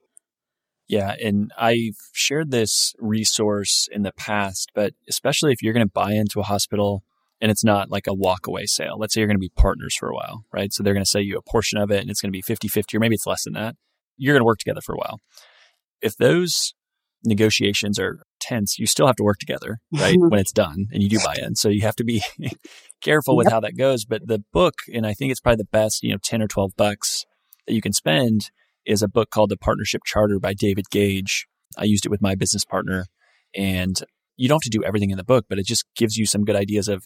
Yeah, 0.88 1.16
and 1.24 1.52
I've 1.58 1.98
shared 2.12 2.52
this 2.52 2.94
resource 3.00 3.88
in 3.92 4.04
the 4.04 4.12
past, 4.12 4.72
but 4.76 4.94
especially 5.08 5.54
if 5.54 5.62
you're 5.62 5.74
going 5.74 5.86
to 5.86 5.92
buy 5.92 6.12
into 6.12 6.40
a 6.40 6.44
hospital 6.44 7.04
and 7.42 7.50
it's 7.50 7.64
not 7.64 7.90
like 7.90 8.08
a 8.08 8.12
walkaway 8.12 8.68
sale. 8.68 8.98
Let's 8.98 9.14
say 9.14 9.22
you're 9.22 9.28
going 9.28 9.38
to 9.38 9.40
be 9.40 9.52
partners 9.56 9.96
for 9.98 10.10
a 10.10 10.14
while, 10.14 10.46
right? 10.54 10.72
So 10.72 10.84
they're 10.84 10.94
going 10.94 11.04
to 11.04 11.10
sell 11.10 11.22
you 11.22 11.38
a 11.38 11.42
portion 11.42 11.78
of 11.80 11.92
it 11.92 12.02
and 12.02 12.10
it's 12.10 12.22
going 12.22 12.32
to 12.32 12.38
be 12.38 12.42
50 12.42 12.68
50, 12.68 12.98
or 12.98 13.00
maybe 13.00 13.16
it's 13.16 13.28
less 13.28 13.44
than 13.44 13.54
that. 13.54 13.76
You're 14.18 14.34
going 14.34 14.42
to 14.42 14.46
work 14.46 14.60
together 14.60 14.82
for 14.82 14.94
a 14.94 14.98
while 14.98 15.20
if 16.04 16.18
those 16.18 16.76
negotiations 17.24 17.98
are 17.98 18.20
tense, 18.40 18.78
you 18.78 18.86
still 18.86 19.08
have 19.08 19.16
to 19.16 19.24
work 19.24 19.40
together, 19.40 19.80
right? 19.94 20.16
when 20.20 20.40
it's 20.40 20.52
done 20.52 20.88
and 20.92 21.02
you 21.02 21.10
do 21.10 21.20
buy 21.24 21.36
in. 21.42 21.56
So 21.56 21.70
you 21.70 21.82
have 21.82 21.96
to 21.96 22.04
be 22.04 22.22
careful 23.02 23.36
with 23.36 23.46
yep. 23.46 23.54
how 23.54 23.60
that 23.62 23.78
goes. 23.78 24.06
But 24.06 24.28
the 24.28 24.44
book, 24.52 24.76
and 24.94 25.08
I 25.08 25.14
think 25.14 25.32
it's 25.32 25.40
probably 25.40 25.64
the 25.64 25.70
best, 25.72 26.04
you 26.04 26.12
know, 26.12 26.20
10 26.22 26.42
or 26.42 26.48
12 26.48 26.74
bucks 26.78 27.26
that 27.66 27.74
you 27.74 27.82
can 27.82 27.94
spend 27.94 28.52
is 28.86 29.02
a 29.02 29.08
book 29.08 29.30
called 29.30 29.50
The 29.50 29.58
Partnership 29.58 30.02
Charter 30.06 30.40
by 30.40 30.54
David 30.54 30.86
Gage. 30.92 31.48
I 31.78 31.84
used 31.86 32.06
it 32.06 32.10
with 32.10 32.22
my 32.22 32.36
business 32.36 32.66
partner 32.66 33.06
and 33.56 34.00
you 34.36 34.48
don't 34.48 34.64
have 34.64 34.72
to 34.72 34.78
do 34.78 34.84
everything 34.84 35.12
in 35.12 35.18
the 35.18 35.24
book, 35.24 35.46
but 35.48 35.60
it 35.60 35.66
just 35.66 35.86
gives 35.96 36.18
you 36.18 36.26
some 36.26 36.44
good 36.44 36.56
ideas 36.56 36.88
of, 36.88 37.06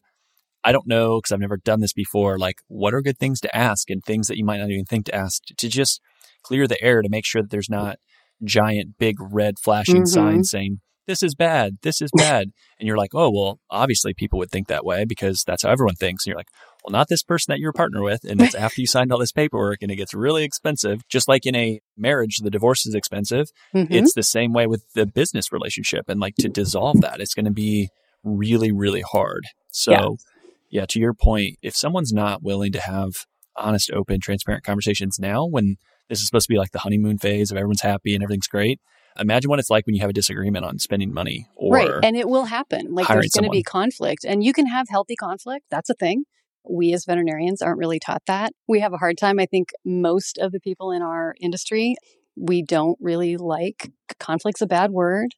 I 0.63 0.72
don't 0.72 0.88
know, 0.88 1.20
because 1.20 1.32
I've 1.32 1.40
never 1.40 1.58
done 1.58 1.82
this 1.82 1.94
before, 1.94 2.38
like 2.38 2.62
what 2.68 2.94
are 2.94 3.02
good 3.02 3.18
things 3.18 3.40
to 3.42 3.56
ask 3.56 3.90
and 3.90 4.04
things 4.04 4.28
that 4.28 4.38
you 4.38 4.46
might 4.46 4.60
not 4.60 4.70
even 4.70 4.86
think 4.86 5.06
to 5.06 5.16
ask 5.16 5.44
to 5.58 5.70
just 5.70 6.02
clear 6.44 6.68
the 6.68 6.82
air 6.82 7.02
to 7.02 7.10
make 7.10 7.26
sure 7.26 7.42
that 7.42 7.52
there's 7.52 7.70
not 7.70 7.98
giant, 8.44 8.98
big 8.98 9.18
red 9.20 9.60
flashing 9.60 10.04
mm-hmm. 10.04 10.06
sign 10.06 10.44
saying, 10.44 10.80
this 11.08 11.24
is 11.24 11.34
bad, 11.34 11.78
this 11.82 12.02
is 12.02 12.12
bad. 12.15 12.50
and 12.80 12.88
you're 12.88 12.98
like, 12.98 13.15
oh, 13.15 13.32
well, 13.32 13.60
obviously 13.70 14.13
people 14.13 14.38
would 14.39 14.52
think 14.52 14.67
that 14.67 14.86
way 14.86 15.06
because 15.06 15.43
that's 15.48 15.63
how 15.63 15.72
everyone 15.72 15.96
thinks. 15.96 16.26
And 16.26 16.32
you're 16.32 16.38
like, 16.38 16.50
well, 16.84 16.91
not 16.91 17.08
this 17.10 17.24
person 17.24 17.52
that 17.52 17.60
you're 17.60 17.72
a 17.72 17.74
partner 17.74 18.04
with. 18.04 18.24
And 18.24 18.41
it's 18.41 18.56
after 18.56 18.82
you 18.82 18.88
signed 18.88 19.12
all 19.12 19.20
this 19.20 19.32
paperwork 19.32 19.80
and 19.82 19.91
it 19.91 19.96
gets 19.96 20.13
really 20.13 20.43
expensive. 20.43 21.02
Just 21.10 21.28
like 21.28 21.46
in 21.46 21.56
a 21.56 21.80
marriage, 21.98 22.38
the 22.38 22.52
divorce 22.52 22.86
is 22.86 22.93
expensive. 22.93 23.48
Mm-hmm. 23.74 23.93
It's 23.93 24.13
the 24.13 24.24
same 24.24 24.54
way 24.54 24.67
with 24.67 24.84
the 24.93 25.06
business 25.06 25.52
relationship. 25.52 26.06
And 26.08 26.20
like 26.20 26.36
to 26.39 26.50
dissolve 26.50 27.02
that, 27.02 27.20
it's 27.20 27.34
going 27.34 27.46
to 27.46 27.52
be 27.52 27.89
really, 28.24 28.72
really 28.72 29.02
hard. 29.02 29.46
So, 29.70 29.91
yeah. 29.91 30.82
yeah, 30.82 30.86
to 30.89 31.00
your 31.00 31.13
point, 31.13 31.56
if 31.62 31.76
someone's 31.76 32.13
not 32.13 32.43
willing 32.43 32.72
to 32.74 32.82
have 32.82 33.12
honest, 33.56 33.91
open, 33.91 34.20
transparent 34.20 34.63
conversations 34.63 35.17
now 35.20 35.46
when 35.46 35.78
this 36.10 36.20
is 36.20 36.28
supposed 36.28 36.48
to 36.48 36.54
be 36.54 36.58
like 36.58 36.72
the 36.72 36.80
honeymoon 36.80 37.17
phase 37.17 37.52
of 37.52 37.58
everyone's 37.58 37.82
happy 37.82 38.13
and 38.13 38.24
everything's 38.24 38.48
great. 38.48 38.80
Imagine 39.19 39.49
what 39.49 39.60
it's 39.60 39.69
like 39.69 39.86
when 39.86 39.95
you 39.95 40.01
have 40.01 40.10
a 40.10 40.13
disagreement 40.13 40.65
on 40.65 40.80
spending 40.80 41.13
money 41.13 41.47
or 41.56 41.73
right, 41.73 41.91
and 42.03 42.15
it 42.15 42.27
will 42.27 42.45
happen. 42.45 42.93
Like 42.93 43.08
there's 43.08 43.32
going 43.32 43.45
to 43.45 43.49
be 43.49 43.63
conflict, 43.63 44.25
and 44.25 44.43
you 44.43 44.53
can 44.53 44.67
have 44.67 44.88
healthy 44.89 45.15
conflict. 45.15 45.65
That's 45.69 45.89
a 45.89 45.95
thing. 45.95 46.25
We 46.69 46.93
as 46.93 47.06
veterinarians 47.06 47.62
aren't 47.62 47.80
really 47.80 47.99
taught 47.99 48.23
that. 48.27 48.51
We 48.67 48.82
have 48.82 48.93
a 48.93 48.97
hard 48.97 49.17
time. 49.17 49.39
I 49.39 49.45
think 49.45 49.69
most 49.86 50.38
of 50.38 50.51
the 50.51 50.60
people 50.60 50.91
in 50.91 51.01
our 51.01 51.34
industry 51.39 51.95
we 52.38 52.62
don't 52.62 52.97
really 53.01 53.36
like 53.36 53.91
conflict's 54.19 54.62
a 54.62 54.67
bad 54.67 54.91
word 54.91 55.34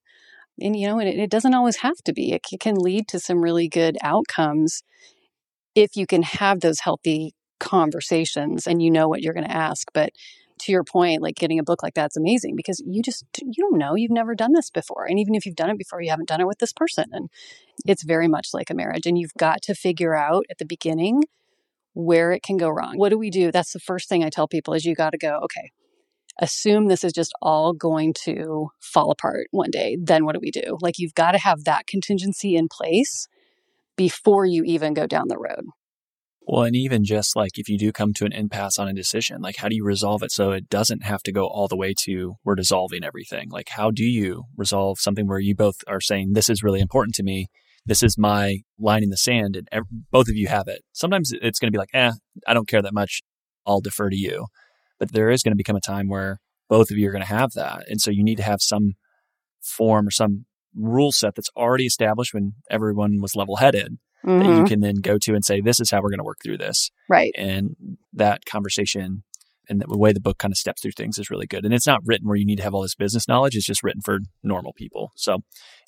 and 0.61 0.75
you 0.75 0.87
know 0.87 0.99
it, 0.99 1.07
it 1.07 1.29
doesn't 1.29 1.53
always 1.53 1.77
have 1.77 1.97
to 2.03 2.13
be 2.13 2.33
it 2.33 2.41
can 2.59 2.75
lead 2.75 3.07
to 3.07 3.19
some 3.19 3.41
really 3.41 3.67
good 3.67 3.97
outcomes 4.03 4.83
if 5.75 5.95
you 5.95 6.05
can 6.05 6.23
have 6.23 6.59
those 6.59 6.81
healthy 6.81 7.33
conversations 7.59 8.67
and 8.67 8.81
you 8.81 8.91
know 8.91 9.07
what 9.07 9.21
you're 9.21 9.33
going 9.33 9.47
to 9.47 9.55
ask 9.55 9.87
but 9.93 10.11
to 10.61 10.71
your 10.71 10.83
point, 10.83 11.21
like 11.21 11.35
getting 11.35 11.59
a 11.59 11.63
book 11.63 11.83
like 11.83 11.93
that's 11.93 12.17
amazing 12.17 12.55
because 12.55 12.81
you 12.85 13.01
just 13.01 13.25
you 13.41 13.63
don't 13.63 13.77
know 13.77 13.95
you've 13.95 14.11
never 14.11 14.35
done 14.35 14.53
this 14.53 14.69
before, 14.69 15.05
and 15.05 15.19
even 15.19 15.35
if 15.35 15.45
you've 15.45 15.55
done 15.55 15.69
it 15.69 15.77
before, 15.77 16.01
you 16.01 16.09
haven't 16.09 16.29
done 16.29 16.41
it 16.41 16.47
with 16.47 16.59
this 16.59 16.73
person, 16.73 17.05
and 17.11 17.29
it's 17.85 18.03
very 18.03 18.27
much 18.27 18.49
like 18.53 18.69
a 18.69 18.75
marriage, 18.75 19.05
and 19.05 19.17
you've 19.17 19.33
got 19.37 19.61
to 19.63 19.75
figure 19.75 20.15
out 20.15 20.45
at 20.49 20.57
the 20.57 20.65
beginning 20.65 21.23
where 21.93 22.31
it 22.31 22.43
can 22.43 22.57
go 22.57 22.69
wrong. 22.69 22.97
What 22.97 23.09
do 23.09 23.17
we 23.17 23.29
do? 23.29 23.51
That's 23.51 23.73
the 23.73 23.79
first 23.79 24.07
thing 24.07 24.23
I 24.23 24.29
tell 24.29 24.47
people 24.47 24.73
is 24.73 24.85
you 24.85 24.95
got 24.95 25.11
to 25.11 25.17
go 25.17 25.39
okay. 25.43 25.71
Assume 26.41 26.87
this 26.87 27.03
is 27.03 27.11
just 27.11 27.33
all 27.41 27.73
going 27.73 28.13
to 28.23 28.69
fall 28.79 29.11
apart 29.11 29.47
one 29.51 29.71
day. 29.71 29.97
Then 30.01 30.23
what 30.23 30.33
do 30.33 30.39
we 30.39 30.51
do? 30.51 30.77
Like 30.79 30.97
you've 30.97 31.15
got 31.15 31.33
to 31.33 31.37
have 31.37 31.65
that 31.65 31.85
contingency 31.85 32.55
in 32.55 32.69
place 32.69 33.27
before 33.97 34.45
you 34.45 34.63
even 34.63 34.93
go 34.93 35.05
down 35.05 35.27
the 35.27 35.37
road. 35.37 35.65
Well, 36.51 36.63
and 36.63 36.75
even 36.75 37.05
just 37.05 37.35
like 37.35 37.59
if 37.59 37.69
you 37.69 37.77
do 37.77 37.91
come 37.91 38.11
to 38.13 38.25
an 38.25 38.33
impasse 38.33 38.79
on 38.79 38.87
a 38.87 38.93
decision, 38.93 39.39
like 39.39 39.57
how 39.57 39.69
do 39.69 39.75
you 39.75 39.85
resolve 39.85 40.23
it 40.23 40.31
so 40.31 40.49
it 40.49 40.67
doesn't 40.67 41.03
have 41.03 41.21
to 41.23 41.31
go 41.31 41.45
all 41.45 41.67
the 41.67 41.77
way 41.77 41.93
to 42.05 42.37
we're 42.43 42.55
dissolving 42.55 43.03
everything? 43.03 43.49
Like, 43.51 43.69
how 43.69 43.91
do 43.91 44.03
you 44.03 44.45
resolve 44.57 44.97
something 44.99 45.27
where 45.27 45.37
you 45.37 45.53
both 45.53 45.75
are 45.85 46.01
saying, 46.01 46.33
this 46.33 46.49
is 46.49 46.63
really 46.63 46.79
important 46.79 47.13
to 47.15 47.23
me? 47.23 47.49
This 47.85 48.01
is 48.01 48.17
my 48.17 48.61
line 48.79 49.03
in 49.03 49.11
the 49.11 49.17
sand, 49.17 49.57
and 49.57 49.67
ev- 49.71 49.83
both 50.09 50.27
of 50.27 50.35
you 50.35 50.47
have 50.47 50.67
it. 50.67 50.81
Sometimes 50.91 51.31
it's 51.39 51.59
going 51.59 51.67
to 51.67 51.71
be 51.71 51.77
like, 51.77 51.91
eh, 51.93 52.13
I 52.47 52.55
don't 52.55 52.67
care 52.67 52.81
that 52.81 52.95
much. 52.95 53.21
I'll 53.67 53.79
defer 53.79 54.09
to 54.09 54.17
you. 54.17 54.47
But 54.97 55.11
there 55.11 55.29
is 55.29 55.43
going 55.43 55.51
to 55.51 55.55
become 55.55 55.75
a 55.75 55.81
time 55.81 56.09
where 56.09 56.39
both 56.67 56.89
of 56.89 56.97
you 56.97 57.07
are 57.09 57.11
going 57.11 57.21
to 57.21 57.27
have 57.27 57.51
that. 57.51 57.83
And 57.87 58.01
so 58.01 58.09
you 58.09 58.23
need 58.23 58.37
to 58.37 58.43
have 58.43 58.63
some 58.63 58.93
form 59.61 60.07
or 60.07 60.11
some 60.11 60.45
rule 60.75 61.11
set 61.11 61.35
that's 61.35 61.51
already 61.55 61.85
established 61.85 62.33
when 62.33 62.53
everyone 62.71 63.21
was 63.21 63.35
level 63.35 63.57
headed 63.57 63.99
mm-hmm. 64.25 64.39
that 64.39 64.45
you 64.45 64.51
mm-hmm. 64.51 64.65
can 64.65 64.79
then 64.81 64.95
go 64.95 65.17
to 65.17 65.33
and 65.33 65.43
say, 65.43 65.61
this 65.61 65.79
is 65.79 65.91
how 65.91 66.01
we're 66.01 66.09
going 66.09 66.19
to 66.19 66.23
work 66.23 66.39
through 66.43 66.57
this. 66.57 66.91
Right. 67.07 67.31
And 67.35 67.75
that 68.13 68.45
conversation 68.45 69.23
and 69.67 69.81
the 69.81 69.97
way 69.97 70.11
the 70.11 70.19
book 70.19 70.39
kind 70.39 70.51
of 70.51 70.57
steps 70.57 70.81
through 70.81 70.91
things 70.91 71.19
is 71.19 71.29
really 71.29 71.45
good. 71.45 71.63
And 71.63 71.73
it's 71.73 71.85
not 71.85 72.01
written 72.03 72.27
where 72.27 72.37
you 72.37 72.45
need 72.45 72.57
to 72.57 72.63
have 72.63 72.73
all 72.73 72.81
this 72.81 72.95
business 72.95 73.27
knowledge. 73.27 73.55
It's 73.55 73.65
just 73.65 73.83
written 73.83 74.01
for 74.01 74.19
normal 74.43 74.73
people. 74.73 75.11
So 75.15 75.39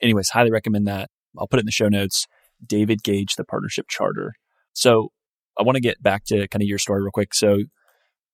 anyways, 0.02 0.30
highly 0.30 0.52
recommend 0.52 0.88
that. 0.88 1.10
I'll 1.38 1.48
put 1.48 1.58
it 1.58 1.62
in 1.62 1.66
the 1.66 1.72
show 1.72 1.90
notes. 1.90 2.28
David 2.66 3.02
Gage, 3.04 3.36
the 3.36 3.44
partnership 3.44 3.88
charter. 3.90 4.34
So 4.74 5.10
I 5.60 5.64
want 5.64 5.78
to 5.78 5.82
get 5.82 6.02
back 6.02 6.26
to 6.26 6.48
kind 6.48 6.62
of 6.62 6.68
your 6.68 6.78
story 6.78 7.02
real 7.02 7.12
quick. 7.12 7.34
So 7.34 7.64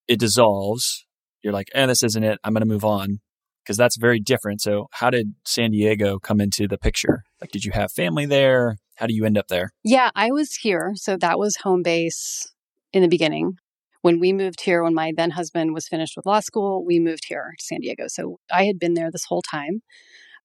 it 0.07 0.19
dissolves. 0.19 1.05
You're 1.43 1.53
like, 1.53 1.69
eh, 1.73 1.85
this 1.85 2.03
isn't 2.03 2.23
it. 2.23 2.39
I'm 2.43 2.53
going 2.53 2.61
to 2.61 2.67
move 2.67 2.85
on. 2.85 3.19
because 3.63 3.77
that's 3.77 3.97
very 3.97 4.19
different. 4.19 4.61
So, 4.61 4.87
how 4.91 5.09
did 5.09 5.33
San 5.45 5.71
Diego 5.71 6.19
come 6.19 6.39
into 6.39 6.67
the 6.67 6.77
picture? 6.77 7.23
Like, 7.41 7.51
did 7.51 7.65
you 7.65 7.71
have 7.73 7.91
family 7.91 8.25
there? 8.25 8.77
How 8.97 9.07
do 9.07 9.15
you 9.15 9.25
end 9.25 9.37
up 9.37 9.47
there? 9.47 9.71
Yeah, 9.83 10.11
I 10.15 10.31
was 10.31 10.55
here. 10.55 10.91
So, 10.95 11.17
that 11.17 11.39
was 11.39 11.57
home 11.57 11.83
base 11.83 12.51
in 12.93 13.01
the 13.01 13.07
beginning. 13.07 13.57
When 14.01 14.19
we 14.19 14.31
moved 14.33 14.61
here, 14.61 14.83
when 14.83 14.93
my 14.93 15.11
then 15.15 15.31
husband 15.31 15.73
was 15.73 15.87
finished 15.87 16.15
with 16.15 16.25
law 16.25 16.39
school, 16.39 16.85
we 16.85 16.99
moved 16.99 17.25
here 17.27 17.53
to 17.57 17.65
San 17.65 17.79
Diego. 17.79 18.05
So, 18.07 18.39
I 18.51 18.65
had 18.65 18.79
been 18.79 18.93
there 18.93 19.09
this 19.11 19.25
whole 19.25 19.41
time. 19.41 19.81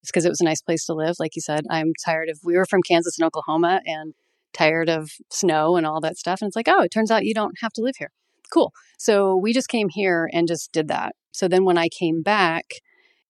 Because 0.05 0.25
it 0.25 0.31
was 0.31 0.41
a 0.41 0.45
nice 0.45 0.61
place 0.61 0.85
to 0.87 0.95
live. 0.95 1.15
Like 1.21 1.37
you 1.37 1.43
said, 1.43 1.65
I'm 1.71 1.93
tired 2.05 2.29
of, 2.29 2.41
we 2.43 2.57
were 2.57 2.67
from 2.67 2.83
Kansas 2.83 3.17
and 3.21 3.25
Oklahoma 3.25 3.81
and 3.87 4.15
tired 4.53 4.89
of 4.89 5.13
snow 5.31 5.77
and 5.77 5.87
all 5.87 6.01
that 6.01 6.19
stuff. 6.19 6.43
And 6.43 6.49
it's 6.49 6.57
like, 6.57 6.67
oh, 6.67 6.83
it 6.83 6.91
turns 6.91 7.13
out 7.13 7.25
you 7.25 7.35
don't 7.35 7.55
have 7.61 7.73
to 7.75 7.83
live 7.83 7.95
here. 7.97 8.11
Cool. 8.53 8.73
So 8.99 9.37
we 9.37 9.53
just 9.53 9.69
came 9.69 9.89
here 9.91 10.29
and 10.33 10.49
just 10.49 10.73
did 10.73 10.89
that. 10.89 11.15
So 11.31 11.47
then 11.47 11.65
when 11.65 11.79
I 11.79 11.89
came 11.89 12.21
back, 12.21 12.65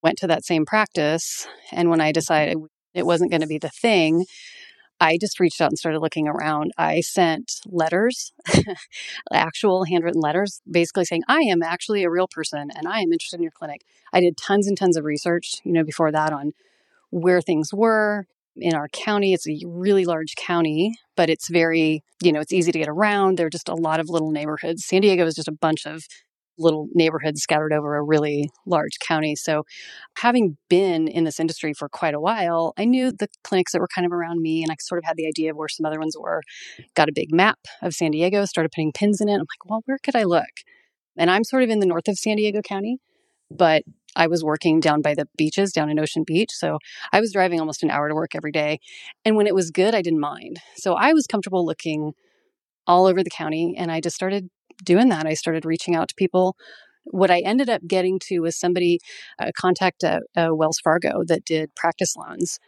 went 0.02 0.16
to 0.20 0.26
that 0.28 0.46
same 0.46 0.64
practice. 0.64 1.46
And 1.72 1.90
when 1.90 2.00
I 2.00 2.10
decided 2.10 2.56
it 2.94 3.04
wasn't 3.04 3.30
going 3.30 3.42
to 3.42 3.46
be 3.46 3.58
the 3.58 3.68
thing, 3.68 4.24
I 5.02 5.18
just 5.18 5.40
reached 5.40 5.60
out 5.60 5.70
and 5.70 5.78
started 5.78 5.98
looking 5.98 6.28
around. 6.28 6.70
I 6.78 7.00
sent 7.00 7.60
letters, 7.66 8.32
actual 9.32 9.82
handwritten 9.82 10.20
letters, 10.20 10.60
basically 10.70 11.04
saying, 11.04 11.24
I 11.26 11.40
am 11.40 11.60
actually 11.60 12.04
a 12.04 12.10
real 12.10 12.28
person 12.28 12.70
and 12.72 12.86
I 12.86 13.00
am 13.00 13.12
interested 13.12 13.38
in 13.38 13.42
your 13.42 13.50
clinic. 13.50 13.82
I 14.12 14.20
did 14.20 14.36
tons 14.36 14.68
and 14.68 14.78
tons 14.78 14.96
of 14.96 15.04
research, 15.04 15.56
you 15.64 15.72
know, 15.72 15.82
before 15.82 16.12
that 16.12 16.32
on 16.32 16.52
where 17.10 17.40
things 17.40 17.74
were 17.74 18.26
in 18.54 18.74
our 18.74 18.86
county. 18.90 19.34
It's 19.34 19.48
a 19.48 19.58
really 19.66 20.04
large 20.04 20.36
county, 20.36 20.94
but 21.16 21.28
it's 21.28 21.48
very, 21.48 22.04
you 22.22 22.30
know, 22.30 22.40
it's 22.40 22.52
easy 22.52 22.70
to 22.70 22.78
get 22.78 22.88
around. 22.88 23.38
There 23.38 23.46
are 23.46 23.50
just 23.50 23.68
a 23.68 23.74
lot 23.74 23.98
of 23.98 24.08
little 24.08 24.30
neighborhoods. 24.30 24.84
San 24.84 25.00
Diego 25.00 25.26
is 25.26 25.34
just 25.34 25.48
a 25.48 25.52
bunch 25.52 25.84
of 25.84 26.04
little 26.58 26.88
neighborhoods 26.94 27.42
scattered 27.42 27.72
over 27.72 27.96
a 27.96 28.02
really 28.02 28.50
large 28.66 28.98
county. 29.00 29.34
So, 29.34 29.64
having 30.18 30.56
been 30.68 31.08
in 31.08 31.24
this 31.24 31.40
industry 31.40 31.72
for 31.74 31.88
quite 31.88 32.14
a 32.14 32.20
while, 32.20 32.72
I 32.76 32.84
knew 32.84 33.12
the 33.12 33.28
clinics 33.44 33.72
that 33.72 33.80
were 33.80 33.88
kind 33.94 34.06
of 34.06 34.12
around 34.12 34.40
me, 34.40 34.62
and 34.62 34.70
I 34.70 34.76
sort 34.80 34.98
of 34.98 35.04
had 35.04 35.16
the 35.16 35.26
idea 35.26 35.50
of 35.50 35.56
where 35.56 35.68
some 35.68 35.86
other 35.86 35.98
ones 35.98 36.16
were. 36.18 36.42
Got 36.94 37.08
a 37.08 37.12
big 37.12 37.32
map 37.32 37.58
of 37.80 37.94
San 37.94 38.10
Diego, 38.10 38.44
started 38.44 38.70
putting 38.74 38.92
pins 38.92 39.20
in 39.20 39.28
it. 39.28 39.34
I'm 39.34 39.40
like, 39.40 39.64
well, 39.64 39.82
where 39.86 39.98
could 40.02 40.16
I 40.16 40.24
look? 40.24 40.62
And 41.16 41.30
I'm 41.30 41.44
sort 41.44 41.62
of 41.62 41.70
in 41.70 41.80
the 41.80 41.86
north 41.86 42.08
of 42.08 42.16
San 42.18 42.36
Diego 42.36 42.62
County, 42.62 42.98
but 43.50 43.82
I 44.16 44.26
was 44.26 44.44
working 44.44 44.80
down 44.80 45.00
by 45.00 45.14
the 45.14 45.26
beaches 45.36 45.72
down 45.72 45.88
in 45.88 45.98
Ocean 45.98 46.24
Beach. 46.26 46.50
So 46.52 46.78
I 47.12 47.20
was 47.20 47.32
driving 47.32 47.60
almost 47.60 47.82
an 47.82 47.90
hour 47.90 48.08
to 48.08 48.14
work 48.14 48.34
every 48.34 48.52
day. 48.52 48.78
And 49.24 49.36
when 49.36 49.46
it 49.46 49.54
was 49.54 49.70
good, 49.70 49.94
I 49.94 50.02
didn't 50.02 50.20
mind. 50.20 50.58
So 50.76 50.94
I 50.94 51.12
was 51.12 51.26
comfortable 51.26 51.64
looking 51.64 52.12
all 52.86 53.06
over 53.06 53.22
the 53.22 53.30
county 53.30 53.74
and 53.78 53.90
I 53.90 54.00
just 54.00 54.16
started 54.16 54.48
doing 54.84 55.08
that. 55.08 55.26
I 55.26 55.34
started 55.34 55.64
reaching 55.64 55.94
out 55.94 56.08
to 56.08 56.14
people. 56.14 56.56
What 57.04 57.30
I 57.30 57.40
ended 57.40 57.68
up 57.68 57.82
getting 57.86 58.18
to 58.28 58.40
was 58.40 58.58
somebody, 58.58 59.00
a 59.38 59.52
contact 59.52 60.04
at 60.04 60.22
Wells 60.36 60.78
Fargo 60.82 61.22
that 61.26 61.44
did 61.44 61.74
practice 61.74 62.14
loans. 62.16 62.58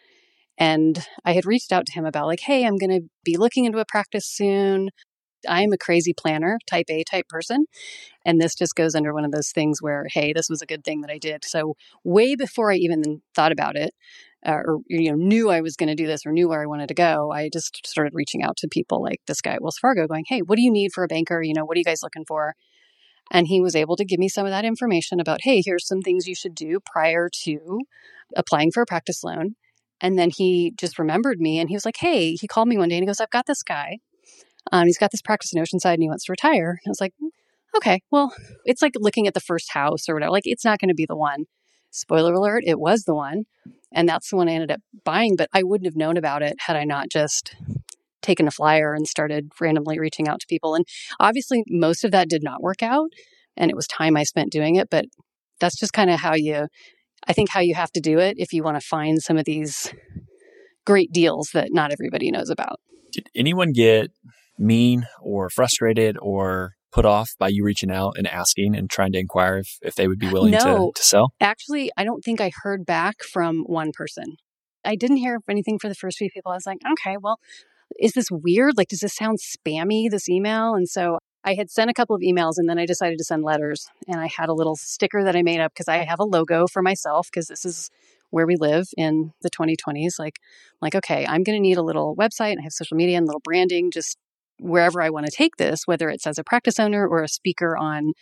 And 0.58 1.04
I 1.24 1.32
had 1.32 1.46
reached 1.46 1.72
out 1.72 1.86
to 1.86 1.92
him 1.92 2.04
about, 2.04 2.26
like, 2.26 2.40
hey, 2.40 2.64
I'm 2.64 2.76
going 2.76 2.90
to 2.90 3.08
be 3.24 3.36
looking 3.36 3.64
into 3.64 3.78
a 3.78 3.84
practice 3.84 4.26
soon. 4.26 4.90
I'm 5.48 5.72
a 5.72 5.78
crazy 5.78 6.14
planner, 6.14 6.58
type 6.66 6.86
A 6.88 7.04
type 7.04 7.28
person. 7.28 7.66
And 8.24 8.40
this 8.40 8.54
just 8.54 8.74
goes 8.74 8.94
under 8.94 9.12
one 9.12 9.24
of 9.24 9.32
those 9.32 9.50
things 9.50 9.82
where, 9.82 10.06
hey, 10.12 10.32
this 10.32 10.48
was 10.48 10.62
a 10.62 10.66
good 10.66 10.84
thing 10.84 11.00
that 11.02 11.10
I 11.10 11.18
did. 11.18 11.44
So, 11.44 11.74
way 12.04 12.34
before 12.36 12.72
I 12.72 12.76
even 12.76 13.22
thought 13.34 13.52
about 13.52 13.76
it, 13.76 13.92
uh, 14.46 14.60
or 14.64 14.80
you 14.88 15.10
know 15.10 15.16
knew 15.16 15.50
I 15.50 15.60
was 15.60 15.76
going 15.76 15.88
to 15.88 15.94
do 15.94 16.06
this 16.06 16.26
or 16.26 16.32
knew 16.32 16.48
where 16.48 16.62
I 16.62 16.66
wanted 16.66 16.88
to 16.88 16.94
go, 16.94 17.32
I 17.32 17.48
just 17.52 17.86
started 17.86 18.12
reaching 18.14 18.42
out 18.42 18.56
to 18.58 18.68
people 18.68 19.02
like 19.02 19.20
this 19.26 19.40
guy 19.40 19.54
at 19.54 19.62
Wells 19.62 19.78
Fargo, 19.78 20.06
going, 20.06 20.24
"Hey, 20.28 20.40
what 20.40 20.56
do 20.56 20.62
you 20.62 20.70
need 20.70 20.92
for 20.92 21.04
a 21.04 21.08
banker? 21.08 21.42
You 21.42 21.54
know, 21.54 21.64
what 21.64 21.76
are 21.76 21.78
you 21.78 21.84
guys 21.84 22.02
looking 22.02 22.24
for?" 22.26 22.54
And 23.30 23.46
he 23.48 23.60
was 23.60 23.76
able 23.76 23.96
to 23.96 24.04
give 24.04 24.20
me 24.20 24.28
some 24.28 24.46
of 24.46 24.52
that 24.52 24.64
information 24.64 25.20
about, 25.20 25.42
"Hey, 25.42 25.62
here's 25.64 25.86
some 25.86 26.02
things 26.02 26.28
you 26.28 26.34
should 26.34 26.54
do 26.54 26.80
prior 26.84 27.28
to 27.44 27.80
applying 28.36 28.70
for 28.72 28.82
a 28.82 28.86
practice 28.86 29.24
loan." 29.24 29.56
And 30.00 30.18
then 30.18 30.30
he 30.30 30.72
just 30.78 30.98
remembered 30.98 31.40
me, 31.40 31.58
and 31.58 31.68
he 31.70 31.76
was 31.76 31.84
like, 31.86 31.96
"Hey," 31.98 32.34
he 32.34 32.46
called 32.48 32.68
me 32.68 32.76
one 32.78 32.88
day 32.90 32.96
and 32.96 33.02
he 33.04 33.06
goes, 33.06 33.20
"I've 33.20 33.30
got 33.30 33.46
this 33.46 33.62
guy. 33.62 33.98
Um, 34.72 34.86
he's 34.86 34.98
got 34.98 35.10
this 35.12 35.22
practice 35.22 35.52
in 35.54 35.62
Oceanside, 35.62 35.94
and 35.94 36.02
he 36.02 36.08
wants 36.08 36.24
to 36.26 36.32
retire." 36.32 36.80
I 36.86 36.90
was 36.90 37.00
like, 37.00 37.14
"Okay, 37.76 38.02
well, 38.10 38.34
it's 38.64 38.82
like 38.82 38.94
looking 38.96 39.26
at 39.26 39.34
the 39.34 39.40
first 39.40 39.72
house 39.72 40.08
or 40.08 40.14
whatever. 40.14 40.32
Like, 40.32 40.44
it's 40.46 40.64
not 40.64 40.80
going 40.80 40.88
to 40.90 40.94
be 40.94 41.06
the 41.06 41.16
one." 41.16 41.46
Spoiler 41.94 42.34
alert, 42.34 42.64
it 42.66 42.80
was 42.80 43.04
the 43.04 43.14
one. 43.14 43.44
And 43.92 44.08
that's 44.08 44.28
the 44.28 44.36
one 44.36 44.48
I 44.48 44.52
ended 44.52 44.72
up 44.72 44.80
buying, 45.04 45.36
but 45.36 45.48
I 45.54 45.62
wouldn't 45.62 45.86
have 45.86 45.96
known 45.96 46.16
about 46.16 46.42
it 46.42 46.56
had 46.58 46.74
I 46.74 46.82
not 46.82 47.08
just 47.08 47.54
taken 48.20 48.48
a 48.48 48.50
flyer 48.50 48.94
and 48.94 49.06
started 49.06 49.52
randomly 49.60 50.00
reaching 50.00 50.26
out 50.26 50.40
to 50.40 50.46
people. 50.48 50.74
And 50.74 50.84
obviously, 51.20 51.62
most 51.68 52.02
of 52.04 52.10
that 52.10 52.28
did 52.28 52.42
not 52.42 52.62
work 52.62 52.82
out. 52.82 53.10
And 53.56 53.70
it 53.70 53.76
was 53.76 53.86
time 53.86 54.16
I 54.16 54.24
spent 54.24 54.50
doing 54.50 54.74
it. 54.74 54.90
But 54.90 55.04
that's 55.60 55.78
just 55.78 55.92
kind 55.92 56.10
of 56.10 56.18
how 56.18 56.34
you, 56.34 56.66
I 57.28 57.32
think, 57.32 57.50
how 57.50 57.60
you 57.60 57.76
have 57.76 57.92
to 57.92 58.00
do 58.00 58.18
it 58.18 58.34
if 58.38 58.52
you 58.52 58.64
want 58.64 58.80
to 58.80 58.84
find 58.84 59.22
some 59.22 59.38
of 59.38 59.44
these 59.44 59.94
great 60.84 61.12
deals 61.12 61.50
that 61.54 61.68
not 61.70 61.92
everybody 61.92 62.32
knows 62.32 62.50
about. 62.50 62.80
Did 63.12 63.28
anyone 63.36 63.70
get 63.72 64.10
mean 64.58 65.06
or 65.22 65.48
frustrated 65.48 66.16
or 66.20 66.72
put 66.94 67.04
off 67.04 67.32
by 67.38 67.48
you 67.48 67.64
reaching 67.64 67.90
out 67.90 68.14
and 68.16 68.26
asking 68.28 68.76
and 68.76 68.88
trying 68.88 69.10
to 69.12 69.18
inquire 69.18 69.58
if, 69.58 69.78
if 69.82 69.96
they 69.96 70.06
would 70.06 70.18
be 70.18 70.28
willing 70.28 70.52
no, 70.52 70.58
to, 70.58 70.92
to 70.94 71.02
sell? 71.02 71.32
Actually, 71.40 71.90
I 71.96 72.04
don't 72.04 72.22
think 72.22 72.40
I 72.40 72.52
heard 72.62 72.86
back 72.86 73.22
from 73.24 73.64
one 73.64 73.90
person. 73.92 74.36
I 74.84 74.94
didn't 74.94 75.16
hear 75.16 75.40
anything 75.50 75.78
for 75.80 75.88
the 75.88 75.94
first 75.96 76.18
few 76.18 76.30
people. 76.30 76.52
I 76.52 76.54
was 76.54 76.66
like, 76.66 76.78
okay, 76.92 77.16
well, 77.20 77.40
is 77.98 78.12
this 78.12 78.28
weird? 78.30 78.74
Like, 78.76 78.88
does 78.88 79.00
this 79.00 79.14
sound 79.14 79.38
spammy, 79.38 80.08
this 80.08 80.28
email? 80.28 80.74
And 80.74 80.88
so 80.88 81.18
I 81.42 81.54
had 81.54 81.70
sent 81.70 81.90
a 81.90 81.94
couple 81.94 82.14
of 82.14 82.22
emails 82.22 82.54
and 82.58 82.68
then 82.68 82.78
I 82.78 82.86
decided 82.86 83.18
to 83.18 83.24
send 83.24 83.42
letters. 83.42 83.88
And 84.06 84.20
I 84.20 84.28
had 84.28 84.48
a 84.48 84.54
little 84.54 84.76
sticker 84.76 85.24
that 85.24 85.34
I 85.34 85.42
made 85.42 85.60
up 85.60 85.72
because 85.74 85.88
I 85.88 86.04
have 86.04 86.20
a 86.20 86.24
logo 86.24 86.66
for 86.66 86.80
myself 86.80 87.28
because 87.30 87.48
this 87.48 87.64
is 87.64 87.90
where 88.30 88.46
we 88.46 88.56
live 88.56 88.86
in 88.96 89.32
the 89.42 89.50
2020s. 89.50 90.18
Like, 90.18 90.38
like, 90.80 90.94
okay, 90.94 91.26
I'm 91.26 91.42
going 91.42 91.56
to 91.56 91.62
need 91.62 91.76
a 91.76 91.82
little 91.82 92.14
website. 92.16 92.56
I 92.58 92.62
have 92.62 92.72
social 92.72 92.96
media 92.96 93.16
and 93.18 93.26
little 93.26 93.42
branding 93.42 93.90
just 93.90 94.16
wherever 94.58 95.02
I 95.02 95.10
want 95.10 95.26
to 95.26 95.32
take 95.32 95.56
this, 95.56 95.86
whether 95.86 96.08
it's 96.08 96.26
as 96.26 96.38
a 96.38 96.44
practice 96.44 96.78
owner 96.78 97.06
or 97.06 97.22
a 97.22 97.28
speaker 97.28 97.76
on, 97.76 98.12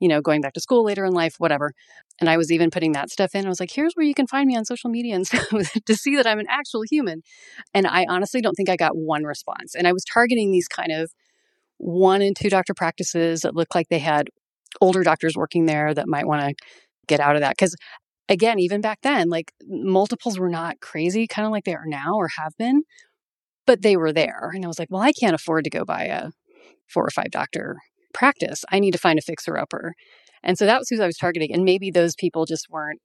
you 0.00 0.08
know, 0.08 0.20
going 0.20 0.40
back 0.40 0.54
to 0.54 0.60
school 0.60 0.84
later 0.84 1.04
in 1.04 1.12
life, 1.12 1.36
whatever. 1.38 1.72
And 2.20 2.28
I 2.28 2.36
was 2.36 2.52
even 2.52 2.70
putting 2.70 2.92
that 2.92 3.10
stuff 3.10 3.34
in. 3.34 3.46
I 3.46 3.48
was 3.48 3.60
like, 3.60 3.70
here's 3.72 3.94
where 3.94 4.06
you 4.06 4.14
can 4.14 4.26
find 4.26 4.46
me 4.46 4.56
on 4.56 4.64
social 4.64 4.90
media 4.90 5.14
and 5.14 5.26
stuff 5.28 5.48
to 5.86 5.94
see 5.94 6.16
that 6.16 6.26
I'm 6.26 6.38
an 6.38 6.46
actual 6.48 6.82
human. 6.88 7.22
And 7.74 7.86
I 7.86 8.06
honestly 8.08 8.40
don't 8.40 8.54
think 8.54 8.68
I 8.68 8.76
got 8.76 8.96
one 8.96 9.24
response. 9.24 9.74
And 9.74 9.86
I 9.86 9.92
was 9.92 10.04
targeting 10.04 10.50
these 10.50 10.68
kind 10.68 10.92
of 10.92 11.12
one 11.78 12.22
and 12.22 12.36
two 12.36 12.48
doctor 12.48 12.74
practices 12.74 13.40
that 13.40 13.56
looked 13.56 13.74
like 13.74 13.88
they 13.88 13.98
had 13.98 14.28
older 14.80 15.02
doctors 15.02 15.36
working 15.36 15.66
there 15.66 15.92
that 15.92 16.08
might 16.08 16.26
want 16.26 16.42
to 16.42 16.54
get 17.08 17.20
out 17.20 17.34
of 17.34 17.40
that. 17.40 17.56
Because 17.56 17.74
again, 18.28 18.58
even 18.58 18.80
back 18.80 19.00
then, 19.02 19.28
like 19.28 19.52
multiples 19.66 20.38
were 20.38 20.48
not 20.48 20.80
crazy, 20.80 21.26
kind 21.26 21.44
of 21.44 21.52
like 21.52 21.64
they 21.64 21.74
are 21.74 21.86
now 21.86 22.14
or 22.14 22.28
have 22.38 22.56
been 22.56 22.82
but 23.66 23.82
they 23.82 23.96
were 23.96 24.12
there. 24.12 24.50
And 24.54 24.64
I 24.64 24.68
was 24.68 24.78
like, 24.78 24.88
well, 24.90 25.02
I 25.02 25.12
can't 25.12 25.34
afford 25.34 25.64
to 25.64 25.70
go 25.70 25.84
buy 25.84 26.04
a 26.04 26.30
four 26.88 27.04
or 27.04 27.10
five 27.10 27.30
doctor 27.30 27.78
practice. 28.12 28.64
I 28.70 28.78
need 28.78 28.92
to 28.92 28.98
find 28.98 29.18
a 29.18 29.22
fixer 29.22 29.58
upper. 29.58 29.94
And 30.42 30.58
so 30.58 30.66
that 30.66 30.78
was 30.78 30.88
who 30.88 31.00
I 31.00 31.06
was 31.06 31.16
targeting. 31.16 31.52
And 31.52 31.64
maybe 31.64 31.90
those 31.90 32.14
people 32.16 32.44
just 32.44 32.66
weren't 32.68 33.00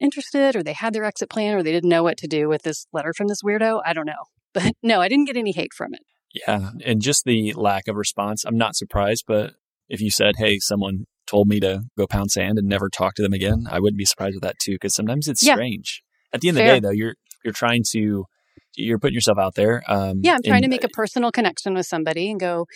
interested 0.00 0.56
or 0.56 0.62
they 0.62 0.72
had 0.72 0.92
their 0.92 1.04
exit 1.04 1.30
plan 1.30 1.54
or 1.54 1.62
they 1.62 1.72
didn't 1.72 1.88
know 1.88 2.02
what 2.02 2.18
to 2.18 2.26
do 2.26 2.48
with 2.48 2.62
this 2.62 2.86
letter 2.92 3.12
from 3.16 3.28
this 3.28 3.42
weirdo. 3.42 3.80
I 3.84 3.92
don't 3.92 4.06
know. 4.06 4.12
But 4.54 4.74
no, 4.82 5.00
I 5.00 5.08
didn't 5.08 5.24
get 5.24 5.38
any 5.38 5.52
hate 5.52 5.72
from 5.74 5.94
it. 5.94 6.02
Yeah. 6.34 6.72
And 6.84 7.00
just 7.00 7.24
the 7.24 7.54
lack 7.54 7.88
of 7.88 7.96
response, 7.96 8.44
I'm 8.44 8.58
not 8.58 8.76
surprised. 8.76 9.24
But 9.26 9.54
if 9.88 10.02
you 10.02 10.10
said, 10.10 10.34
hey, 10.36 10.58
someone 10.58 11.06
told 11.26 11.48
me 11.48 11.58
to 11.60 11.84
go 11.96 12.06
pound 12.06 12.32
sand 12.32 12.58
and 12.58 12.68
never 12.68 12.90
talk 12.90 13.14
to 13.14 13.22
them 13.22 13.32
again, 13.32 13.64
I 13.70 13.80
wouldn't 13.80 13.96
be 13.96 14.04
surprised 14.04 14.34
with 14.34 14.42
that 14.42 14.58
too. 14.58 14.78
Cause 14.78 14.94
sometimes 14.94 15.26
it's 15.26 15.42
yeah. 15.42 15.54
strange. 15.54 16.02
At 16.34 16.42
the 16.42 16.48
end 16.48 16.58
Fair. 16.58 16.66
of 16.66 16.68
the 16.68 16.80
day, 16.80 16.86
though, 16.86 16.92
you're, 16.92 17.14
you're 17.42 17.54
trying 17.54 17.82
to 17.92 18.26
you're 18.74 18.98
putting 18.98 19.14
yourself 19.14 19.38
out 19.38 19.54
there. 19.54 19.82
Um, 19.88 20.20
yeah, 20.22 20.34
I'm 20.34 20.42
trying 20.42 20.62
to 20.62 20.68
make 20.68 20.84
a 20.84 20.88
personal 20.88 21.30
connection 21.30 21.74
with 21.74 21.86
somebody 21.86 22.30
and 22.30 22.40
go. 22.40 22.66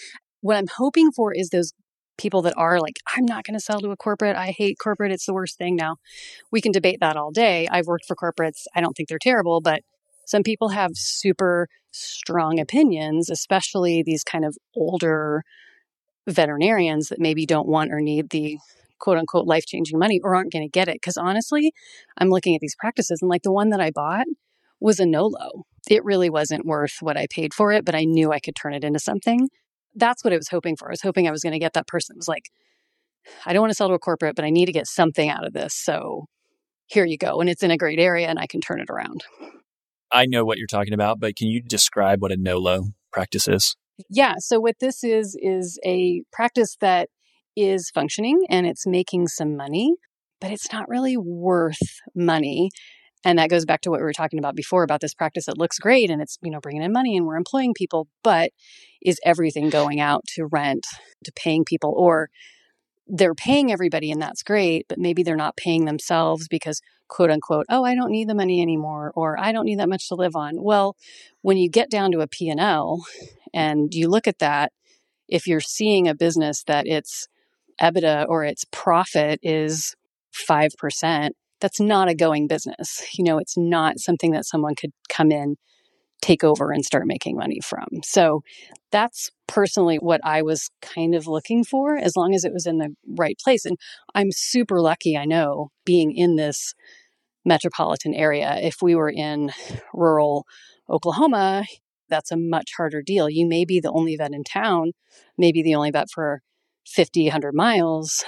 What 0.41 0.57
I'm 0.57 0.69
hoping 0.77 1.11
for 1.13 1.33
is 1.35 1.49
those 1.49 1.73
people 2.19 2.43
that 2.43 2.55
are 2.57 2.79
like, 2.81 2.99
I'm 3.15 3.25
not 3.25 3.45
going 3.45 3.55
to 3.55 3.61
sell 3.61 3.81
to 3.81 3.91
a 3.91 3.97
corporate. 3.97 4.37
I 4.37 4.55
hate 4.57 4.79
corporate. 4.83 5.13
It's 5.13 5.27
the 5.27 5.35
worst 5.35 5.59
thing 5.59 5.77
now. 5.77 5.97
We 6.51 6.61
can 6.61 6.73
debate 6.73 6.99
that 7.01 7.17
all 7.17 7.31
day. 7.31 7.69
I've 7.71 7.87
worked 7.87 8.07
for 8.07 8.17
corporates. 8.17 8.65
I 8.75 8.81
don't 8.81 8.95
think 8.95 9.09
they're 9.09 9.19
terrible, 9.19 9.61
but 9.61 9.83
some 10.27 10.43
people 10.43 10.71
have 10.71 10.93
super 10.95 11.69
strong 11.91 12.59
opinions, 12.59 13.31
especially 13.31 14.03
these 14.03 14.25
kind 14.25 14.45
of 14.45 14.57
older 14.75 15.43
veterinarians 16.27 17.09
that 17.09 17.21
maybe 17.21 17.47
don't 17.47 17.69
want 17.69 17.93
or 17.93 18.01
need 18.01 18.31
the 18.31 18.59
quote 18.99 19.19
unquote 19.19 19.47
life 19.47 19.67
changing 19.67 19.99
money 19.99 20.21
or 20.23 20.35
aren't 20.35 20.53
going 20.53 20.65
to 20.65 20.71
get 20.71 20.89
it. 20.89 20.97
Because 20.97 21.17
honestly, 21.17 21.73
I'm 22.19 22.29
looking 22.29 22.55
at 22.55 22.61
these 22.61 22.77
practices 22.79 23.21
and 23.23 23.29
like 23.29 23.43
the 23.43 23.53
one 23.53 23.71
that 23.71 23.81
I 23.81 23.91
bought 23.91 24.27
was 24.81 25.01
a 25.01 25.07
no 25.07 25.27
low 25.27 25.65
it 25.89 26.05
really 26.05 26.31
wasn't 26.31 26.67
worth 26.67 26.97
what 27.01 27.17
I 27.17 27.27
paid 27.31 27.55
for 27.55 27.73
it, 27.73 27.85
but 27.85 27.95
I 27.95 28.05
knew 28.05 28.33
I 28.33 28.41
could 28.41 28.57
turn 28.57 28.75
it 28.75 28.85
into 28.85 28.99
something. 28.99 29.49
That's 29.95 30.25
what 30.25 30.33
I 30.33 30.37
was 30.37 30.49
hoping 30.49 30.77
for. 30.77 30.89
I 30.89 30.93
was 30.93 31.03
hoping 31.03 31.27
I 31.27 31.31
was 31.31 31.43
going 31.43 31.53
to 31.53 31.59
get 31.59 31.73
that 31.75 31.87
person 31.87 32.15
that 32.15 32.19
was 32.19 32.29
like, 32.29 32.51
I 33.45 33.53
don't 33.53 33.63
want 33.63 33.71
to 33.71 33.75
sell 33.75 33.89
to 33.89 33.95
a 33.95 33.99
corporate, 33.99 34.37
but 34.37 34.45
I 34.45 34.51
need 34.51 34.67
to 34.67 34.73
get 34.73 34.87
something 34.87 35.29
out 35.29 35.47
of 35.47 35.53
this. 35.53 35.75
So 35.75 36.27
here 36.87 37.05
you 37.05 37.19
go. 37.19 37.41
And 37.41 37.51
it's 37.51 37.63
in 37.63 37.71
a 37.71 37.77
great 37.77 37.99
area 37.99 38.29
and 38.29 38.39
I 38.39 38.47
can 38.47 38.61
turn 38.61 38.81
it 38.81 38.91
around. 38.91 39.25
I 40.13 40.27
know 40.27 40.45
what 40.45 40.59
you're 40.59 40.67
talking 40.69 40.93
about, 40.93 41.19
but 41.19 41.37
can 41.37 41.49
you 41.49 41.61
describe 41.61 42.23
what 42.23 42.31
a 42.31 42.37
no 42.37 42.59
low 42.59 42.91
practice 43.13 43.49
is? 43.49 43.77
Yeah. 44.11 44.35
So 44.39 44.61
what 44.61 44.77
this 44.81 45.03
is, 45.03 45.37
is 45.41 45.81
a 45.85 46.23
practice 46.33 46.77
that 46.81 47.09
is 47.57 47.91
functioning 47.91 48.45
and 48.49 48.67
it's 48.67 48.87
making 48.87 49.29
some 49.29 49.57
money, 49.57 49.97
but 50.41 50.51
it's 50.51 50.73
not 50.73 50.89
really 50.89 51.17
worth 51.17 52.01
money. 52.15 52.71
And 53.25 53.39
that 53.39 53.51
goes 53.51 53.65
back 53.65 53.81
to 53.83 53.91
what 53.91 54.01
we 54.01 54.05
were 54.05 54.13
talking 54.13 54.39
about 54.39 54.55
before 54.55 54.83
about 54.83 55.01
this 55.01 55.15
practice. 55.15 55.47
that 55.47 55.59
looks 55.59 55.79
great 55.79 56.11
and 56.11 56.23
it's, 56.23 56.39
you 56.43 56.51
know, 56.51 56.61
bringing 56.61 56.83
in 56.83 56.93
money 56.93 57.17
and 57.17 57.27
we're 57.27 57.37
employing 57.37 57.75
people, 57.75 58.09
but 58.23 58.51
is 59.03 59.19
everything 59.25 59.69
going 59.71 60.01
out 60.01 60.25
to 60.35 60.47
rent, 60.47 60.87
to 61.25 61.33
paying 61.33 61.65
people 61.65 61.93
or 61.97 62.29
they're 63.09 63.35
paying 63.35 63.73
everybody 63.73 64.11
and 64.11 64.21
that's 64.21 64.43
great, 64.43 64.87
but 64.89 64.99
maybe 64.99 65.23
they're 65.23 65.37
not 65.37 65.57
paying 65.57 65.85
themselves 65.85 66.49
because 66.49 66.81
quote 67.09 67.31
unquote, 67.31 67.67
oh, 67.69 67.85
I 67.85 67.95
don't 67.95 68.11
need 68.11 68.29
the 68.29 68.35
money 68.35 68.61
anymore 68.61 69.13
or 69.15 69.39
I 69.39 69.53
don't 69.53 69.65
need 69.65 69.79
that 69.79 69.89
much 69.89 70.09
to 70.09 70.15
live 70.15 70.35
on. 70.35 70.63
Well, 70.63 70.97
when 71.43 71.57
you 71.57 71.71
get 71.71 71.91
down 71.91 72.11
to 72.13 72.21
a 72.21 72.27
P&L 72.27 73.05
and 73.55 73.95
you 73.95 74.09
look 74.09 74.27
at 74.27 74.41
that, 74.41 74.73
if 75.29 75.47
you're 75.47 75.61
seeing 75.61 76.09
a 76.09 76.15
business 76.15 76.63
that 76.65 76.87
its 76.87 77.29
EBITDA 77.81 78.27
or 78.29 78.45
its 78.45 78.65
profit 78.71 79.41
is 79.43 79.95
5%, 80.49 81.31
that's 81.61 81.81
not 81.81 82.09
a 82.09 82.15
going 82.15 82.47
business. 82.47 83.03
You 83.17 83.25
know, 83.25 83.39
it's 83.39 83.57
not 83.57 83.99
something 83.99 84.33
that 84.33 84.47
someone 84.47 84.75
could 84.75 84.93
come 85.09 85.31
in 85.31 85.57
take 86.23 86.43
over 86.43 86.73
and 86.73 86.85
start 86.85 87.07
making 87.07 87.37
money 87.37 87.61
from. 87.63 87.87
So 88.03 88.43
that's 88.91 89.31
personally 89.47 89.97
what 89.97 90.21
I 90.25 90.43
was 90.43 90.71
kind 90.81 91.15
of 91.15 91.27
looking 91.27 91.63
for, 91.63 91.97
as 91.97 92.17
long 92.17 92.35
as 92.35 92.45
it 92.45 92.53
was 92.53 92.67
in 92.67 92.79
the 92.79 92.95
right 93.17 93.39
place. 93.43 93.65
And 93.65 93.77
I'm 94.15 94.31
super 94.33 94.81
lucky, 94.81 95.17
I 95.17 95.25
know, 95.25 95.69
being 95.85 96.13
in 96.13 96.37
this 96.37 96.75
metropolitan 97.45 98.15
area. 98.15 98.59
If 98.61 98.77
we 98.83 98.95
were 98.95 99.11
in 99.11 99.53
rural 99.93 100.47
Oklahoma, 100.91 101.65
that's 102.09 102.33
a 102.33 102.37
much 102.37 102.71
harder 102.77 103.03
deal. 103.03 103.29
You 103.29 103.47
may 103.47 103.65
be 103.65 103.81
the 103.81 103.93
only 103.93 104.17
vet 104.17 104.33
in 104.33 104.43
town, 104.43 104.93
maybe 105.37 105.63
the 105.63 105.75
only 105.75 105.91
vet 105.91 106.09
for 106.13 106.41
50, 106.87 107.25
100 107.25 107.55
miles, 107.55 108.25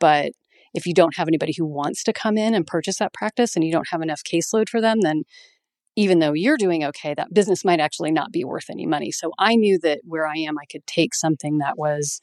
but 0.00 0.32
if 0.76 0.86
you 0.86 0.94
don't 0.94 1.16
have 1.16 1.28
anybody 1.28 1.54
who 1.56 1.66
wants 1.66 2.04
to 2.04 2.12
come 2.12 2.36
in 2.36 2.54
and 2.54 2.66
purchase 2.66 2.98
that 2.98 3.12
practice 3.12 3.56
and 3.56 3.64
you 3.64 3.72
don't 3.72 3.88
have 3.90 4.02
enough 4.02 4.22
caseload 4.22 4.68
for 4.68 4.80
them, 4.80 5.00
then 5.00 5.22
even 5.96 6.18
though 6.18 6.34
you're 6.34 6.58
doing 6.58 6.84
okay, 6.84 7.14
that 7.14 7.32
business 7.32 7.64
might 7.64 7.80
actually 7.80 8.12
not 8.12 8.30
be 8.30 8.44
worth 8.44 8.68
any 8.68 8.86
money. 8.86 9.10
So 9.10 9.32
I 9.38 9.56
knew 9.56 9.78
that 9.78 10.00
where 10.04 10.26
I 10.26 10.36
am, 10.36 10.58
I 10.58 10.66
could 10.70 10.86
take 10.86 11.14
something 11.14 11.58
that 11.58 11.78
was 11.78 12.20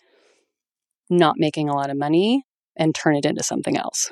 not 1.10 1.36
making 1.38 1.70
a 1.70 1.76
lot 1.76 1.90
of 1.90 1.98
money 1.98 2.44
and 2.76 2.94
turn 2.94 3.16
it 3.16 3.26
into 3.26 3.44
something 3.44 3.76
else. 3.76 4.12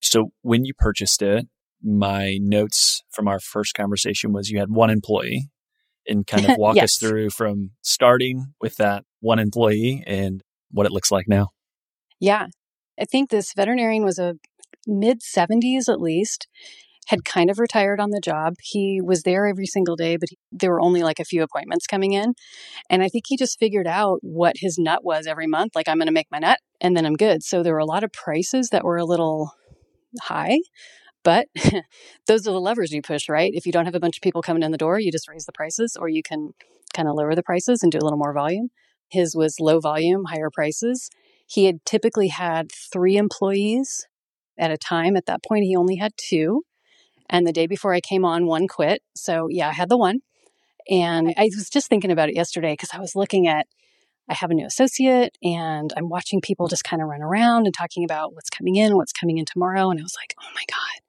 So 0.00 0.30
when 0.42 0.64
you 0.64 0.74
purchased 0.76 1.22
it, 1.22 1.46
my 1.82 2.38
notes 2.40 3.02
from 3.10 3.28
our 3.28 3.38
first 3.38 3.74
conversation 3.74 4.32
was 4.32 4.50
you 4.50 4.58
had 4.58 4.70
one 4.70 4.90
employee 4.90 5.50
and 6.08 6.26
kind 6.26 6.46
of 6.46 6.56
walk 6.58 6.76
yes. 6.76 6.84
us 6.84 6.98
through 6.98 7.30
from 7.30 7.70
starting 7.82 8.54
with 8.60 8.76
that 8.76 9.04
one 9.20 9.38
employee 9.38 10.02
and 10.06 10.42
what 10.70 10.86
it 10.86 10.92
looks 10.92 11.12
like 11.12 11.28
now. 11.28 11.48
Yeah. 12.20 12.46
I 13.00 13.04
think 13.04 13.30
this 13.30 13.52
veterinarian 13.54 14.04
was 14.04 14.18
a 14.18 14.34
mid 14.86 15.20
70s 15.20 15.88
at 15.88 16.00
least 16.00 16.48
had 17.08 17.24
kind 17.24 17.50
of 17.50 17.58
retired 17.58 18.00
on 18.00 18.10
the 18.10 18.20
job. 18.20 18.54
He 18.60 19.00
was 19.02 19.22
there 19.22 19.46
every 19.46 19.64
single 19.64 19.96
day, 19.96 20.18
but 20.18 20.28
he, 20.28 20.36
there 20.52 20.70
were 20.70 20.80
only 20.80 21.02
like 21.02 21.18
a 21.18 21.24
few 21.24 21.42
appointments 21.42 21.86
coming 21.86 22.12
in. 22.12 22.34
And 22.90 23.02
I 23.02 23.08
think 23.08 23.24
he 23.26 23.36
just 23.38 23.58
figured 23.58 23.86
out 23.86 24.18
what 24.20 24.56
his 24.58 24.78
nut 24.78 25.02
was 25.02 25.26
every 25.26 25.46
month. 25.46 25.74
Like, 25.74 25.88
I'm 25.88 25.96
going 25.96 26.06
to 26.06 26.12
make 26.12 26.30
my 26.30 26.38
nut 26.38 26.58
and 26.82 26.94
then 26.94 27.06
I'm 27.06 27.16
good. 27.16 27.42
So 27.42 27.62
there 27.62 27.72
were 27.72 27.78
a 27.78 27.86
lot 27.86 28.04
of 28.04 28.12
prices 28.12 28.68
that 28.72 28.84
were 28.84 28.98
a 28.98 29.06
little 29.06 29.52
high. 30.20 30.58
But 31.24 31.46
those 32.26 32.46
are 32.46 32.52
the 32.52 32.60
levers 32.60 32.92
you 32.92 33.00
push, 33.00 33.28
right? 33.28 33.52
If 33.54 33.64
you 33.64 33.72
don't 33.72 33.86
have 33.86 33.94
a 33.94 34.00
bunch 34.00 34.18
of 34.18 34.22
people 34.22 34.42
coming 34.42 34.62
in 34.62 34.70
the 34.70 34.78
door, 34.78 34.98
you 34.98 35.10
just 35.10 35.28
raise 35.28 35.46
the 35.46 35.52
prices, 35.52 35.96
or 35.98 36.08
you 36.08 36.22
can 36.22 36.50
kind 36.94 37.08
of 37.08 37.14
lower 37.14 37.34
the 37.34 37.42
prices 37.42 37.82
and 37.82 37.90
do 37.90 37.98
a 37.98 38.04
little 38.04 38.18
more 38.18 38.34
volume. 38.34 38.68
His 39.10 39.34
was 39.34 39.56
low 39.60 39.80
volume, 39.80 40.24
higher 40.26 40.50
prices. 40.52 41.08
He 41.48 41.64
had 41.64 41.84
typically 41.86 42.28
had 42.28 42.70
three 42.70 43.16
employees 43.16 44.06
at 44.58 44.70
a 44.70 44.76
time. 44.76 45.16
At 45.16 45.26
that 45.26 45.42
point, 45.42 45.64
he 45.64 45.74
only 45.74 45.96
had 45.96 46.12
two. 46.16 46.62
And 47.30 47.46
the 47.46 47.52
day 47.52 47.66
before 47.66 47.94
I 47.94 48.00
came 48.00 48.24
on, 48.24 48.46
one 48.46 48.68
quit. 48.68 49.02
So 49.16 49.48
yeah, 49.48 49.68
I 49.68 49.72
had 49.72 49.88
the 49.88 49.96
one. 49.96 50.20
And 50.90 51.32
I 51.38 51.44
was 51.44 51.70
just 51.70 51.88
thinking 51.88 52.10
about 52.10 52.28
it 52.28 52.36
yesterday 52.36 52.74
because 52.74 52.90
I 52.92 53.00
was 53.00 53.16
looking 53.16 53.48
at, 53.48 53.66
I 54.28 54.34
have 54.34 54.50
a 54.50 54.54
new 54.54 54.66
associate 54.66 55.36
and 55.42 55.90
I'm 55.96 56.10
watching 56.10 56.42
people 56.42 56.68
just 56.68 56.84
kind 56.84 57.00
of 57.00 57.08
run 57.08 57.22
around 57.22 57.64
and 57.64 57.74
talking 57.74 58.04
about 58.04 58.34
what's 58.34 58.50
coming 58.50 58.76
in, 58.76 58.96
what's 58.96 59.12
coming 59.12 59.38
in 59.38 59.46
tomorrow. 59.46 59.90
And 59.90 59.98
I 59.98 60.02
was 60.02 60.16
like, 60.20 60.34
oh 60.38 60.50
my 60.54 60.64
God, 60.68 61.02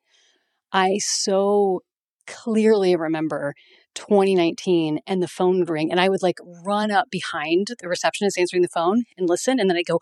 I 0.71 0.99
so 0.99 1.81
clearly 2.27 2.95
remember 2.95 3.55
2019 3.95 4.99
and 5.05 5.21
the 5.21 5.27
phone 5.27 5.59
would 5.59 5.69
ring 5.69 5.91
and 5.91 5.99
I 5.99 6.09
would 6.09 6.21
like 6.21 6.37
run 6.65 6.91
up 6.91 7.09
behind 7.09 7.67
the 7.79 7.89
receptionist 7.89 8.37
answering 8.37 8.61
the 8.61 8.69
phone 8.69 9.03
and 9.17 9.27
listen. 9.27 9.59
And 9.59 9.69
then 9.69 9.77
I'd 9.77 9.85
go, 9.85 9.99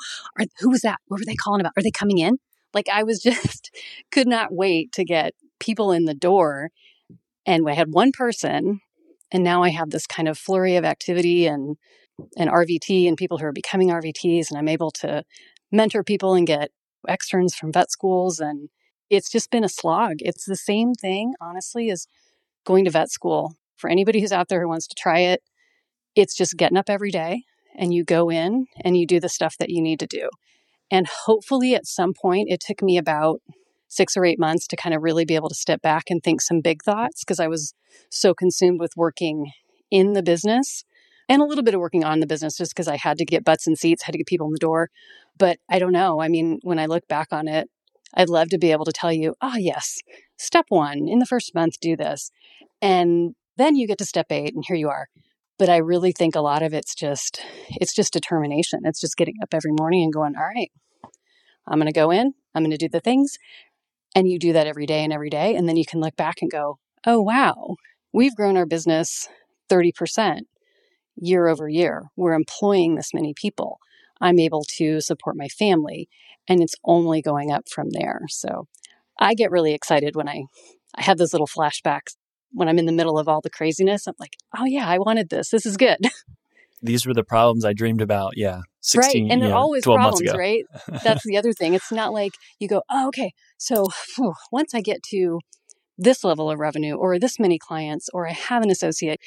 who 0.59 0.69
was 0.69 0.81
that? 0.81 0.99
What 1.07 1.19
were 1.19 1.25
they 1.25 1.35
calling 1.35 1.61
about? 1.61 1.73
Are 1.77 1.83
they 1.83 1.91
coming 1.91 2.17
in? 2.17 2.37
Like 2.73 2.89
I 2.89 3.03
was 3.03 3.19
just 3.23 3.71
could 4.11 4.27
not 4.27 4.53
wait 4.53 4.91
to 4.93 5.03
get 5.03 5.33
people 5.59 5.91
in 5.91 6.05
the 6.05 6.13
door. 6.13 6.69
And 7.45 7.67
I 7.67 7.73
had 7.73 7.93
one 7.93 8.11
person, 8.11 8.81
and 9.31 9.43
now 9.43 9.63
I 9.63 9.69
have 9.69 9.89
this 9.89 10.05
kind 10.05 10.27
of 10.27 10.37
flurry 10.37 10.75
of 10.75 10.85
activity 10.85 11.47
and 11.47 11.77
and 12.35 12.49
RVT 12.49 13.07
and 13.07 13.15
people 13.15 13.37
who 13.37 13.45
are 13.45 13.53
becoming 13.53 13.89
RVTs, 13.89 14.49
and 14.49 14.57
I'm 14.57 14.67
able 14.67 14.91
to 14.91 15.23
mentor 15.71 16.03
people 16.03 16.33
and 16.33 16.47
get 16.47 16.71
externs 17.07 17.55
from 17.55 17.71
vet 17.71 17.91
schools. 17.91 18.39
And 18.39 18.69
it's 19.09 19.29
just 19.29 19.51
been 19.51 19.63
a 19.63 19.69
slog. 19.69 20.15
It's 20.19 20.45
the 20.45 20.55
same 20.55 20.93
thing, 20.93 21.33
honestly, 21.39 21.89
as 21.89 22.07
going 22.65 22.85
to 22.85 22.91
vet 22.91 23.11
school. 23.11 23.55
For 23.77 23.89
anybody 23.89 24.19
who's 24.19 24.31
out 24.31 24.49
there 24.49 24.61
who 24.61 24.67
wants 24.67 24.87
to 24.87 24.95
try 24.95 25.19
it, 25.19 25.41
it's 26.15 26.35
just 26.35 26.57
getting 26.57 26.77
up 26.77 26.89
every 26.89 27.11
day 27.11 27.43
and 27.75 27.93
you 27.93 28.03
go 28.03 28.29
in 28.29 28.65
and 28.83 28.97
you 28.97 29.05
do 29.05 29.19
the 29.19 29.29
stuff 29.29 29.57
that 29.59 29.69
you 29.69 29.81
need 29.81 29.99
to 29.99 30.07
do. 30.07 30.29
And 30.89 31.07
hopefully, 31.07 31.75
at 31.75 31.85
some 31.85 32.13
point, 32.13 32.49
it 32.49 32.59
took 32.59 32.81
me 32.81 32.97
about 32.97 33.41
six 33.87 34.17
or 34.17 34.25
eight 34.25 34.39
months 34.39 34.67
to 34.67 34.75
kind 34.75 34.95
of 34.95 35.03
really 35.03 35.25
be 35.25 35.35
able 35.35 35.49
to 35.49 35.55
step 35.55 35.81
back 35.81 36.05
and 36.09 36.23
think 36.23 36.41
some 36.41 36.61
big 36.61 36.83
thoughts 36.83 37.23
because 37.23 37.39
I 37.39 37.47
was 37.47 37.73
so 38.09 38.33
consumed 38.33 38.79
with 38.79 38.97
working 38.97 39.51
in 39.91 40.13
the 40.13 40.23
business 40.23 40.83
and 41.29 41.41
a 41.41 41.45
little 41.45 41.63
bit 41.63 41.73
of 41.73 41.79
working 41.79 42.03
on 42.03 42.19
the 42.19 42.27
business 42.27 42.57
just 42.57 42.73
because 42.73 42.87
I 42.87 42.97
had 42.97 43.17
to 43.17 43.25
get 43.25 43.43
butts 43.43 43.67
and 43.67 43.77
seats, 43.77 44.03
had 44.03 44.13
to 44.13 44.17
get 44.17 44.27
people 44.27 44.47
in 44.47 44.53
the 44.53 44.59
door. 44.59 44.89
But 45.37 45.59
I 45.69 45.79
don't 45.79 45.91
know. 45.91 46.21
I 46.21 46.29
mean, 46.29 46.59
when 46.63 46.79
I 46.79 46.85
look 46.85 47.07
back 47.07 47.27
on 47.31 47.47
it, 47.47 47.69
I'd 48.13 48.29
love 48.29 48.49
to 48.49 48.57
be 48.57 48.71
able 48.71 48.85
to 48.85 48.93
tell 48.93 49.11
you, 49.11 49.35
oh, 49.41 49.57
yes, 49.57 49.99
step 50.37 50.65
one 50.69 51.07
in 51.07 51.19
the 51.19 51.25
first 51.25 51.53
month, 51.53 51.79
do 51.79 51.95
this. 51.95 52.31
And 52.81 53.35
then 53.57 53.75
you 53.75 53.87
get 53.87 53.97
to 53.99 54.05
step 54.05 54.27
eight, 54.31 54.53
and 54.53 54.63
here 54.65 54.77
you 54.77 54.89
are. 54.89 55.07
But 55.59 55.69
I 55.69 55.77
really 55.77 56.11
think 56.11 56.35
a 56.35 56.41
lot 56.41 56.61
of 56.61 56.73
it's 56.73 56.93
just, 56.93 57.41
it's 57.69 57.93
just 57.93 58.13
determination. 58.13 58.81
It's 58.83 59.01
just 59.01 59.17
getting 59.17 59.35
up 59.41 59.53
every 59.53 59.71
morning 59.71 60.03
and 60.03 60.13
going, 60.13 60.35
all 60.35 60.43
right, 60.43 60.71
I'm 61.67 61.79
going 61.79 61.91
to 61.91 61.99
go 61.99 62.11
in, 62.11 62.33
I'm 62.53 62.63
going 62.63 62.71
to 62.71 62.77
do 62.77 62.89
the 62.89 62.99
things. 62.99 63.37
And 64.15 64.29
you 64.29 64.39
do 64.39 64.53
that 64.53 64.67
every 64.67 64.85
day 64.85 65.03
and 65.03 65.11
every 65.11 65.29
day. 65.29 65.55
And 65.55 65.67
then 65.67 65.77
you 65.77 65.85
can 65.85 65.99
look 65.99 66.15
back 66.15 66.41
and 66.41 66.49
go, 66.49 66.79
oh, 67.05 67.21
wow, 67.21 67.75
we've 68.13 68.35
grown 68.35 68.57
our 68.57 68.65
business 68.65 69.27
30% 69.69 70.41
year 71.15 71.47
over 71.47 71.67
year. 71.67 72.05
We're 72.15 72.33
employing 72.33 72.95
this 72.95 73.13
many 73.13 73.33
people. 73.33 73.79
I'm 74.21 74.39
able 74.39 74.63
to 74.77 75.01
support 75.01 75.35
my 75.35 75.47
family. 75.47 76.07
And 76.47 76.61
it's 76.61 76.75
only 76.83 77.21
going 77.21 77.51
up 77.51 77.69
from 77.69 77.89
there. 77.91 78.21
So 78.29 78.67
I 79.19 79.33
get 79.33 79.51
really 79.51 79.73
excited 79.73 80.15
when 80.15 80.29
I, 80.29 80.43
I 80.95 81.03
have 81.03 81.17
those 81.17 81.33
little 81.33 81.47
flashbacks 81.47 82.15
when 82.57 82.67
I'm 82.67 82.79
in 82.79 82.87
the 82.87 82.91
middle 82.91 83.19
of 83.19 83.27
all 83.27 83.39
the 83.39 83.51
craziness. 83.51 84.07
I'm 84.07 84.15
like, 84.19 84.35
oh, 84.57 84.65
yeah, 84.65 84.87
I 84.87 84.97
wanted 84.97 85.29
this. 85.29 85.49
This 85.49 85.65
is 85.65 85.77
good. 85.77 85.99
These 86.81 87.05
were 87.05 87.13
the 87.13 87.23
problems 87.23 87.65
I 87.65 87.73
dreamed 87.73 88.01
about. 88.01 88.33
Yeah. 88.35 88.61
16, 88.81 89.23
right. 89.23 89.31
And 89.31 89.41
they're 89.41 89.49
yeah, 89.49 89.55
always 89.55 89.83
problems, 89.83 90.33
right? 90.33 90.63
That's 91.03 91.23
the 91.23 91.37
other 91.37 91.53
thing. 91.53 91.73
It's 91.73 91.91
not 91.91 92.13
like 92.13 92.33
you 92.59 92.67
go, 92.67 92.81
oh, 92.89 93.07
okay, 93.09 93.31
so 93.57 93.87
whew, 94.15 94.33
once 94.51 94.73
I 94.73 94.81
get 94.81 95.03
to 95.11 95.39
this 95.97 96.23
level 96.23 96.49
of 96.49 96.59
revenue 96.59 96.95
or 96.95 97.19
this 97.19 97.39
many 97.39 97.59
clients 97.59 98.09
or 98.13 98.27
I 98.27 98.33
have 98.33 98.63
an 98.63 98.69
associate, 98.69 99.19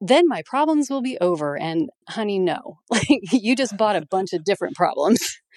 then 0.00 0.28
my 0.28 0.42
problems 0.44 0.90
will 0.90 1.02
be 1.02 1.18
over. 1.20 1.56
And 1.56 1.90
honey, 2.08 2.38
no, 2.38 2.78
like 2.90 3.08
you 3.32 3.56
just 3.56 3.76
bought 3.76 3.96
a 3.96 4.06
bunch 4.06 4.32
of 4.32 4.44
different 4.44 4.76
problems. 4.76 5.38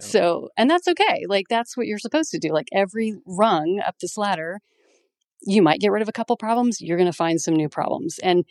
Yep. 0.00 0.08
So, 0.08 0.48
and 0.56 0.70
that's 0.70 0.88
okay. 0.88 1.26
Like 1.28 1.48
that's 1.50 1.76
what 1.76 1.86
you're 1.86 1.98
supposed 1.98 2.30
to 2.30 2.38
do. 2.38 2.54
Like 2.54 2.68
every 2.72 3.16
rung 3.26 3.82
up 3.86 3.96
this 4.00 4.16
ladder, 4.16 4.60
you 5.42 5.62
might 5.62 5.80
get 5.80 5.92
rid 5.92 6.02
of 6.02 6.08
a 6.08 6.12
couple 6.12 6.36
problems. 6.36 6.80
You're 6.80 6.96
going 6.96 7.10
to 7.10 7.16
find 7.16 7.40
some 7.40 7.54
new 7.54 7.68
problems. 7.68 8.18
And 8.22 8.44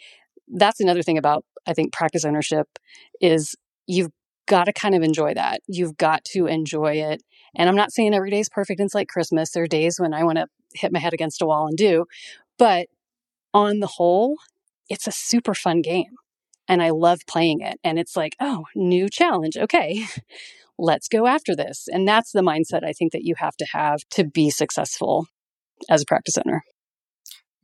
that's 0.47 0.79
another 0.79 1.01
thing 1.01 1.17
about, 1.17 1.45
I 1.65 1.73
think, 1.73 1.93
practice 1.93 2.25
ownership 2.25 2.67
is 3.19 3.55
you've 3.87 4.11
got 4.47 4.65
to 4.65 4.73
kind 4.73 4.95
of 4.95 5.01
enjoy 5.01 5.33
that. 5.33 5.61
You've 5.67 5.97
got 5.97 6.25
to 6.33 6.47
enjoy 6.47 6.95
it. 6.95 7.23
And 7.55 7.69
I'm 7.69 7.75
not 7.75 7.91
saying 7.91 8.13
every 8.13 8.29
day 8.29 8.39
is 8.39 8.49
perfect 8.49 8.79
it's 8.79 8.95
like 8.95 9.07
Christmas. 9.07 9.51
There 9.51 9.63
are 9.63 9.67
days 9.67 9.99
when 9.99 10.13
I 10.13 10.23
want 10.23 10.37
to 10.37 10.47
hit 10.73 10.91
my 10.91 10.99
head 10.99 11.13
against 11.13 11.41
a 11.41 11.45
wall 11.45 11.67
and 11.67 11.77
do. 11.77 12.05
But 12.57 12.87
on 13.53 13.79
the 13.79 13.87
whole, 13.87 14.37
it's 14.89 15.07
a 15.07 15.11
super 15.11 15.53
fun 15.53 15.81
game. 15.81 16.15
And 16.67 16.81
I 16.81 16.89
love 16.91 17.19
playing 17.27 17.61
it. 17.61 17.79
And 17.83 17.99
it's 17.99 18.15
like, 18.15 18.35
oh, 18.39 18.65
new 18.75 19.09
challenge. 19.09 19.57
Okay, 19.57 20.05
let's 20.77 21.07
go 21.07 21.27
after 21.27 21.55
this. 21.55 21.87
And 21.91 22.07
that's 22.07 22.31
the 22.31 22.41
mindset 22.41 22.83
I 22.83 22.93
think 22.93 23.11
that 23.11 23.23
you 23.23 23.35
have 23.37 23.55
to 23.57 23.65
have 23.73 23.99
to 24.11 24.23
be 24.23 24.49
successful 24.49 25.27
as 25.89 26.01
a 26.01 26.05
practice 26.05 26.37
owner. 26.37 26.63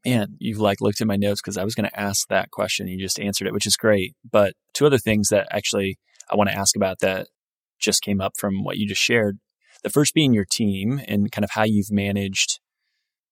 Man, 0.05 0.35
you've 0.39 0.59
like 0.59 0.79
looked 0.79 1.01
at 1.01 1.07
my 1.07 1.15
notes 1.15 1.41
because 1.41 1.57
I 1.57 1.63
was 1.63 1.75
going 1.75 1.89
to 1.89 1.99
ask 1.99 2.27
that 2.29 2.51
question. 2.51 2.87
You 2.87 2.99
just 2.99 3.19
answered 3.19 3.47
it, 3.47 3.53
which 3.53 3.65
is 3.65 3.75
great. 3.75 4.15
But 4.29 4.53
two 4.73 4.85
other 4.85 4.97
things 4.97 5.29
that 5.29 5.47
actually 5.51 5.97
I 6.31 6.35
want 6.35 6.49
to 6.49 6.55
ask 6.55 6.75
about 6.75 6.99
that 6.99 7.27
just 7.79 8.01
came 8.01 8.21
up 8.21 8.33
from 8.37 8.63
what 8.63 8.77
you 8.77 8.87
just 8.87 9.01
shared. 9.01 9.37
The 9.83 9.89
first 9.89 10.13
being 10.13 10.33
your 10.33 10.45
team 10.49 11.01
and 11.07 11.31
kind 11.31 11.43
of 11.43 11.51
how 11.51 11.63
you've 11.63 11.91
managed 11.91 12.59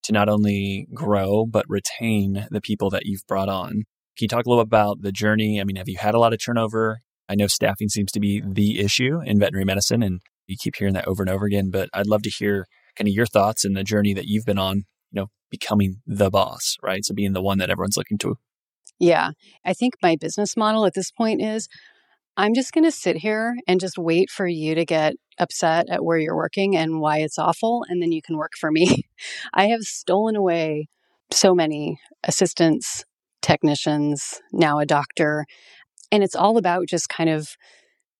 to 0.03 0.13
not 0.13 0.29
only 0.29 0.87
grow, 0.93 1.45
but 1.45 1.65
retain 1.67 2.47
the 2.51 2.61
people 2.61 2.89
that 2.91 3.05
you've 3.05 3.25
brought 3.27 3.49
on. 3.49 3.83
Can 4.17 4.25
you 4.25 4.27
talk 4.27 4.45
a 4.45 4.49
little 4.49 4.61
about 4.61 5.01
the 5.01 5.11
journey? 5.11 5.59
I 5.59 5.63
mean, 5.63 5.75
have 5.77 5.89
you 5.89 5.97
had 5.97 6.13
a 6.13 6.19
lot 6.19 6.33
of 6.33 6.39
turnover? 6.43 6.99
I 7.27 7.35
know 7.35 7.47
staffing 7.47 7.89
seems 7.89 8.11
to 8.11 8.19
be 8.19 8.41
the 8.45 8.79
issue 8.79 9.19
in 9.25 9.39
veterinary 9.39 9.65
medicine, 9.65 10.03
and 10.03 10.21
you 10.45 10.55
keep 10.59 10.75
hearing 10.75 10.93
that 10.93 11.07
over 11.07 11.23
and 11.23 11.29
over 11.29 11.45
again, 11.45 11.71
but 11.71 11.89
I'd 11.93 12.07
love 12.07 12.21
to 12.23 12.29
hear 12.29 12.67
kind 12.95 13.07
of 13.07 13.13
your 13.13 13.25
thoughts 13.25 13.65
and 13.65 13.75
the 13.75 13.83
journey 13.83 14.13
that 14.13 14.25
you've 14.25 14.45
been 14.45 14.59
on, 14.59 14.83
know, 15.15 15.27
becoming 15.49 16.01
the 16.05 16.29
boss, 16.29 16.77
right? 16.83 17.03
So 17.05 17.13
being 17.13 17.33
the 17.33 17.41
one 17.41 17.57
that 17.59 17.69
everyone's 17.69 17.97
looking 17.97 18.17
to. 18.19 18.37
Yeah. 18.99 19.31
I 19.65 19.73
think 19.73 19.95
my 20.01 20.15
business 20.15 20.55
model 20.55 20.85
at 20.85 20.93
this 20.93 21.11
point 21.11 21.41
is 21.41 21.67
I'm 22.37 22.53
just 22.53 22.73
going 22.73 22.83
to 22.83 22.91
sit 22.91 23.17
here 23.17 23.55
and 23.67 23.79
just 23.79 23.97
wait 23.97 24.29
for 24.29 24.47
you 24.47 24.75
to 24.75 24.85
get 24.85 25.13
upset 25.39 25.89
at 25.89 26.03
where 26.03 26.17
you're 26.17 26.35
working 26.35 26.75
and 26.75 26.99
why 26.99 27.19
it's 27.19 27.39
awful. 27.39 27.85
And 27.87 28.01
then 28.01 28.11
you 28.11 28.21
can 28.21 28.37
work 28.37 28.51
for 28.59 28.71
me. 28.71 29.03
I 29.53 29.67
have 29.67 29.81
stolen 29.81 30.35
away 30.35 30.87
so 31.31 31.55
many 31.55 31.97
assistants, 32.23 33.05
technicians, 33.41 34.41
now 34.51 34.79
a 34.79 34.85
doctor. 34.85 35.45
And 36.11 36.23
it's 36.23 36.35
all 36.35 36.57
about 36.57 36.87
just 36.87 37.09
kind 37.09 37.29
of, 37.29 37.49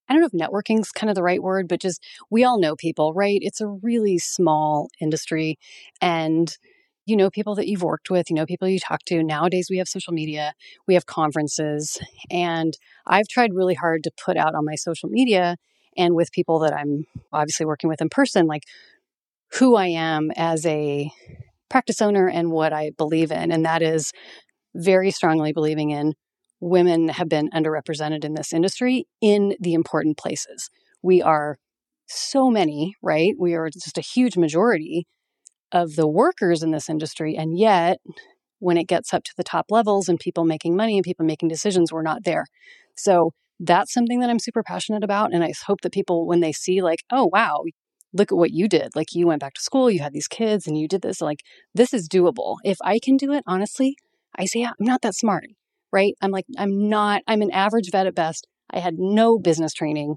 I 0.08 0.14
don't 0.14 0.22
know 0.22 0.30
if 0.32 0.50
networking 0.50 0.80
is 0.80 0.92
kind 0.92 1.10
of 1.10 1.16
the 1.16 1.24
right 1.24 1.42
word, 1.42 1.68
but 1.68 1.82
just 1.82 2.02
we 2.30 2.44
all 2.44 2.60
know 2.60 2.76
people, 2.76 3.14
right? 3.14 3.40
It's 3.42 3.62
a 3.62 3.68
really 3.68 4.18
small 4.18 4.88
industry. 5.02 5.58
And 6.02 6.56
you 7.06 7.16
know 7.16 7.30
people 7.30 7.56
that 7.56 7.68
you've 7.68 7.84
worked 7.84 8.10
with, 8.10 8.30
you 8.30 8.36
know 8.36 8.46
people 8.46 8.68
you 8.68 8.80
talk 8.80 9.02
to. 9.06 9.24
Nowadays, 9.24 9.68
we 9.70 9.78
have 9.78 9.88
social 9.88 10.14
media, 10.14 10.54
we 10.88 10.94
have 10.96 11.06
conferences, 11.06 12.00
and 12.30 12.74
I've 13.06 13.28
tried 13.28 13.54
really 13.54 13.76
hard 13.76 14.04
to 14.04 14.12
put 14.24 14.38
out 14.38 14.56
on 14.56 14.66
my 14.66 14.76
social 14.76 15.10
media 15.10 15.58
and 15.98 16.16
with 16.16 16.32
people 16.32 16.60
that 16.60 16.74
I'm 16.74 17.06
obviously 17.32 17.66
working 17.66 17.90
with 17.90 18.02
in 18.02 18.10
person, 18.10 18.48
like 18.48 18.64
who 19.54 19.76
I 19.76 19.88
am 19.88 20.32
as 20.36 20.66
a 20.66 21.12
practice 21.70 22.02
owner 22.02 22.28
and 22.28 22.52
what 22.52 22.74
I 22.74 22.92
believe 22.98 23.32
in. 23.32 23.52
And 23.52 23.66
that 23.66 23.82
is 23.82 24.12
very 24.76 25.12
strongly 25.12 25.54
believing 25.54 25.92
in 25.92 26.14
women 26.60 27.10
have 27.10 27.30
been 27.30 27.50
underrepresented 27.52 28.24
in 28.24 28.34
this 28.34 28.54
industry 28.54 29.06
in 29.22 29.56
the 29.60 29.74
important 29.74 30.18
places. 30.18 30.70
We 31.02 31.22
are 31.22 31.58
so 32.08 32.50
many, 32.50 32.96
right? 33.02 33.34
We 33.38 33.54
are 33.54 33.70
just 33.70 33.98
a 33.98 34.02
huge 34.02 34.38
majority 34.38 35.08
of 35.72 35.96
the 35.96 36.08
workers 36.08 36.64
in 36.64 36.72
this 36.72 36.90
industry. 36.90 37.36
And 37.36 37.58
yet, 37.58 37.98
when 38.60 38.78
it 38.78 38.88
gets 38.88 39.14
up 39.14 39.24
to 39.24 39.34
the 39.36 39.44
top 39.44 39.66
levels 39.70 40.08
and 40.08 40.20
people 40.20 40.46
making 40.46 40.76
money 40.76 40.98
and 40.98 41.04
people 41.04 41.26
making 41.26 41.50
decisions, 41.50 41.92
we're 41.92 42.02
not 42.02 42.24
there. 42.24 42.46
So 42.96 43.32
that's 43.60 43.94
something 43.94 44.20
that 44.20 44.30
I'm 44.30 44.40
super 44.40 44.64
passionate 44.64 45.04
about. 45.04 45.34
And 45.34 45.44
I 45.44 45.54
hope 45.66 45.82
that 45.82 45.94
people, 45.94 46.26
when 46.26 46.40
they 46.40 46.52
see, 46.52 46.82
like, 46.82 47.00
oh, 47.12 47.30
wow, 47.32 47.64
look 48.14 48.32
at 48.32 48.38
what 48.38 48.52
you 48.52 48.68
did. 48.68 48.96
Like, 48.96 49.14
you 49.14 49.28
went 49.28 49.42
back 49.42 49.54
to 49.56 49.62
school, 49.62 49.92
you 49.92 50.00
had 50.00 50.14
these 50.14 50.28
kids, 50.28 50.68
and 50.68 50.78
you 50.78 50.88
did 50.88 51.02
this. 51.02 51.22
Like, 51.22 51.42
this 51.74 51.94
is 51.94 52.08
doable. 52.08 52.56
If 52.64 52.78
I 52.84 53.00
can 53.00 53.18
do 53.18 53.34
it, 53.34 53.44
honestly, 53.46 53.98
I 54.38 54.46
say, 54.46 54.60
yeah, 54.62 54.72
I'm 54.80 54.86
not 54.86 55.02
that 55.02 55.16
smart, 55.16 55.46
right? 55.92 56.14
I'm 56.22 56.32
like, 56.32 56.46
I'm 56.58 56.90
not, 56.90 57.22
I'm 57.28 57.42
an 57.42 57.52
average 57.52 57.92
vet 57.92 58.08
at 58.08 58.16
best. 58.16 58.48
I 58.70 58.80
had 58.80 58.96
no 58.98 59.38
business 59.38 59.74
training. 59.74 60.16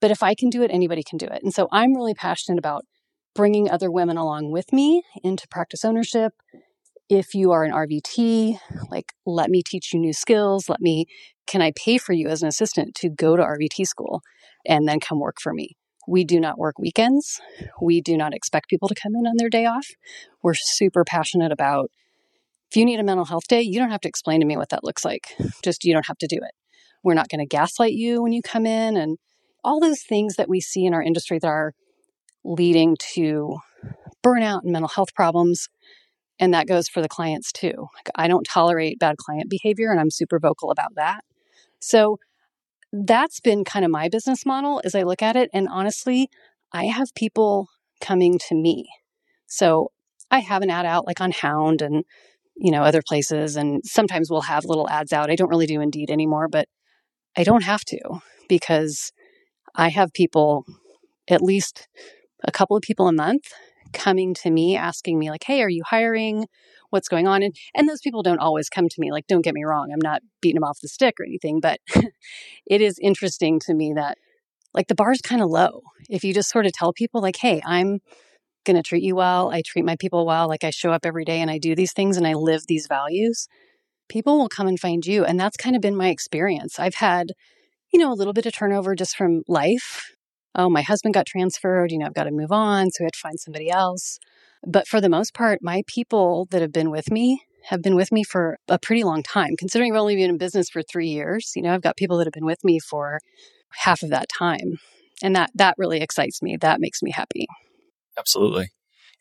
But 0.00 0.10
if 0.10 0.22
I 0.22 0.34
can 0.34 0.50
do 0.50 0.62
it, 0.62 0.70
anybody 0.72 1.02
can 1.08 1.16
do 1.16 1.26
it. 1.26 1.42
And 1.42 1.54
so 1.54 1.68
I'm 1.70 1.94
really 1.94 2.14
passionate 2.14 2.58
about 2.58 2.84
bringing 3.34 3.70
other 3.70 3.90
women 3.90 4.16
along 4.16 4.50
with 4.50 4.72
me 4.72 5.02
into 5.22 5.48
practice 5.48 5.84
ownership. 5.84 6.32
If 7.08 7.34
you 7.34 7.52
are 7.52 7.64
an 7.64 7.72
RVT, 7.72 8.58
like 8.90 9.12
let 9.26 9.50
me 9.50 9.62
teach 9.62 9.92
you 9.92 10.00
new 10.00 10.12
skills. 10.12 10.68
Let 10.68 10.80
me, 10.80 11.06
can 11.46 11.60
I 11.60 11.72
pay 11.76 11.98
for 11.98 12.12
you 12.12 12.28
as 12.28 12.42
an 12.42 12.48
assistant 12.48 12.94
to 12.96 13.08
go 13.08 13.36
to 13.36 13.42
RVT 13.42 13.86
school 13.86 14.22
and 14.66 14.88
then 14.88 15.00
come 15.00 15.20
work 15.20 15.36
for 15.40 15.52
me? 15.52 15.76
We 16.08 16.24
do 16.24 16.40
not 16.40 16.58
work 16.58 16.78
weekends. 16.78 17.40
We 17.80 18.00
do 18.00 18.16
not 18.16 18.34
expect 18.34 18.68
people 18.68 18.88
to 18.88 18.94
come 18.94 19.14
in 19.14 19.26
on 19.26 19.36
their 19.36 19.48
day 19.48 19.66
off. 19.66 19.86
We're 20.42 20.54
super 20.54 21.04
passionate 21.04 21.52
about 21.52 21.90
if 22.70 22.76
you 22.76 22.84
need 22.86 23.00
a 23.00 23.04
mental 23.04 23.26
health 23.26 23.46
day, 23.48 23.60
you 23.60 23.78
don't 23.78 23.90
have 23.90 24.00
to 24.00 24.08
explain 24.08 24.40
to 24.40 24.46
me 24.46 24.56
what 24.56 24.70
that 24.70 24.82
looks 24.82 25.04
like. 25.04 25.34
Just 25.62 25.84
you 25.84 25.92
don't 25.92 26.06
have 26.06 26.16
to 26.18 26.26
do 26.26 26.36
it. 26.36 26.52
We're 27.04 27.14
not 27.14 27.28
going 27.28 27.40
to 27.40 27.46
gaslight 27.46 27.92
you 27.92 28.22
when 28.22 28.32
you 28.32 28.40
come 28.40 28.64
in 28.64 28.96
and 28.96 29.18
all 29.62 29.78
those 29.78 30.02
things 30.02 30.36
that 30.36 30.48
we 30.48 30.60
see 30.60 30.86
in 30.86 30.94
our 30.94 31.02
industry 31.02 31.38
that 31.38 31.46
are 31.46 31.74
leading 32.44 32.96
to 33.14 33.58
burnout 34.24 34.62
and 34.62 34.72
mental 34.72 34.88
health 34.88 35.14
problems. 35.14 35.68
And 36.38 36.54
that 36.54 36.66
goes 36.66 36.88
for 36.88 37.00
the 37.00 37.08
clients 37.08 37.52
too. 37.52 37.88
I 38.14 38.26
don't 38.28 38.46
tolerate 38.48 38.98
bad 38.98 39.16
client 39.16 39.48
behavior, 39.50 39.90
and 39.90 40.00
I'm 40.00 40.10
super 40.10 40.38
vocal 40.38 40.70
about 40.70 40.94
that. 40.96 41.24
So 41.78 42.18
that's 42.92 43.40
been 43.40 43.64
kind 43.64 43.84
of 43.84 43.90
my 43.90 44.08
business 44.08 44.44
model 44.44 44.80
as 44.84 44.94
I 44.94 45.02
look 45.02 45.22
at 45.22 45.36
it. 45.36 45.50
And 45.52 45.68
honestly, 45.68 46.28
I 46.72 46.86
have 46.86 47.14
people 47.14 47.68
coming 48.00 48.38
to 48.48 48.54
me. 48.54 48.88
So 49.46 49.92
I 50.30 50.40
have 50.40 50.62
an 50.62 50.70
ad 50.70 50.86
out 50.86 51.06
like 51.06 51.20
on 51.20 51.30
Hound 51.30 51.82
and 51.82 52.04
you 52.56 52.70
know 52.70 52.82
other 52.82 53.02
places, 53.06 53.56
and 53.56 53.82
sometimes 53.84 54.30
we'll 54.30 54.42
have 54.42 54.64
little 54.64 54.88
ads 54.88 55.12
out. 55.12 55.30
I 55.30 55.36
don't 55.36 55.50
really 55.50 55.66
do 55.66 55.80
Indeed 55.80 56.10
anymore, 56.10 56.48
but 56.48 56.68
I 57.36 57.44
don't 57.44 57.64
have 57.64 57.84
to 57.86 57.98
because 58.48 59.12
I 59.74 59.88
have 59.88 60.12
people 60.12 60.64
at 61.28 61.42
least 61.42 61.88
a 62.44 62.52
couple 62.52 62.76
of 62.76 62.82
people 62.82 63.08
a 63.08 63.12
month 63.12 63.44
coming 63.92 64.32
to 64.32 64.50
me 64.50 64.76
asking 64.76 65.18
me 65.18 65.30
like 65.30 65.44
hey 65.44 65.62
are 65.62 65.68
you 65.68 65.82
hiring? 65.86 66.46
What's 66.90 67.08
going 67.08 67.26
on? 67.26 67.42
And 67.42 67.54
and 67.74 67.88
those 67.88 68.00
people 68.00 68.22
don't 68.22 68.38
always 68.38 68.68
come 68.68 68.88
to 68.88 69.00
me 69.00 69.10
like 69.12 69.26
don't 69.26 69.42
get 69.42 69.54
me 69.54 69.64
wrong 69.64 69.90
i'm 69.92 70.00
not 70.02 70.22
beating 70.40 70.56
them 70.56 70.64
off 70.64 70.80
the 70.80 70.88
stick 70.88 71.14
or 71.20 71.24
anything 71.24 71.60
but 71.60 71.80
it 72.66 72.80
is 72.80 72.98
interesting 73.00 73.60
to 73.60 73.74
me 73.74 73.92
that 73.94 74.18
like 74.74 74.88
the 74.88 74.94
bar's 74.94 75.20
kind 75.20 75.42
of 75.42 75.50
low. 75.50 75.82
If 76.08 76.24
you 76.24 76.32
just 76.32 76.50
sort 76.50 76.66
of 76.66 76.72
tell 76.72 76.92
people 76.92 77.20
like 77.20 77.36
hey 77.36 77.60
i'm 77.64 78.00
going 78.64 78.76
to 78.76 78.82
treat 78.82 79.02
you 79.02 79.16
well 79.16 79.50
i 79.50 79.60
treat 79.66 79.84
my 79.84 79.96
people 79.96 80.24
well 80.24 80.48
like 80.48 80.62
i 80.62 80.70
show 80.70 80.92
up 80.92 81.04
every 81.04 81.24
day 81.24 81.40
and 81.40 81.50
i 81.50 81.58
do 81.58 81.74
these 81.74 81.92
things 81.92 82.16
and 82.16 82.28
i 82.28 82.34
live 82.34 82.62
these 82.68 82.86
values 82.86 83.48
people 84.08 84.38
will 84.38 84.48
come 84.48 84.68
and 84.68 84.78
find 84.78 85.04
you 85.04 85.24
and 85.24 85.40
that's 85.40 85.56
kind 85.56 85.74
of 85.74 85.82
been 85.82 85.96
my 85.96 86.08
experience. 86.08 86.78
I've 86.78 86.96
had 86.96 87.32
you 87.92 87.98
know 87.98 88.12
a 88.12 88.14
little 88.14 88.32
bit 88.32 88.46
of 88.46 88.52
turnover 88.54 88.94
just 88.94 89.16
from 89.16 89.42
life 89.48 90.12
oh, 90.54 90.68
my 90.68 90.82
husband 90.82 91.14
got 91.14 91.26
transferred, 91.26 91.90
you 91.90 91.98
know, 91.98 92.06
I've 92.06 92.14
got 92.14 92.24
to 92.24 92.30
move 92.30 92.52
on. 92.52 92.90
So 92.90 93.02
we 93.02 93.06
had 93.06 93.14
to 93.14 93.18
find 93.18 93.40
somebody 93.40 93.70
else. 93.70 94.18
But 94.66 94.86
for 94.86 95.00
the 95.00 95.08
most 95.08 95.34
part, 95.34 95.60
my 95.62 95.82
people 95.86 96.46
that 96.50 96.62
have 96.62 96.72
been 96.72 96.90
with 96.90 97.10
me 97.10 97.42
have 97.66 97.82
been 97.82 97.96
with 97.96 98.12
me 98.12 98.24
for 98.24 98.58
a 98.68 98.78
pretty 98.78 99.04
long 99.04 99.22
time. 99.22 99.56
Considering 99.56 99.92
I've 99.92 100.00
only 100.00 100.16
been 100.16 100.30
in 100.30 100.38
business 100.38 100.68
for 100.68 100.82
three 100.82 101.08
years, 101.08 101.52
you 101.54 101.62
know, 101.62 101.72
I've 101.72 101.82
got 101.82 101.96
people 101.96 102.18
that 102.18 102.26
have 102.26 102.32
been 102.32 102.44
with 102.44 102.64
me 102.64 102.78
for 102.78 103.20
half 103.70 104.02
of 104.02 104.10
that 104.10 104.28
time. 104.28 104.78
And 105.22 105.36
that 105.36 105.50
that 105.54 105.76
really 105.78 106.00
excites 106.00 106.42
me. 106.42 106.56
That 106.56 106.80
makes 106.80 107.02
me 107.02 107.12
happy. 107.12 107.46
Absolutely. 108.18 108.68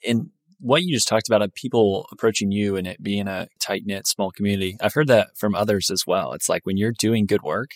And 0.05 0.31
what 0.59 0.83
you 0.83 0.95
just 0.95 1.07
talked 1.07 1.27
about 1.27 1.41
of 1.41 1.53
people 1.53 2.07
approaching 2.11 2.51
you 2.51 2.75
and 2.75 2.87
it 2.87 3.01
being 3.01 3.27
a 3.27 3.47
tight 3.59 3.83
knit 3.85 4.07
small 4.07 4.31
community, 4.31 4.77
I've 4.81 4.93
heard 4.93 5.07
that 5.07 5.29
from 5.37 5.55
others 5.55 5.89
as 5.89 6.05
well. 6.05 6.33
It's 6.33 6.49
like 6.49 6.65
when 6.65 6.77
you're 6.77 6.93
doing 6.97 7.25
good 7.25 7.41
work, 7.41 7.71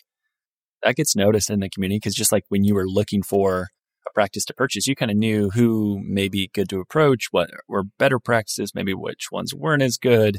that 0.83 0.95
gets 0.95 1.15
noticed 1.15 1.49
in 1.49 1.59
the 1.59 1.69
community 1.69 1.97
because 1.97 2.15
just 2.15 2.31
like 2.31 2.43
when 2.49 2.63
you 2.63 2.75
were 2.75 2.87
looking 2.87 3.23
for 3.23 3.69
a 4.07 4.13
practice 4.13 4.45
to 4.45 4.53
purchase, 4.53 4.87
you 4.87 4.95
kind 4.95 5.11
of 5.11 5.17
knew 5.17 5.49
who 5.49 5.99
may 6.03 6.27
be 6.27 6.49
good 6.53 6.69
to 6.69 6.79
approach, 6.79 7.27
what 7.31 7.49
were 7.67 7.83
better 7.97 8.19
practices, 8.19 8.73
maybe 8.75 8.93
which 8.93 9.27
ones 9.31 9.53
weren't 9.53 9.81
as 9.81 9.97
good. 9.97 10.37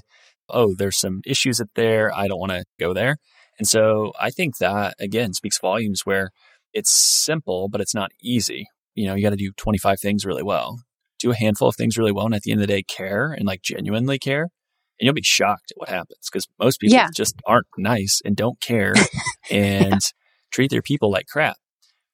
Oh, 0.49 0.75
there's 0.77 0.99
some 0.99 1.21
issues 1.27 1.61
at 1.61 1.69
there. 1.75 2.15
I 2.15 2.29
don't 2.29 2.39
want 2.39 2.53
to 2.53 2.65
go 2.79 2.95
there. 2.95 3.17
And 3.59 3.67
so 3.67 4.13
I 4.21 4.31
think 4.31 4.59
that 4.59 4.95
again 5.01 5.33
speaks 5.33 5.59
volumes 5.59 6.03
where 6.05 6.31
it's 6.73 6.91
simple, 6.91 7.69
but 7.69 7.81
it's 7.81 7.95
not 7.95 8.11
easy. 8.23 8.69
You 8.95 9.07
know, 9.07 9.15
you 9.15 9.23
got 9.23 9.31
to 9.31 9.37
do 9.37 9.53
25 9.57 9.99
things 10.01 10.25
really 10.25 10.43
well, 10.43 10.81
do 11.19 11.31
a 11.31 11.37
handful 11.37 11.69
of 11.69 11.77
things 11.77 11.97
really 11.97 12.13
well. 12.13 12.27
And 12.27 12.35
at 12.35 12.43
the 12.43 12.53
end 12.53 12.61
of 12.61 12.67
the 12.67 12.73
day, 12.73 12.83
care 12.83 13.33
and 13.33 13.47
like 13.47 13.63
genuinely 13.63 14.19
care. 14.19 14.43
And 14.43 15.05
you'll 15.05 15.15
be 15.15 15.23
shocked 15.23 15.73
at 15.73 15.77
what 15.77 15.89
happens 15.89 16.29
because 16.31 16.47
most 16.59 16.81
people 16.81 16.97
yeah. 16.97 17.09
just 17.15 17.35
aren't 17.47 17.67
nice 17.77 18.21
and 18.25 18.37
don't 18.37 18.61
care. 18.61 18.95
And 19.49 20.01
treat 20.57 20.71
their 20.71 20.83
people 20.83 21.11
like 21.11 21.27
crap. 21.27 21.57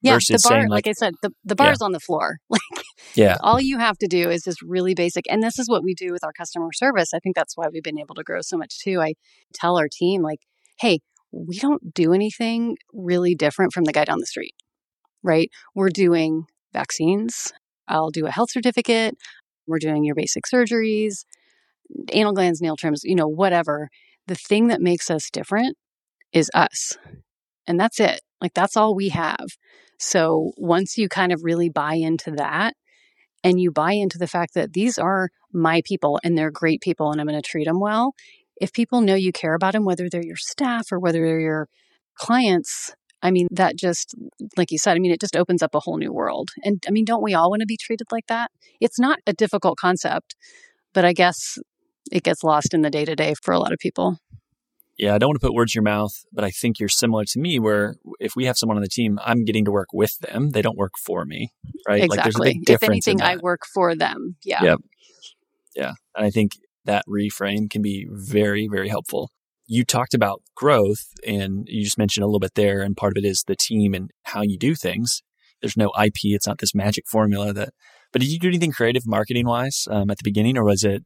Yeah, 0.03 0.19
the 0.19 0.41
bar, 0.49 0.63
like, 0.63 0.69
like, 0.69 0.87
I 0.89 0.93
said, 0.93 1.15
the, 1.23 1.31
the 1.45 1.55
bar's 1.55 1.79
yeah. 1.81 1.85
on 1.85 1.93
the 1.93 2.01
floor. 2.01 2.39
Like, 2.51 2.85
yeah, 3.15 3.37
all 3.41 3.61
you 3.61 3.79
have 3.79 3.99
to 3.99 4.07
do 4.07 4.31
is 4.31 4.43
just 4.43 4.63
really 4.63 4.95
basic. 4.95 5.25
And 5.31 5.43
this 5.43 5.59
is 5.59 5.69
what 5.69 5.83
we 5.83 5.93
do 5.93 6.13
with 6.13 6.25
our 6.25 6.33
customer 6.33 6.69
service. 6.73 7.13
I 7.13 7.19
think 7.19 7.37
that's 7.37 7.57
why 7.57 7.67
we've 7.71 7.83
been 7.83 7.99
able 7.99 8.15
to 8.15 8.23
grow 8.23 8.41
so 8.41 8.57
much 8.57 8.79
too. 8.79 9.01
I 9.01 9.15
tell 9.53 9.77
our 9.77 9.89
team, 9.91 10.23
like, 10.23 10.41
hey, 10.81 11.01
we 11.31 11.59
don't 11.59 11.93
do 11.93 12.13
anything 12.13 12.77
really 12.93 13.35
different 13.35 13.73
from 13.73 13.85
the 13.85 13.93
guy 13.93 14.05
down 14.05 14.19
the 14.19 14.27
street, 14.27 14.55
right? 15.23 15.51
We're 15.75 15.91
doing 15.91 16.45
vaccines. 16.73 17.53
I'll 17.87 18.11
do 18.11 18.27
a 18.27 18.31
health 18.31 18.51
certificate. 18.51 19.15
We're 19.67 19.79
doing 19.79 20.05
your 20.05 20.15
basic 20.15 20.45
surgeries, 20.53 21.25
anal 22.13 22.33
glands, 22.33 22.61
nail 22.61 22.77
trims, 22.77 23.03
you 23.05 23.15
know, 23.15 23.29
whatever. 23.29 23.89
The 24.27 24.37
thing 24.37 24.69
that 24.69 24.81
makes 24.81 25.11
us 25.11 25.29
different 25.31 25.77
is 26.33 26.51
us. 26.55 26.97
And 27.67 27.79
that's 27.79 28.01
it. 28.01 28.21
Like 28.43 28.55
that's 28.55 28.77
all 28.77 28.95
we 28.95 29.09
have. 29.11 29.47
So 29.99 30.51
once 30.57 30.99
you 30.99 31.09
kind 31.09 31.33
of 31.33 31.45
really 31.45 31.69
buy 31.69 31.95
into 31.95 32.33
that 32.33 32.75
and 33.45 33.61
you 33.61 33.71
buy 33.71 33.93
into 33.93 34.19
the 34.19 34.27
fact 34.27 34.55
that 34.55 34.73
these 34.73 34.99
are 34.99 35.31
my 35.53 35.81
people 35.85 36.19
and 36.25 36.37
they're 36.37 36.51
great 36.51 36.81
people 36.81 37.13
and 37.13 37.21
I'm 37.21 37.29
going 37.29 37.41
to 37.41 37.49
treat 37.49 37.67
them 37.67 37.79
well, 37.79 38.15
if 38.61 38.73
people 38.73 39.01
know 39.01 39.15
you 39.15 39.33
care 39.33 39.55
about 39.55 39.73
them, 39.73 39.85
whether 39.85 40.09
they're 40.09 40.25
your 40.25 40.37
staff 40.37 40.91
or 40.91 40.99
whether 40.99 41.25
they're 41.25 41.41
your 41.41 41.69
clients, 42.17 42.95
I 43.23 43.31
mean, 43.31 43.47
that 43.53 43.77
just, 43.77 44.17
like 44.57 44.73
you 44.73 44.79
said, 44.79 44.97
I 44.97 44.99
mean, 44.99 45.13
it 45.13 45.21
just 45.21 45.37
opens 45.37 45.63
up 45.63 45.75
a 45.75 45.81
whole 45.81 45.97
new 45.97 46.13
world. 46.13 46.51
And 46.65 46.83
I 46.89 46.91
mean, 46.91 47.05
don't 47.05 47.23
we 47.23 47.35
all 47.35 47.51
want 47.51 47.61
to 47.61 47.67
be 47.67 47.77
treated 47.77 48.09
like 48.11 48.27
that? 48.27 48.51
It's 48.81 48.99
not 48.99 49.21
a 49.27 49.33
difficult 49.33 49.79
concept, 49.79 50.35
but 50.93 51.05
I 51.05 51.13
guess 51.13 51.59
it 52.11 52.25
gets 52.25 52.43
lost 52.43 52.75
in 52.75 52.83
the 52.83 52.91
day 52.91 53.05
to 53.05 53.15
day 53.15 53.35
for 53.41 53.55
a 53.55 53.61
lot 53.61 53.73
of 53.73 53.79
people. 53.79 54.19
Yeah, 54.99 55.15
I 55.15 55.19
don't 55.19 55.31
want 55.31 55.41
to 55.41 55.47
put 55.47 55.55
words 55.55 55.75
in 55.75 55.81
your 55.81 55.85
mouth, 55.85 56.13
but 56.33 56.45
I 56.45 56.51
think 56.51 56.79
you're 56.79 56.89
similar 56.89 57.25
to 57.25 57.39
me 57.39 57.59
where 57.59 57.97
if 58.21 58.37
we 58.37 58.45
have 58.45 58.59
someone 58.59 58.77
on 58.77 58.83
the 58.83 58.89
team, 58.89 59.19
I'm 59.25 59.45
getting 59.45 59.65
to 59.65 59.71
work 59.71 59.89
with 59.93 60.19
them. 60.19 60.51
They 60.51 60.63
don't 60.63 60.77
work 60.77 60.93
for 60.99 61.25
me, 61.25 61.51
right? 61.89 62.05
Exactly. 62.05 62.17
Like 62.17 62.25
there's 62.25 62.37
a 62.37 62.43
big 62.43 62.65
difference. 62.65 63.07
If 63.07 63.11
anything, 63.11 63.23
I 63.23 63.37
work 63.37 63.63
for 63.73 63.95
them. 63.95 64.37
Yeah. 64.45 64.63
Yep. 64.63 64.79
Yeah. 65.75 65.93
And 66.15 66.27
I 66.27 66.31
think 66.31 66.53
that 66.85 67.05
reframe 67.09 67.71
can 67.71 67.83
be 67.83 68.07
very, 68.11 68.69
very 68.71 68.89
helpful. 68.89 69.31
You 69.67 69.85
talked 69.85 70.13
about 70.13 70.43
growth 70.55 71.07
and 71.27 71.67
you 71.69 71.85
just 71.85 71.99
mentioned 71.99 72.25
a 72.25 72.27
little 72.27 72.41
bit 72.41 72.55
there, 72.55 72.83
and 72.83 72.97
part 72.97 73.17
of 73.17 73.25
it 73.25 73.27
is 73.27 73.45
the 73.47 73.57
team 73.57 73.95
and 73.95 74.11
how 74.25 74.43
you 74.43 74.59
do 74.59 74.75
things. 74.75 75.23
There's 75.63 75.77
no 75.77 75.93
IP. 76.01 76.17
It's 76.25 76.47
not 76.47 76.59
this 76.59 76.75
magic 76.75 77.05
formula 77.07 77.53
that, 77.53 77.71
but 78.13 78.21
did 78.21 78.31
you 78.31 78.39
do 78.39 78.49
anything 78.49 78.73
creative 78.73 79.07
marketing 79.07 79.47
wise 79.47 79.87
um, 79.91 80.11
at 80.11 80.19
the 80.19 80.25
beginning 80.25 80.59
or 80.59 80.65
was 80.65 80.85
it 80.85 81.05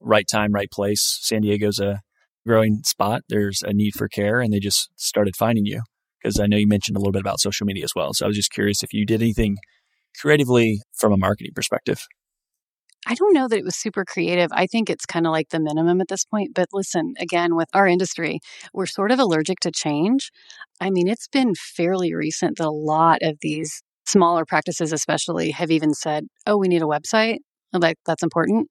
right 0.00 0.26
time, 0.26 0.52
right 0.52 0.70
place? 0.70 1.18
San 1.20 1.42
Diego's 1.42 1.80
a 1.80 2.00
growing 2.46 2.82
spot. 2.84 3.22
There's 3.28 3.62
a 3.62 3.72
need 3.72 3.94
for 3.94 4.08
care 4.08 4.40
and 4.40 4.52
they 4.52 4.60
just 4.60 4.90
started 4.96 5.36
finding 5.36 5.66
you 5.66 5.82
because 6.22 6.40
I 6.40 6.46
know 6.46 6.56
you 6.56 6.68
mentioned 6.68 6.96
a 6.96 7.00
little 7.00 7.12
bit 7.12 7.20
about 7.20 7.40
social 7.40 7.66
media 7.66 7.84
as 7.84 7.92
well. 7.94 8.12
So 8.14 8.24
I 8.24 8.28
was 8.28 8.36
just 8.36 8.52
curious 8.52 8.82
if 8.82 8.92
you 8.92 9.04
did 9.04 9.22
anything 9.22 9.56
creatively 10.20 10.80
from 10.98 11.12
a 11.12 11.16
marketing 11.16 11.52
perspective. 11.54 12.00
I 13.08 13.14
don't 13.14 13.34
know 13.34 13.46
that 13.46 13.58
it 13.58 13.64
was 13.64 13.76
super 13.76 14.04
creative. 14.04 14.50
I 14.52 14.66
think 14.66 14.90
it's 14.90 15.06
kind 15.06 15.26
of 15.26 15.32
like 15.32 15.50
the 15.50 15.60
minimum 15.60 16.00
at 16.00 16.08
this 16.08 16.24
point. 16.24 16.54
But 16.54 16.68
listen, 16.72 17.14
again, 17.20 17.54
with 17.54 17.68
our 17.72 17.86
industry, 17.86 18.40
we're 18.74 18.86
sort 18.86 19.12
of 19.12 19.20
allergic 19.20 19.60
to 19.60 19.70
change. 19.70 20.32
I 20.80 20.90
mean, 20.90 21.06
it's 21.06 21.28
been 21.28 21.54
fairly 21.54 22.14
recent 22.14 22.58
that 22.58 22.66
a 22.66 22.70
lot 22.70 23.18
of 23.22 23.36
these 23.42 23.82
smaller 24.06 24.44
practices, 24.44 24.92
especially, 24.92 25.52
have 25.52 25.70
even 25.70 25.94
said, 25.94 26.24
oh, 26.46 26.56
we 26.56 26.66
need 26.66 26.82
a 26.82 26.86
website. 26.86 27.38
Like, 27.72 27.96
that's 28.06 28.24
important. 28.24 28.68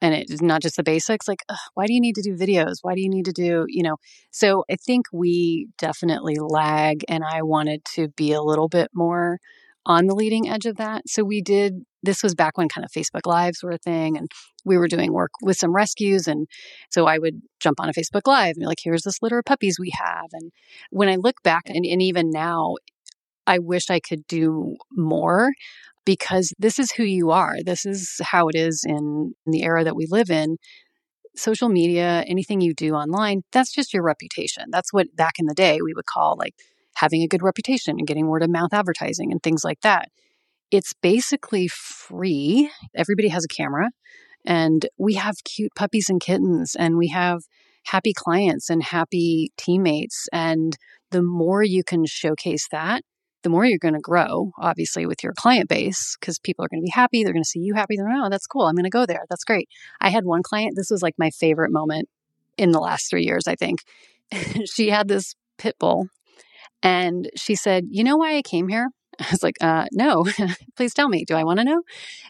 And 0.00 0.14
it's 0.14 0.40
not 0.40 0.62
just 0.62 0.76
the 0.76 0.84
basics, 0.84 1.26
like, 1.26 1.40
why 1.74 1.86
do 1.86 1.92
you 1.92 2.00
need 2.00 2.14
to 2.14 2.22
do 2.22 2.36
videos? 2.36 2.76
Why 2.82 2.94
do 2.94 3.00
you 3.00 3.08
need 3.08 3.24
to 3.24 3.32
do, 3.32 3.64
you 3.68 3.82
know? 3.82 3.96
So 4.30 4.64
I 4.70 4.76
think 4.76 5.06
we 5.12 5.68
definitely 5.76 6.36
lag, 6.38 7.04
and 7.08 7.24
I 7.24 7.42
wanted 7.42 7.84
to 7.96 8.08
be 8.08 8.32
a 8.32 8.42
little 8.42 8.68
bit 8.68 8.90
more 8.94 9.38
on 9.86 10.06
the 10.06 10.14
leading 10.14 10.48
edge 10.48 10.66
of 10.66 10.76
that. 10.76 11.08
So 11.08 11.24
we 11.24 11.40
did, 11.40 11.82
this 12.02 12.22
was 12.22 12.34
back 12.34 12.56
when 12.58 12.68
kind 12.68 12.84
of 12.84 12.92
Facebook 12.92 13.26
Lives 13.26 13.62
were 13.62 13.72
a 13.72 13.78
thing 13.78 14.16
and 14.18 14.30
we 14.64 14.76
were 14.76 14.86
doing 14.86 15.12
work 15.12 15.30
with 15.42 15.56
some 15.56 15.74
rescues. 15.74 16.28
And 16.28 16.46
so 16.90 17.06
I 17.06 17.18
would 17.18 17.40
jump 17.58 17.80
on 17.80 17.88
a 17.88 17.92
Facebook 17.92 18.26
Live 18.26 18.50
and 18.50 18.60
be 18.60 18.66
like, 18.66 18.78
here's 18.82 19.02
this 19.02 19.22
litter 19.22 19.38
of 19.38 19.46
puppies 19.46 19.78
we 19.80 19.90
have. 19.98 20.26
And 20.32 20.52
when 20.90 21.08
I 21.08 21.16
look 21.16 21.42
back, 21.42 21.62
and, 21.66 21.84
and 21.86 22.02
even 22.02 22.30
now, 22.30 22.74
I 23.46 23.58
wish 23.60 23.88
I 23.88 23.98
could 23.98 24.26
do 24.26 24.76
more 24.92 25.52
because 26.08 26.54
this 26.58 26.78
is 26.78 26.90
who 26.90 27.02
you 27.02 27.30
are. 27.32 27.56
This 27.62 27.84
is 27.84 28.18
how 28.22 28.48
it 28.48 28.54
is 28.54 28.82
in, 28.82 29.34
in 29.44 29.52
the 29.52 29.62
era 29.62 29.84
that 29.84 29.94
we 29.94 30.06
live 30.08 30.30
in 30.30 30.56
social 31.36 31.68
media, 31.68 32.24
anything 32.26 32.62
you 32.62 32.72
do 32.72 32.94
online, 32.94 33.42
that's 33.52 33.74
just 33.74 33.92
your 33.92 34.02
reputation. 34.02 34.64
That's 34.70 34.90
what 34.90 35.14
back 35.14 35.34
in 35.38 35.44
the 35.44 35.54
day 35.54 35.80
we 35.84 35.92
would 35.92 36.06
call 36.06 36.36
like 36.38 36.54
having 36.94 37.22
a 37.22 37.28
good 37.28 37.42
reputation 37.42 37.96
and 37.98 38.06
getting 38.06 38.26
word 38.26 38.42
of 38.42 38.48
mouth 38.48 38.72
advertising 38.72 39.32
and 39.32 39.42
things 39.42 39.64
like 39.64 39.82
that. 39.82 40.08
It's 40.70 40.94
basically 41.02 41.68
free. 41.68 42.70
Everybody 42.96 43.28
has 43.28 43.44
a 43.44 43.54
camera 43.54 43.90
and 44.46 44.88
we 44.96 45.12
have 45.16 45.44
cute 45.44 45.74
puppies 45.76 46.08
and 46.08 46.22
kittens 46.22 46.74
and 46.74 46.96
we 46.96 47.08
have 47.08 47.42
happy 47.84 48.14
clients 48.14 48.70
and 48.70 48.82
happy 48.82 49.52
teammates. 49.58 50.26
And 50.32 50.74
the 51.10 51.22
more 51.22 51.62
you 51.62 51.84
can 51.84 52.06
showcase 52.06 52.66
that, 52.72 53.02
the 53.42 53.48
more 53.48 53.64
you're 53.64 53.78
going 53.78 53.94
to 53.94 54.00
grow, 54.00 54.50
obviously, 54.58 55.06
with 55.06 55.22
your 55.22 55.32
client 55.32 55.68
base 55.68 56.16
because 56.18 56.38
people 56.38 56.64
are 56.64 56.68
going 56.68 56.80
to 56.80 56.86
be 56.86 56.92
happy. 56.92 57.22
They're 57.22 57.32
going 57.32 57.44
to 57.44 57.48
see 57.48 57.60
you 57.60 57.74
happy. 57.74 57.96
They're, 57.96 58.08
like, 58.08 58.26
oh, 58.26 58.30
that's 58.30 58.46
cool. 58.46 58.66
I'm 58.66 58.74
going 58.74 58.84
to 58.84 58.90
go 58.90 59.06
there. 59.06 59.24
That's 59.30 59.44
great. 59.44 59.68
I 60.00 60.10
had 60.10 60.24
one 60.24 60.42
client, 60.42 60.74
this 60.76 60.90
was 60.90 61.02
like 61.02 61.14
my 61.18 61.30
favorite 61.30 61.72
moment 61.72 62.08
in 62.56 62.72
the 62.72 62.80
last 62.80 63.08
three 63.08 63.24
years, 63.24 63.46
I 63.46 63.54
think. 63.54 63.80
she 64.66 64.90
had 64.90 65.08
this 65.08 65.34
pit 65.56 65.76
bull 65.78 66.08
and 66.82 67.30
she 67.36 67.54
said, 67.54 67.84
You 67.90 68.04
know 68.04 68.16
why 68.16 68.36
I 68.36 68.42
came 68.42 68.68
here? 68.68 68.90
I 69.20 69.26
was 69.30 69.42
like, 69.42 69.56
uh, 69.60 69.86
No, 69.92 70.26
please 70.76 70.94
tell 70.94 71.08
me. 71.08 71.24
Do 71.24 71.34
I 71.34 71.44
want 71.44 71.58
to 71.58 71.64
know? 71.64 71.82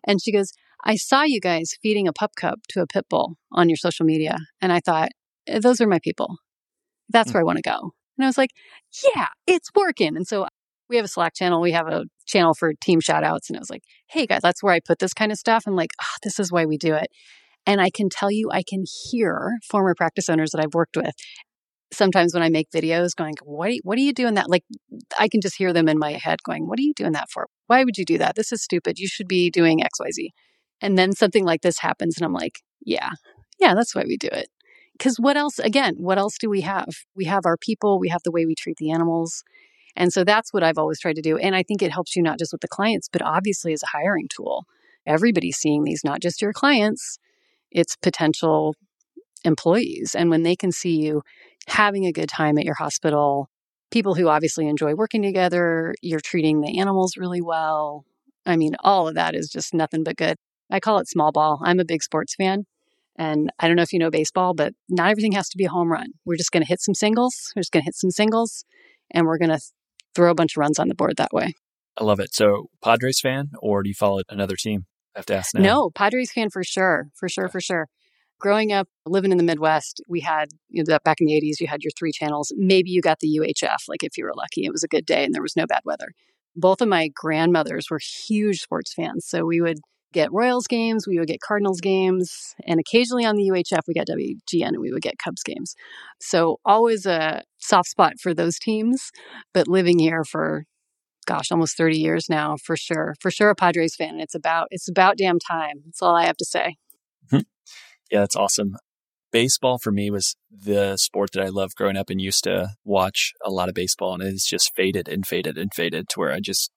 And 0.05 0.23
she 0.23 0.33
goes, 0.33 0.53
I 0.85 0.97
saw 0.97 1.23
you 1.23 1.41
guys 1.41 1.73
feeding 1.83 2.07
a 2.07 2.13
pup 2.13 2.33
cup 2.37 2.61
to 2.71 2.83
a 2.83 2.87
pit 2.87 3.07
bull 3.09 3.37
on 3.53 3.69
your 3.69 3.77
social 3.77 4.07
media. 4.07 4.37
And 4.61 4.73
I 4.73 4.81
thought, 4.81 5.11
Those 5.61 5.81
are 5.81 5.89
my 5.89 5.99
people. 5.99 6.37
That's 7.09 7.31
hmm. 7.31 7.35
where 7.35 7.43
I 7.43 7.45
want 7.45 7.57
to 7.57 7.63
go. 7.63 7.93
And 8.17 8.25
I 8.25 8.27
was 8.27 8.39
like, 8.39 8.51
Yeah, 9.15 9.29
it's 9.47 9.71
working. 9.75 10.17
And 10.17 10.27
so 10.27 10.47
we 10.89 10.97
have 10.97 11.05
a 11.05 11.09
Slack 11.09 11.35
channel. 11.35 11.61
We 11.61 11.73
have 11.73 11.89
a 11.89 12.05
channel 12.27 12.55
for 12.55 12.73
team 12.75 13.01
shout 13.01 13.25
outs. 13.25 13.51
And 13.51 13.57
I 13.57 13.61
was 13.61 13.71
like, 13.71 13.83
Hey 14.09 14.27
guys, 14.27 14.41
that's 14.43 14.63
where 14.63 14.73
I 14.73 14.81
put 14.81 14.99
this 14.99 15.15
kind 15.15 15.33
of 15.33 15.39
stuff. 15.39 15.65
I'm 15.67 15.77
like, 15.77 15.91
oh, 16.01 16.17
This 16.23 16.39
is 16.39 16.53
why 16.53 16.67
we 16.67 16.77
do 16.77 16.95
it. 16.95 17.09
And 17.67 17.81
I 17.81 17.91
can 17.91 18.09
tell 18.09 18.31
you, 18.31 18.51
I 18.51 18.63
can 18.67 18.85
hear 19.11 19.59
former 19.69 19.95
practice 19.95 20.29
owners 20.29 20.51
that 20.53 20.61
I've 20.61 20.75
worked 20.75 20.97
with 20.97 21.15
sometimes 21.93 22.35
when 22.35 22.43
I 22.43 22.49
make 22.49 22.71
videos 22.71 23.15
going, 23.17 23.35
what, 23.43 23.73
what 23.83 23.99
are 23.99 24.03
you 24.03 24.13
doing 24.13 24.35
that? 24.35 24.51
Like, 24.51 24.65
I 25.19 25.29
can 25.29 25.41
just 25.41 25.57
hear 25.57 25.73
them 25.73 25.89
in 25.89 25.99
my 25.99 26.13
head 26.13 26.43
going, 26.43 26.67
what 26.69 26.79
are 26.79 26.83
you 26.83 26.95
doing 26.95 27.13
that 27.13 27.31
for? 27.31 27.49
Why 27.67 27.85
would 27.85 27.97
you 27.97 28.05
do 28.05 28.19
that? 28.19 28.37
This 28.37 28.53
is 28.53 28.63
stupid. 28.63 28.99
You 28.99 29.09
should 29.09 29.29
be 29.29 29.51
doing 29.51 29.81
XYZ. 29.81 30.29
And 30.81 30.97
then 30.97 31.13
something 31.13 31.45
like 31.45 31.63
this 31.63 31.79
happens, 31.79 32.17
and 32.17 32.25
I'm 32.25 32.33
like, 32.33 32.61
yeah, 32.81 33.11
yeah, 33.59 33.75
that's 33.75 33.95
why 33.95 34.05
we 34.07 34.17
do 34.17 34.29
it. 34.31 34.49
Because 34.93 35.17
what 35.19 35.37
else, 35.37 35.59
again, 35.59 35.95
what 35.99 36.19
else 36.19 36.39
do 36.39 36.49
we 36.49 36.61
have? 36.63 36.89
We 37.17 37.25
have 37.25 37.47
our 37.47 37.57
people, 37.57 37.99
we 37.99 38.09
have 38.09 38.23
the 38.25 38.31
way 38.31 38.47
we 38.47 38.55
treat 38.55 38.77
the 38.77 38.91
animals. 38.91 39.43
And 39.99 40.13
so 40.13 40.23
that's 40.23 40.53
what 40.53 40.63
I've 40.63 40.79
always 40.79 41.01
tried 41.01 41.17
to 41.17 41.23
do. 41.23 41.37
And 41.37 41.57
I 41.57 41.65
think 41.65 41.83
it 41.83 41.91
helps 41.91 42.15
you 42.15 42.23
not 42.23 42.39
just 42.39 42.53
with 42.53 42.61
the 42.61 42.69
clients, 42.69 43.09
but 43.13 43.21
obviously 43.21 43.73
as 43.73 43.83
a 43.83 43.97
hiring 43.97 44.29
tool. 44.29 44.65
Everybody's 45.05 45.57
seeing 45.57 45.83
these, 45.83 46.05
not 46.05 46.21
just 46.21 46.41
your 46.41 46.53
clients, 46.53 47.19
it's 47.73 47.97
potential 47.97 48.77
employees. 49.45 50.15
And 50.17 50.31
when 50.31 50.45
they 50.45 50.55
can 50.55 50.71
see 50.71 50.97
you 50.97 51.23
having 51.67 52.07
a 52.07 52.13
good 52.13 52.29
time 52.29 52.59
at 52.59 52.65
your 52.65 52.77
hospital, 52.77 53.51
people 53.91 54.15
who 54.15 54.29
obviously 54.29 54.69
enjoy 54.69 54.95
working 54.95 55.21
together, 55.21 55.95
you're 56.01 56.21
treating 56.21 56.61
the 56.61 56.79
animals 56.79 57.17
really 57.17 57.43
well. 57.43 58.05
I 58.47 58.57
mean, 58.57 58.77
all 58.81 59.09
of 59.09 59.17
that 59.17 59.35
is 59.35 59.49
just 59.49 59.75
nothing 59.75 60.05
but 60.05 60.17
good. 60.17 60.37
I 60.71 60.79
call 60.79 60.99
it 60.99 61.09
small 61.09 61.33
ball. 61.33 61.61
I'm 61.65 61.81
a 61.81 61.85
big 61.85 62.05
sports 62.05 62.37
fan. 62.37 62.67
And 63.17 63.51
I 63.59 63.67
don't 63.67 63.77
know 63.77 63.83
if 63.83 63.93
you 63.93 63.99
know 63.99 64.11
baseball, 64.11 64.55
but 64.55 64.75
not 64.89 65.11
everything 65.11 65.33
has 65.33 65.49
to 65.49 65.59
be 65.59 65.65
a 65.65 65.71
home 65.71 65.91
run. 65.91 66.13
We're 66.25 66.37
just 66.37 66.53
going 66.53 66.63
to 66.63 66.69
hit 66.69 66.81
some 66.81 66.95
singles. 66.95 67.53
We're 67.57 67.63
just 67.63 67.73
going 67.73 67.83
to 67.83 67.87
hit 67.87 67.97
some 67.97 68.13
singles 68.13 68.65
and 69.11 69.27
we're 69.27 69.39
going 69.39 69.51
to 69.51 69.61
throw 70.15 70.31
a 70.31 70.35
bunch 70.35 70.57
of 70.57 70.61
runs 70.61 70.79
on 70.79 70.89
the 70.89 70.95
board 70.95 71.17
that 71.17 71.33
way. 71.33 71.55
I 71.97 72.05
love 72.05 72.21
it. 72.21 72.35
So, 72.35 72.67
Padres 72.83 73.21
fan, 73.21 73.51
or 73.61 73.83
do 73.83 73.89
you 73.89 73.95
follow 73.95 74.21
another 74.29 74.57
team? 74.57 74.87
I 75.17 75.19
have 75.19 75.27
to 75.27 75.35
ask 75.35 75.55
now. 75.55 75.63
No, 75.63 75.91
Padres 75.91 76.33
fan 76.33 76.51
for 76.51 76.63
sure. 76.63 77.09
For 77.15 77.29
sure, 77.29 77.49
for 77.49 77.61
sure 77.61 77.89
growing 78.39 78.73
up 78.73 78.89
living 79.07 79.33
in 79.33 79.39
the 79.39 79.45
midwest 79.45 80.01
we 80.09 80.21
had 80.21 80.51
you 80.69 80.83
know 80.83 80.99
back 81.05 81.21
in 81.21 81.27
the 81.27 81.35
80s 81.35 81.61
you 81.61 81.67
had 81.67 81.83
your 81.83 81.91
three 81.99 82.13
channels 82.13 82.53
maybe 82.57 82.91
you 82.91 83.01
got 83.01 83.19
the 83.21 83.39
uhf 83.41 83.89
like 83.89 84.03
if 84.03 84.17
you 84.17 84.25
were 84.25 84.35
lucky 84.37 84.65
it 84.65 84.73
was 84.73 84.83
a 84.83 84.89
good 84.89 85.07
day 85.07 85.25
and 85.25 85.35
there 85.35 85.43
was 85.43 85.57
no 85.57 85.67
bad 85.67 85.83
weather 85.85 86.13
both 86.57 86.81
of 86.81 86.89
my 86.89 87.09
grandmothers 87.15 87.91
were 87.91 88.01
huge 88.01 88.61
sports 88.61 88.95
fans 88.95 89.27
so 89.27 89.45
we 89.45 89.61
would 89.61 89.79
get 90.13 90.33
royals 90.33 90.67
games 90.67 91.07
we 91.07 91.19
would 91.19 91.29
get 91.29 91.41
cardinals 91.41 91.81
games 91.81 92.55
and 92.67 92.81
occasionally 92.81 93.25
on 93.25 93.37
the 93.37 93.49
uhf 93.49 93.81
we 93.87 93.95
got 93.95 94.07
wgn 94.07 94.69
and 94.69 94.81
we 94.81 94.93
would 94.93 95.03
get 95.03 95.19
cubs 95.19 95.43
games. 95.43 95.75
So 96.21 96.59
always 96.65 97.07
a 97.07 97.43
soft 97.59 97.89
spot 97.89 98.15
for 98.21 98.35
those 98.35 98.59
teams 98.59 99.11
but 99.53 99.69
living 99.69 99.99
here 99.99 100.25
for 100.25 100.65
gosh 101.27 101.53
almost 101.53 101.77
30 101.77 101.99
years 101.99 102.27
now 102.29 102.57
for 102.65 102.77
sure 102.77 103.15
for 103.21 103.31
sure 103.31 103.51
a 103.51 103.55
padres 103.55 103.97
fan 103.97 104.11
and 104.11 104.21
it's 104.21 104.35
about 104.35 104.69
it's 104.71 104.89
about 104.89 105.19
damn 105.19 105.39
time. 105.39 105.83
That's 105.85 106.03
all 106.03 106.17
i 106.17 106.25
have 106.25 106.37
to 106.39 106.45
say. 106.45 106.77
Hmm. 107.31 107.41
Yeah, 108.11 108.21
that's 108.21 108.37
awesome. 108.37 108.77
Baseball 109.31 109.79
for 109.79 109.93
me 109.93 110.11
was 110.11 110.37
the 110.51 110.97
sport 110.97 111.33
that 111.33 111.43
I 111.43 111.49
loved 111.49 111.77
growing 111.77 111.99
up 111.99 112.09
and 112.09 112.19
used 112.21 112.45
to 112.45 112.71
watch 112.83 113.35
a 113.45 113.51
lot 113.51 113.69
of 113.69 113.75
baseball, 113.75 114.15
and 114.15 114.23
it's 114.23 114.49
just 114.49 114.75
faded 114.75 115.07
and 115.07 115.27
faded 115.27 115.59
and 115.59 115.73
faded 115.75 116.09
to 116.11 116.19
where 116.19 116.33
I 116.33 116.41
just 116.41 116.71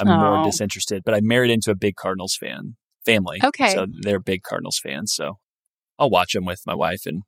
I'm 0.00 0.08
oh. 0.08 0.36
more 0.36 0.44
disinterested. 0.44 1.02
But 1.04 1.14
I 1.14 1.20
married 1.20 1.50
into 1.50 1.70
a 1.70 1.74
big 1.74 1.96
Cardinals 1.96 2.36
fan 2.38 2.76
family, 3.04 3.40
okay, 3.42 3.74
so 3.74 3.86
they're 4.02 4.20
big 4.20 4.42
Cardinals 4.42 4.78
fans. 4.82 5.12
So 5.14 5.38
I'll 5.98 6.10
watch 6.10 6.32
them 6.32 6.44
with 6.44 6.60
my 6.66 6.74
wife 6.74 7.02
and 7.06 7.22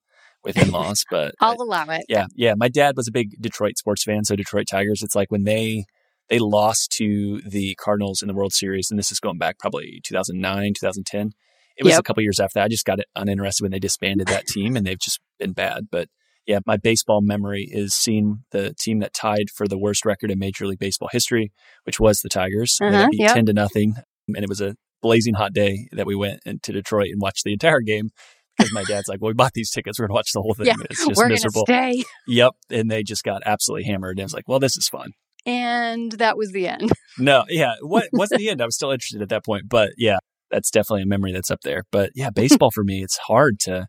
with 0.45 0.57
in-laws, 0.63 1.05
but 1.11 1.35
I'll 1.41 1.61
allow 1.61 1.89
it. 1.89 2.05
Yeah, 2.09 2.27
yeah. 2.35 2.55
My 2.57 2.69
dad 2.69 2.97
was 2.97 3.09
a 3.09 3.13
big 3.13 3.41
Detroit 3.41 3.79
sports 3.79 4.05
fan, 4.05 4.25
so 4.25 4.37
Detroit 4.37 4.67
Tigers. 4.71 5.03
It's 5.03 5.15
like 5.15 5.31
when 5.31 5.45
they 5.45 5.85
they 6.29 6.39
lost 6.39 6.93
to 6.93 7.41
the 7.43 7.75
Cardinals 7.75 8.23
in 8.23 8.29
the 8.29 8.35
World 8.35 8.53
Series, 8.53 8.89
and 8.91 8.99
this 8.99 9.11
is 9.11 9.21
going 9.21 9.39
back 9.39 9.59
probably 9.59 10.01
2009, 10.05 10.75
2010. 10.75 11.33
It 11.77 11.85
was 11.85 11.93
yep. 11.93 12.01
a 12.01 12.03
couple 12.03 12.23
years 12.23 12.39
after 12.39 12.59
that. 12.59 12.65
I 12.65 12.69
just 12.69 12.85
got 12.85 12.99
uninterested 13.17 13.65
when 13.65 13.73
they 13.73 13.79
disbanded 13.79 14.29
that 14.29 14.47
team 14.47 14.77
and 14.77 14.87
they've 14.87 14.99
just 14.99 15.19
been 15.39 15.53
bad. 15.53 15.89
But 15.91 16.09
yeah, 16.47 16.61
my 16.67 16.77
baseball 16.77 17.21
memory 17.21 17.69
is 17.71 17.95
seeing 17.95 18.45
the 18.51 18.75
team 18.79 19.01
that 19.01 19.15
tied 19.15 19.51
for 19.55 19.69
the 19.69 19.79
worst 19.79 20.05
record 20.05 20.31
in 20.31 20.39
Major 20.39 20.67
League 20.67 20.79
Baseball 20.79 21.09
history, 21.13 21.53
which 21.85 22.01
was 22.01 22.21
the 22.21 22.29
Tigers. 22.29 22.79
Uh-huh, 22.83 23.09
beat 23.11 23.21
yep. 23.21 23.35
10 23.35 23.47
to 23.47 23.53
nothing. 23.53 23.95
And 24.29 24.39
it 24.39 24.49
was 24.49 24.61
a 24.61 24.75
blazing 25.03 25.35
hot 25.35 25.53
day 25.53 25.89
that 25.93 26.07
we 26.07 26.15
went 26.15 26.41
into 26.45 26.73
Detroit 26.73 27.09
and 27.11 27.21
watched 27.21 27.45
the 27.45 27.53
entire 27.53 27.81
game 27.81 28.11
because 28.57 28.73
my 28.73 28.85
dad's 28.85 29.09
like, 29.09 29.21
well, 29.21 29.29
we 29.29 29.35
bought 29.35 29.53
these 29.55 29.71
tickets. 29.71 29.99
We're 29.99 30.07
going 30.07 30.15
to 30.15 30.19
watch 30.19 30.33
the 30.33 30.43
whole 30.43 30.55
thing. 30.55 30.67
Yeah, 30.67 30.75
it's 30.89 31.07
just 31.07 31.17
we're 31.17 31.29
miserable. 31.29 31.65
Stay. 31.67 32.05
Yep. 32.27 32.53
And 32.71 32.91
they 32.91 33.03
just 33.03 33.25
got 33.25 33.43
absolutely 33.47 33.85
hammered. 33.85 34.17
And 34.17 34.21
I 34.21 34.25
was 34.25 34.35
like, 34.35 34.49
well, 34.49 34.59
this 34.59 34.77
is 34.77 34.89
fun. 34.89 35.13
And 35.47 36.13
that 36.13 36.37
was 36.37 36.53
the 36.53 36.69
end. 36.69 36.91
no, 37.19 37.45
yeah. 37.49 37.75
What 37.81 38.09
what's 38.11 38.37
the 38.37 38.51
end? 38.51 38.61
I 38.61 38.67
was 38.67 38.75
still 38.75 38.91
interested 38.91 39.23
at 39.23 39.31
that 39.31 39.45
point. 39.45 39.65
But 39.69 39.93
yeah, 39.97 40.19
that's 40.51 40.71
definitely 40.71 41.03
a 41.03 41.07
memory 41.07 41.33
that's 41.33 41.51
up 41.51 41.61
there. 41.63 41.85
But 41.91 42.11
yeah, 42.15 42.29
baseball 42.31 42.71
for 42.71 42.85
me, 42.85 43.03
it's 43.03 43.17
hard 43.17 43.59
to 43.61 43.87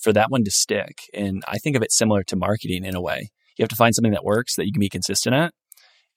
for 0.00 0.12
that 0.12 0.30
one 0.30 0.44
to 0.44 0.50
stick. 0.50 0.98
And 1.14 1.42
I 1.46 1.58
think 1.58 1.76
of 1.76 1.82
it 1.82 1.92
similar 1.92 2.22
to 2.24 2.36
marketing 2.36 2.84
in 2.84 2.94
a 2.94 3.00
way. 3.00 3.30
You 3.56 3.62
have 3.62 3.68
to 3.70 3.76
find 3.76 3.94
something 3.94 4.12
that 4.12 4.24
works 4.24 4.56
that 4.56 4.66
you 4.66 4.72
can 4.72 4.80
be 4.80 4.88
consistent 4.88 5.34
at. 5.34 5.52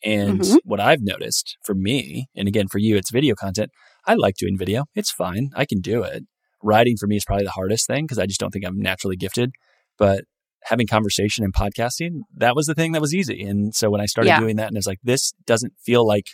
And 0.03 0.41
mm-hmm. 0.41 0.57
what 0.63 0.79
I've 0.79 1.01
noticed 1.01 1.57
for 1.63 1.75
me, 1.75 2.27
and 2.35 2.47
again 2.47 2.67
for 2.67 2.77
you, 2.77 2.95
it's 2.97 3.11
video 3.11 3.35
content. 3.35 3.71
I 4.05 4.15
like 4.15 4.35
doing 4.35 4.57
video. 4.57 4.85
It's 4.95 5.11
fine. 5.11 5.51
I 5.55 5.65
can 5.65 5.79
do 5.79 6.03
it. 6.03 6.23
Writing 6.61 6.97
for 6.97 7.07
me 7.07 7.17
is 7.17 7.25
probably 7.25 7.45
the 7.45 7.51
hardest 7.51 7.87
thing 7.87 8.05
because 8.05 8.19
I 8.19 8.25
just 8.25 8.39
don't 8.39 8.51
think 8.51 8.65
I'm 8.65 8.79
naturally 8.79 9.15
gifted. 9.15 9.51
But 9.97 10.25
having 10.63 10.87
conversation 10.87 11.43
and 11.43 11.53
podcasting, 11.53 12.21
that 12.35 12.55
was 12.55 12.65
the 12.65 12.73
thing 12.73 12.93
that 12.93 13.01
was 13.01 13.13
easy. 13.13 13.43
And 13.43 13.75
so 13.75 13.89
when 13.89 14.01
I 14.01 14.05
started 14.05 14.29
yeah. 14.29 14.39
doing 14.39 14.57
that 14.57 14.67
and 14.67 14.77
it's 14.77 14.87
like, 14.87 14.99
this 15.03 15.33
doesn't 15.45 15.73
feel 15.85 16.05
like 16.05 16.27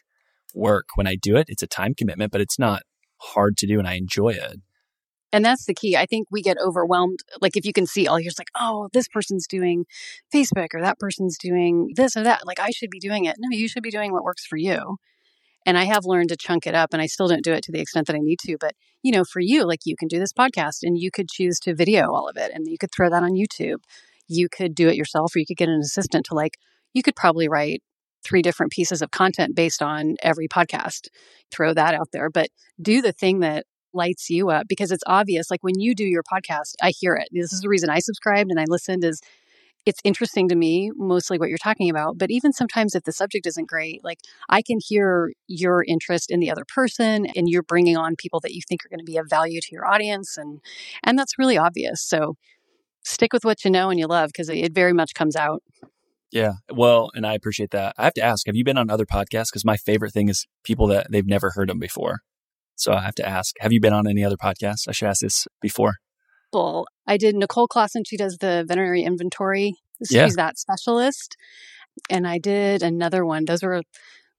work 0.54 0.86
when 0.96 1.08
I 1.08 1.16
do 1.16 1.36
it. 1.36 1.46
It's 1.48 1.64
a 1.64 1.68
time 1.68 1.94
commitment, 1.96 2.32
but 2.32 2.42
it's 2.42 2.60
not 2.60 2.84
hard 3.18 3.58
to 3.58 3.68
do 3.68 3.80
and 3.80 3.88
I 3.88 3.94
enjoy 3.94 4.30
it. 4.30 4.62
And 5.32 5.46
that's 5.46 5.66
the 5.66 5.76
key. 5.76 5.96
I 5.96 6.06
think 6.06 6.28
we 6.32 6.42
get 6.42 6.58
overwhelmed. 6.58 7.20
Like 7.40 7.56
if 7.56 7.66
you 7.66 7.74
can 7.74 7.86
see 7.86 8.08
all, 8.08 8.20
you're 8.20 8.30
just 8.30 8.40
like, 8.40 8.50
oh, 8.60 8.90
this 8.94 9.08
person's 9.08 9.46
doing 9.48 9.86
Facebook 10.34 10.70
or 10.74 10.82
that 10.82 11.00
person's 11.00 11.38
doing 11.38 11.92
this 11.96 12.18
or 12.18 12.24
that. 12.24 12.48
Like 12.48 12.60
I 12.60 12.72
should 12.72 12.90
be 12.90 13.00
doing 13.00 13.26
it. 13.26 13.36
No, 13.38 13.56
you 13.56 13.68
should 13.68 13.84
be 13.84 13.92
doing 13.92 14.12
what 14.12 14.24
works 14.24 14.46
for 14.46 14.58
you. 14.58 14.98
And 15.66 15.78
I 15.78 15.84
have 15.84 16.06
learned 16.06 16.30
to 16.30 16.38
chunk 16.38 16.66
it 16.66 16.74
up 16.74 16.94
and 16.94 17.02
I 17.02 17.06
still 17.06 17.28
don't 17.28 17.44
do 17.44 17.54
it 17.54 17.64
to 17.66 17.72
the 17.72 17.80
extent 17.80 18.08
that 18.08 18.16
I 18.16 18.20
need 18.20 18.40
to. 18.40 18.58
But, 18.60 18.74
you 19.04 19.12
know, 19.12 19.24
for 19.24 19.40
you, 19.40 19.66
like 19.66 19.82
you 19.86 19.96
can 19.96 20.08
do 20.08 20.18
this 20.18 20.34
podcast 20.34 20.80
and 20.82 20.98
you 20.98 21.12
could 21.12 21.30
choose 21.30 21.60
to 21.60 21.76
video 21.76 22.12
all 22.12 22.28
of 22.28 22.38
it 22.38 22.52
and 22.54 22.66
you 22.68 22.78
could 22.80 22.92
throw 22.92 23.10
that 23.10 23.24
on 23.24 23.34
YouTube. 23.34 23.78
You 24.28 24.48
could 24.50 24.74
do 24.74 24.90
it 24.90 24.96
yourself 24.96 25.36
or 25.36 25.40
you 25.40 25.46
could 25.46 25.58
get 25.58 25.70
an 25.70 25.82
assistant 25.82 26.26
to 26.28 26.34
like, 26.34 26.58
you 26.94 27.04
could 27.04 27.16
probably 27.16 27.48
write 27.48 27.84
three 28.24 28.42
different 28.42 28.72
pieces 28.72 29.02
of 29.02 29.12
content 29.12 29.56
based 29.56 29.82
on 29.82 30.16
every 30.24 30.48
podcast. 30.48 31.08
Throw 31.52 31.74
that 31.74 31.94
out 31.94 32.10
there, 32.12 32.30
but 32.30 32.50
do 32.82 33.02
the 33.02 33.12
thing 33.12 33.40
that 33.42 33.66
lights 34.00 34.30
you 34.30 34.50
up 34.50 34.68
because 34.68 34.92
it's 34.92 35.04
obvious. 35.06 35.52
Like 35.52 35.64
when 35.64 35.80
you 35.80 35.94
do 35.94 36.06
your 36.06 36.24
podcast, 36.24 36.74
I 36.82 36.92
hear 36.98 37.16
it. 37.16 37.28
This 37.32 37.54
is 37.54 37.62
the 37.62 37.70
reason 37.70 37.90
I 37.90 38.00
subscribed 38.00 38.50
and 38.50 38.60
I 38.60 38.66
listened 38.68 39.04
is 39.04 39.22
it's 39.86 40.00
interesting 40.04 40.50
to 40.50 40.56
me, 40.56 40.92
mostly 40.96 41.38
what 41.38 41.50
you're 41.50 41.58
talking 41.58 41.90
about. 41.90 42.18
But 42.18 42.32
even 42.32 42.54
sometimes 42.54 42.96
if 42.96 43.04
the 43.04 43.12
subject 43.12 43.46
isn't 43.48 43.68
great, 43.68 44.04
like 44.04 44.20
I 44.50 44.62
can 44.62 44.80
hear 44.86 45.32
your 45.48 45.84
interest 45.88 46.32
in 46.32 46.40
the 46.40 46.52
other 46.52 46.66
person 46.66 47.26
and 47.36 47.50
you're 47.50 47.64
bringing 47.64 47.98
on 47.98 48.16
people 48.16 48.40
that 48.42 48.54
you 48.54 48.62
think 48.68 48.86
are 48.86 48.90
going 48.90 49.00
to 49.00 49.06
be 49.06 49.18
of 49.18 49.30
value 49.30 49.60
to 49.62 49.70
your 49.72 49.86
audience. 49.88 50.38
And, 50.38 50.60
and 51.04 51.18
that's 51.18 51.40
really 51.40 51.58
obvious. 51.58 52.02
So 52.02 52.36
stick 53.04 53.34
with 53.34 53.46
what 53.46 53.66
you 53.66 53.72
know 53.72 53.90
and 53.90 54.00
you 54.00 54.08
love 54.08 54.30
because 54.30 54.50
it 54.50 54.74
very 54.74 54.94
much 54.94 55.14
comes 55.14 55.36
out. 55.36 55.64
Yeah. 56.32 56.54
Well, 56.72 57.10
and 57.16 57.26
I 57.26 57.34
appreciate 57.34 57.72
that. 57.72 57.96
I 57.98 58.04
have 58.04 58.14
to 58.16 58.22
ask, 58.22 58.46
have 58.46 58.56
you 58.56 58.64
been 58.64 58.78
on 58.78 58.90
other 58.90 59.06
podcasts? 59.06 59.48
Because 59.52 59.66
my 59.66 59.78
favorite 59.78 60.14
thing 60.14 60.30
is 60.30 60.46
people 60.64 60.88
that 60.88 61.08
they've 61.12 61.26
never 61.26 61.52
heard 61.56 61.70
them 61.70 61.80
before. 61.80 62.20
So 62.80 62.94
I 62.94 63.02
have 63.02 63.16
to 63.16 63.28
ask, 63.28 63.56
have 63.60 63.74
you 63.74 63.82
been 63.82 63.92
on 63.92 64.08
any 64.08 64.24
other 64.24 64.38
podcasts? 64.38 64.88
I 64.88 64.94
should 64.94 65.10
ask 65.10 65.20
this 65.20 65.48
before. 65.62 65.96
Well, 66.54 66.86
I 67.06 67.18
did 67.18 67.36
Nicole 67.36 67.68
Clausen. 67.68 68.04
She 68.06 68.16
does 68.16 68.38
the 68.40 68.64
veterinary 68.66 69.04
inventory. 69.04 69.76
Yeah. 70.10 70.26
She's 70.26 70.36
that 70.36 70.58
specialist. 70.58 71.36
And 72.10 72.26
I 72.26 72.38
did 72.38 72.82
another 72.82 73.26
one. 73.26 73.44
Those 73.46 73.64
were 73.64 73.82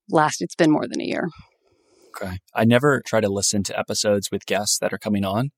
last, 0.09 0.41
it's 0.41 0.55
been 0.55 0.70
more 0.70 0.88
than 0.88 1.03
a 1.03 1.05
year. 1.05 1.28
Okay. 2.16 2.38
I 2.55 2.64
never 2.64 3.03
try 3.07 3.20
to 3.20 3.28
listen 3.28 3.62
to 3.64 3.78
episodes 3.78 4.30
with 4.32 4.47
guests 4.47 4.78
that 4.78 4.93
are 4.93 4.99
coming 4.99 5.24
on 5.24 5.51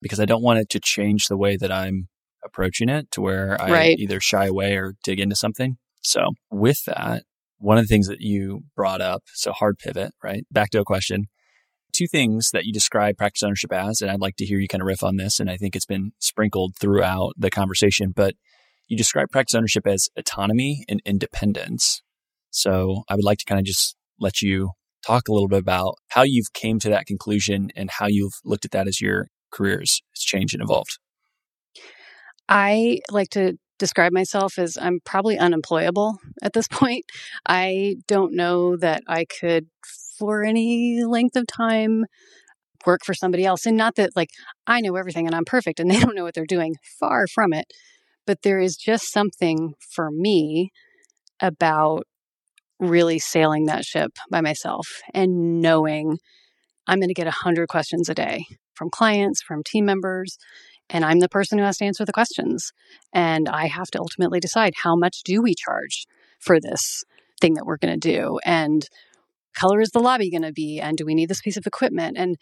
because 0.00 0.20
I 0.20 0.24
don't 0.24 0.42
want 0.42 0.60
it 0.60 0.68
to 0.70 0.80
change 0.80 1.26
the 1.26 1.36
way 1.36 1.56
that 1.56 1.72
I'm 1.72 2.06
approaching 2.44 2.88
it 2.88 3.10
to 3.10 3.20
where 3.20 3.60
I 3.60 3.70
right. 3.70 3.98
either 3.98 4.20
shy 4.20 4.46
away 4.46 4.76
or 4.76 4.94
dig 5.02 5.18
into 5.18 5.34
something. 5.34 5.76
So, 6.02 6.20
with 6.52 6.84
that, 6.86 7.24
one 7.58 7.78
of 7.78 7.84
the 7.84 7.88
things 7.88 8.06
that 8.06 8.20
you 8.20 8.60
brought 8.76 9.00
up, 9.00 9.24
so 9.34 9.50
hard 9.50 9.78
pivot, 9.78 10.12
right? 10.22 10.46
Back 10.52 10.70
to 10.70 10.80
a 10.80 10.84
question 10.84 11.26
two 11.98 12.06
things 12.06 12.50
that 12.52 12.64
you 12.64 12.72
describe 12.72 13.16
practice 13.16 13.42
ownership 13.42 13.72
as, 13.72 14.00
and 14.00 14.10
I'd 14.10 14.20
like 14.20 14.36
to 14.36 14.44
hear 14.44 14.58
you 14.58 14.68
kind 14.68 14.82
of 14.82 14.86
riff 14.86 15.02
on 15.02 15.16
this. 15.16 15.40
And 15.40 15.50
I 15.50 15.56
think 15.56 15.74
it's 15.74 15.86
been 15.86 16.12
sprinkled 16.20 16.74
throughout 16.80 17.32
the 17.36 17.50
conversation, 17.50 18.12
but 18.14 18.34
you 18.86 18.96
describe 18.96 19.30
practice 19.30 19.54
ownership 19.54 19.86
as 19.86 20.08
autonomy 20.16 20.84
and 20.88 21.02
independence. 21.04 22.02
So 22.50 23.02
I 23.08 23.14
would 23.16 23.24
like 23.24 23.38
to 23.38 23.44
kind 23.44 23.58
of 23.58 23.64
just 23.64 23.96
let 24.20 24.40
you 24.40 24.70
talk 25.06 25.28
a 25.28 25.32
little 25.32 25.48
bit 25.48 25.58
about 25.58 25.96
how 26.08 26.22
you've 26.22 26.52
came 26.54 26.78
to 26.80 26.88
that 26.90 27.06
conclusion 27.06 27.70
and 27.74 27.90
how 27.90 28.06
you've 28.06 28.34
looked 28.44 28.64
at 28.64 28.70
that 28.70 28.88
as 28.88 29.00
your 29.00 29.26
careers 29.50 30.02
has 30.14 30.22
changed 30.22 30.54
and 30.54 30.62
evolved. 30.62 30.98
I 32.48 33.00
like 33.10 33.30
to 33.30 33.58
describe 33.78 34.12
myself 34.12 34.58
as 34.58 34.76
I'm 34.80 35.00
probably 35.04 35.38
unemployable 35.38 36.18
at 36.42 36.52
this 36.52 36.68
point. 36.70 37.04
I 37.46 37.96
don't 38.06 38.34
know 38.34 38.76
that 38.76 39.02
I 39.06 39.24
could 39.24 39.66
for 40.18 40.44
any 40.44 41.04
length 41.04 41.36
of 41.36 41.46
time 41.46 42.04
work 42.86 43.00
for 43.04 43.14
somebody 43.14 43.44
else. 43.44 43.66
And 43.66 43.76
not 43.76 43.96
that 43.96 44.16
like 44.16 44.30
I 44.66 44.80
know 44.80 44.96
everything 44.96 45.26
and 45.26 45.34
I'm 45.34 45.44
perfect 45.44 45.80
and 45.80 45.90
they 45.90 46.00
don't 46.00 46.14
know 46.14 46.24
what 46.24 46.34
they're 46.34 46.46
doing. 46.46 46.76
Far 46.98 47.26
from 47.26 47.52
it. 47.52 47.66
But 48.26 48.42
there 48.42 48.60
is 48.60 48.76
just 48.76 49.10
something 49.10 49.74
for 49.94 50.10
me 50.10 50.70
about 51.40 52.04
really 52.78 53.18
sailing 53.18 53.66
that 53.66 53.84
ship 53.84 54.12
by 54.30 54.40
myself 54.40 54.86
and 55.14 55.60
knowing 55.60 56.18
I'm 56.86 57.00
going 57.00 57.08
to 57.08 57.14
get 57.14 57.26
a 57.26 57.32
hundred 57.32 57.68
questions 57.68 58.08
a 58.08 58.14
day 58.14 58.44
from 58.74 58.90
clients, 58.90 59.42
from 59.42 59.62
team 59.64 59.84
members, 59.84 60.38
and 60.88 61.04
I'm 61.04 61.20
the 61.20 61.28
person 61.28 61.58
who 61.58 61.64
has 61.64 61.78
to 61.78 61.84
answer 61.84 62.04
the 62.04 62.12
questions. 62.12 62.72
And 63.12 63.48
I 63.48 63.66
have 63.66 63.88
to 63.88 63.98
ultimately 63.98 64.40
decide 64.40 64.74
how 64.82 64.96
much 64.96 65.22
do 65.24 65.42
we 65.42 65.54
charge 65.54 66.06
for 66.38 66.60
this 66.60 67.04
thing 67.40 67.54
that 67.54 67.66
we're 67.66 67.76
going 67.76 67.98
to 67.98 68.12
do 68.12 68.38
and 68.44 68.86
color 69.58 69.80
is 69.80 69.90
the 69.90 70.00
lobby 70.00 70.30
going 70.30 70.42
to 70.42 70.52
be 70.52 70.80
and 70.80 70.96
do 70.96 71.04
we 71.04 71.14
need 71.14 71.28
this 71.28 71.40
piece 71.40 71.56
of 71.56 71.66
equipment? 71.66 72.16
And 72.16 72.36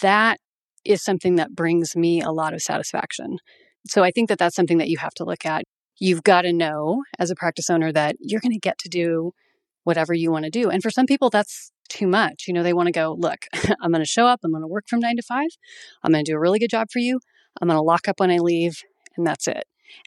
that 0.00 0.38
is 0.84 1.02
something 1.02 1.36
that 1.36 1.54
brings 1.54 1.94
me 1.96 2.20
a 2.20 2.30
lot 2.30 2.54
of 2.54 2.62
satisfaction. 2.62 3.38
So 3.86 4.02
i 4.02 4.10
think 4.10 4.28
that 4.28 4.38
that's 4.38 4.56
something 4.56 4.78
that 4.78 4.88
you 4.88 4.98
have 4.98 5.14
to 5.14 5.24
look 5.24 5.44
at. 5.44 5.64
You've 5.98 6.22
got 6.22 6.42
to 6.42 6.52
know 6.52 7.02
as 7.18 7.30
a 7.30 7.34
practice 7.34 7.68
owner 7.68 7.92
that 7.92 8.16
you're 8.20 8.40
going 8.40 8.52
to 8.52 8.58
get 8.58 8.78
to 8.78 8.88
do 8.88 9.32
whatever 9.84 10.14
you 10.14 10.30
want 10.30 10.44
to 10.44 10.50
do. 10.50 10.70
And 10.70 10.82
for 10.82 10.90
some 10.90 11.06
people 11.06 11.30
that's 11.30 11.72
too 11.88 12.06
much 12.06 12.44
you 12.46 12.54
know 12.54 12.62
they 12.62 12.72
want 12.72 12.86
to 12.86 12.92
go 12.92 13.16
look 13.18 13.46
i'm 13.82 13.90
going 13.90 14.00
to 14.00 14.06
show 14.06 14.24
up 14.24 14.38
i'm 14.44 14.52
going 14.52 14.62
to 14.62 14.68
work 14.68 14.84
from 14.88 15.00
9 15.00 15.16
to 15.16 15.22
5 15.22 15.44
i'm 16.04 16.12
going 16.12 16.24
to 16.24 16.30
do 16.30 16.36
a 16.36 16.38
really 16.38 16.60
good 16.60 16.70
job 16.70 16.86
for 16.92 17.00
you 17.00 17.18
i'm 17.60 17.66
going 17.66 17.76
to 17.76 17.82
lock 17.82 18.06
up 18.06 18.20
when 18.20 18.30
i 18.30 18.36
leave 18.36 18.80
and 19.16 19.26
that's 19.26 19.46
it. 19.46 19.64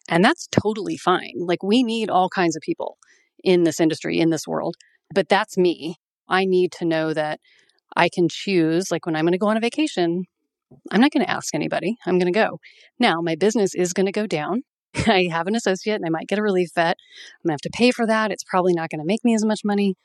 And 0.09 0.24
that's 0.24 0.47
totally 0.47 0.97
fine. 0.97 1.34
Like 1.38 1.61
we 1.61 1.84
need 1.84 2.09
all 2.09 2.30
kinds 2.30 2.55
of 2.55 2.61
people 2.61 2.97
in 3.43 3.64
this 3.64 3.80
industry 3.80 4.20
in 4.20 4.30
this 4.30 4.47
world 4.47 4.76
but 5.14 5.28
that's 5.28 5.57
me 5.57 5.97
I 6.28 6.45
need 6.45 6.71
to 6.74 6.86
know 6.86 7.13
that 7.13 7.39
I 7.95 8.09
can 8.09 8.28
choose, 8.30 8.91
like 8.91 9.05
when 9.05 9.15
I'm 9.15 9.26
going 9.26 9.34
to 9.34 9.38
go 9.38 9.47
on 9.47 9.57
a 9.57 9.61
vacation, 9.61 10.26
I'm 10.91 11.01
not 11.01 11.11
going 11.11 11.26
to 11.26 11.32
ask 11.32 11.53
anybody. 11.53 11.97
I'm 12.05 12.17
going 12.17 12.32
to 12.32 12.38
go. 12.38 12.59
Now, 12.99 13.21
my 13.21 13.36
business 13.36 13.76
is 13.76 13.93
going 13.93 14.05
to 14.05 14.11
go 14.11 14.26
down. 14.26 14.63
I 15.07 15.28
have 15.32 15.47
an 15.47 15.55
associate 15.55 15.95
and 15.95 16.05
I 16.05 16.09
might 16.09 16.28
get 16.28 16.39
a 16.39 16.43
relief 16.43 16.69
vet. 16.76 16.97
I'm 16.97 17.47
going 17.47 17.49
to 17.49 17.53
have 17.53 17.71
to 17.71 17.78
pay 17.78 17.91
for 17.91 18.05
that. 18.07 18.32
It's 18.32 18.43
probably 18.43 18.74
not 18.74 18.89
going 18.89 18.99
to 18.99 19.05
make 19.05 19.24
me 19.24 19.36
as 19.36 19.45
much 19.45 19.61
money, 19.63 19.95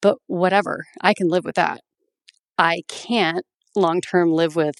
but 0.00 0.18
whatever. 0.26 0.84
I 1.00 1.14
can 1.14 1.28
live 1.28 1.44
with 1.44 1.56
that. 1.56 1.80
I 2.58 2.82
can't 2.88 3.44
long 3.76 4.00
term 4.00 4.32
live 4.32 4.56
with, 4.56 4.74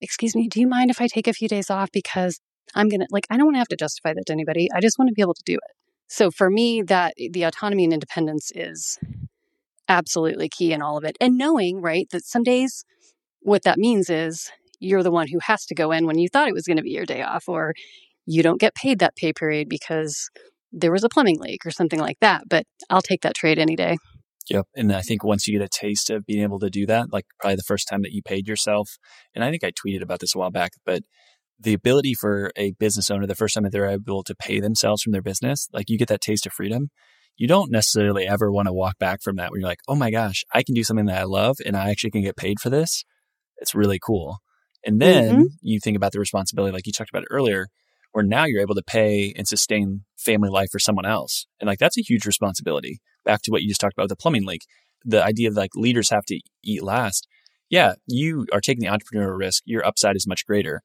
excuse 0.00 0.36
me, 0.36 0.48
do 0.48 0.60
you 0.60 0.68
mind 0.68 0.90
if 0.90 1.00
I 1.00 1.08
take 1.08 1.26
a 1.26 1.32
few 1.32 1.48
days 1.48 1.70
off? 1.70 1.90
Because 1.92 2.40
I'm 2.74 2.88
going 2.88 3.00
to, 3.00 3.06
like, 3.10 3.26
I 3.30 3.36
don't 3.36 3.46
want 3.46 3.56
to 3.56 3.60
have 3.60 3.68
to 3.68 3.76
justify 3.76 4.14
that 4.14 4.24
to 4.26 4.32
anybody. 4.32 4.68
I 4.72 4.80
just 4.80 4.98
want 4.98 5.08
to 5.08 5.14
be 5.14 5.22
able 5.22 5.34
to 5.34 5.42
do 5.44 5.54
it. 5.54 5.76
So 6.06 6.30
for 6.30 6.48
me, 6.48 6.82
that 6.82 7.14
the 7.16 7.42
autonomy 7.42 7.84
and 7.84 7.92
independence 7.92 8.50
is 8.54 8.98
absolutely 9.88 10.48
key 10.48 10.72
in 10.72 10.82
all 10.82 10.98
of 10.98 11.04
it. 11.04 11.16
And 11.20 11.38
knowing, 11.38 11.80
right, 11.80 12.06
that 12.12 12.24
some 12.24 12.42
days 12.42 12.84
what 13.40 13.62
that 13.62 13.78
means 13.78 14.10
is 14.10 14.50
you're 14.80 15.02
the 15.02 15.10
one 15.10 15.28
who 15.28 15.38
has 15.40 15.64
to 15.66 15.74
go 15.74 15.90
in 15.90 16.06
when 16.06 16.18
you 16.18 16.28
thought 16.28 16.48
it 16.48 16.54
was 16.54 16.66
going 16.66 16.76
to 16.76 16.82
be 16.82 16.90
your 16.90 17.06
day 17.06 17.22
off, 17.22 17.48
or 17.48 17.74
you 18.26 18.42
don't 18.42 18.60
get 18.60 18.74
paid 18.74 18.98
that 18.98 19.16
pay 19.16 19.32
period 19.32 19.68
because 19.68 20.28
there 20.72 20.92
was 20.92 21.04
a 21.04 21.08
plumbing 21.08 21.40
leak 21.40 21.64
or 21.64 21.70
something 21.70 21.98
like 21.98 22.18
that. 22.20 22.44
But 22.48 22.64
I'll 22.90 23.02
take 23.02 23.22
that 23.22 23.34
trade 23.34 23.58
any 23.58 23.76
day. 23.76 23.96
Yep. 24.50 24.66
And 24.76 24.92
I 24.92 25.02
think 25.02 25.24
once 25.24 25.46
you 25.46 25.58
get 25.58 25.64
a 25.64 25.68
taste 25.68 26.10
of 26.10 26.24
being 26.24 26.42
able 26.42 26.58
to 26.60 26.70
do 26.70 26.86
that, 26.86 27.12
like 27.12 27.26
probably 27.38 27.56
the 27.56 27.62
first 27.62 27.86
time 27.88 28.02
that 28.02 28.12
you 28.12 28.22
paid 28.22 28.48
yourself, 28.48 28.96
and 29.34 29.44
I 29.44 29.50
think 29.50 29.64
I 29.64 29.72
tweeted 29.72 30.02
about 30.02 30.20
this 30.20 30.34
a 30.34 30.38
while 30.38 30.50
back, 30.50 30.72
but 30.86 31.02
the 31.60 31.74
ability 31.74 32.14
for 32.14 32.50
a 32.56 32.72
business 32.78 33.10
owner, 33.10 33.26
the 33.26 33.34
first 33.34 33.54
time 33.54 33.64
that 33.64 33.72
they're 33.72 33.90
able 33.90 34.22
to 34.22 34.34
pay 34.34 34.60
themselves 34.60 35.02
from 35.02 35.12
their 35.12 35.22
business, 35.22 35.68
like 35.72 35.90
you 35.90 35.98
get 35.98 36.08
that 36.08 36.20
taste 36.20 36.46
of 36.46 36.52
freedom 36.52 36.90
you 37.38 37.46
don't 37.46 37.70
necessarily 37.70 38.26
ever 38.26 38.50
want 38.50 38.66
to 38.66 38.72
walk 38.72 38.98
back 38.98 39.22
from 39.22 39.36
that 39.36 39.50
when 39.50 39.60
you're 39.60 39.68
like, 39.68 39.80
oh 39.86 39.94
my 39.94 40.10
gosh, 40.10 40.44
I 40.52 40.62
can 40.64 40.74
do 40.74 40.82
something 40.82 41.06
that 41.06 41.20
I 41.20 41.24
love 41.24 41.56
and 41.64 41.76
I 41.76 41.90
actually 41.90 42.10
can 42.10 42.22
get 42.22 42.36
paid 42.36 42.58
for 42.60 42.68
this. 42.68 43.04
It's 43.58 43.74
really 43.74 44.00
cool. 44.04 44.38
And 44.84 45.00
then 45.00 45.34
mm-hmm. 45.34 45.44
you 45.62 45.78
think 45.80 45.96
about 45.96 46.12
the 46.12 46.18
responsibility, 46.18 46.72
like 46.72 46.86
you 46.86 46.92
talked 46.92 47.10
about 47.10 47.24
earlier, 47.30 47.68
where 48.12 48.24
now 48.24 48.44
you're 48.44 48.60
able 48.60 48.74
to 48.74 48.82
pay 48.82 49.32
and 49.36 49.46
sustain 49.46 50.04
family 50.16 50.50
life 50.50 50.68
for 50.72 50.80
someone 50.80 51.06
else. 51.06 51.46
And 51.60 51.68
like 51.68 51.78
that's 51.78 51.96
a 51.96 52.02
huge 52.02 52.26
responsibility. 52.26 52.98
Back 53.24 53.42
to 53.42 53.52
what 53.52 53.62
you 53.62 53.68
just 53.68 53.80
talked 53.80 53.94
about 53.94 54.04
with 54.04 54.10
the 54.10 54.16
plumbing 54.16 54.44
leak, 54.44 54.62
the 55.04 55.22
idea 55.22 55.48
of 55.48 55.54
like 55.54 55.70
leaders 55.76 56.10
have 56.10 56.24
to 56.26 56.40
eat 56.64 56.82
last. 56.82 57.28
Yeah, 57.70 57.94
you 58.06 58.46
are 58.52 58.60
taking 58.60 58.82
the 58.82 58.90
entrepreneurial 58.90 59.38
risk. 59.38 59.62
Your 59.64 59.86
upside 59.86 60.16
is 60.16 60.26
much 60.26 60.44
greater. 60.44 60.82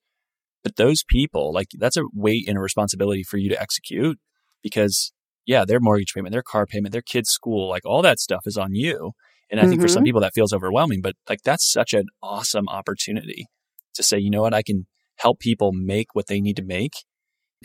But 0.63 0.75
those 0.75 1.03
people, 1.03 1.51
like 1.51 1.69
that's 1.79 1.97
a 1.97 2.03
weight 2.13 2.47
and 2.47 2.57
a 2.57 2.61
responsibility 2.61 3.23
for 3.23 3.37
you 3.37 3.49
to 3.49 3.61
execute 3.61 4.19
because 4.61 5.13
yeah, 5.45 5.65
their 5.65 5.79
mortgage 5.79 6.13
payment, 6.13 6.31
their 6.31 6.43
car 6.43 6.65
payment, 6.65 6.91
their 6.91 7.01
kids' 7.01 7.29
school, 7.29 7.69
like 7.69 7.85
all 7.85 8.01
that 8.01 8.19
stuff 8.19 8.43
is 8.45 8.57
on 8.57 8.73
you. 8.73 9.11
And 9.49 9.59
I 9.59 9.63
mm-hmm. 9.63 9.71
think 9.71 9.81
for 9.81 9.87
some 9.87 9.99
mm-hmm. 9.99 10.05
people 10.05 10.21
that 10.21 10.33
feels 10.33 10.53
overwhelming, 10.53 11.01
but 11.01 11.15
like 11.29 11.41
that's 11.43 11.69
such 11.69 11.93
an 11.93 12.05
awesome 12.21 12.67
opportunity 12.69 13.45
to 13.95 14.03
say, 14.03 14.17
you 14.17 14.29
know 14.29 14.41
what, 14.41 14.53
I 14.53 14.63
can 14.63 14.87
help 15.17 15.39
people 15.39 15.71
make 15.73 16.07
what 16.13 16.27
they 16.27 16.41
need 16.41 16.55
to 16.55 16.63
make 16.63 16.93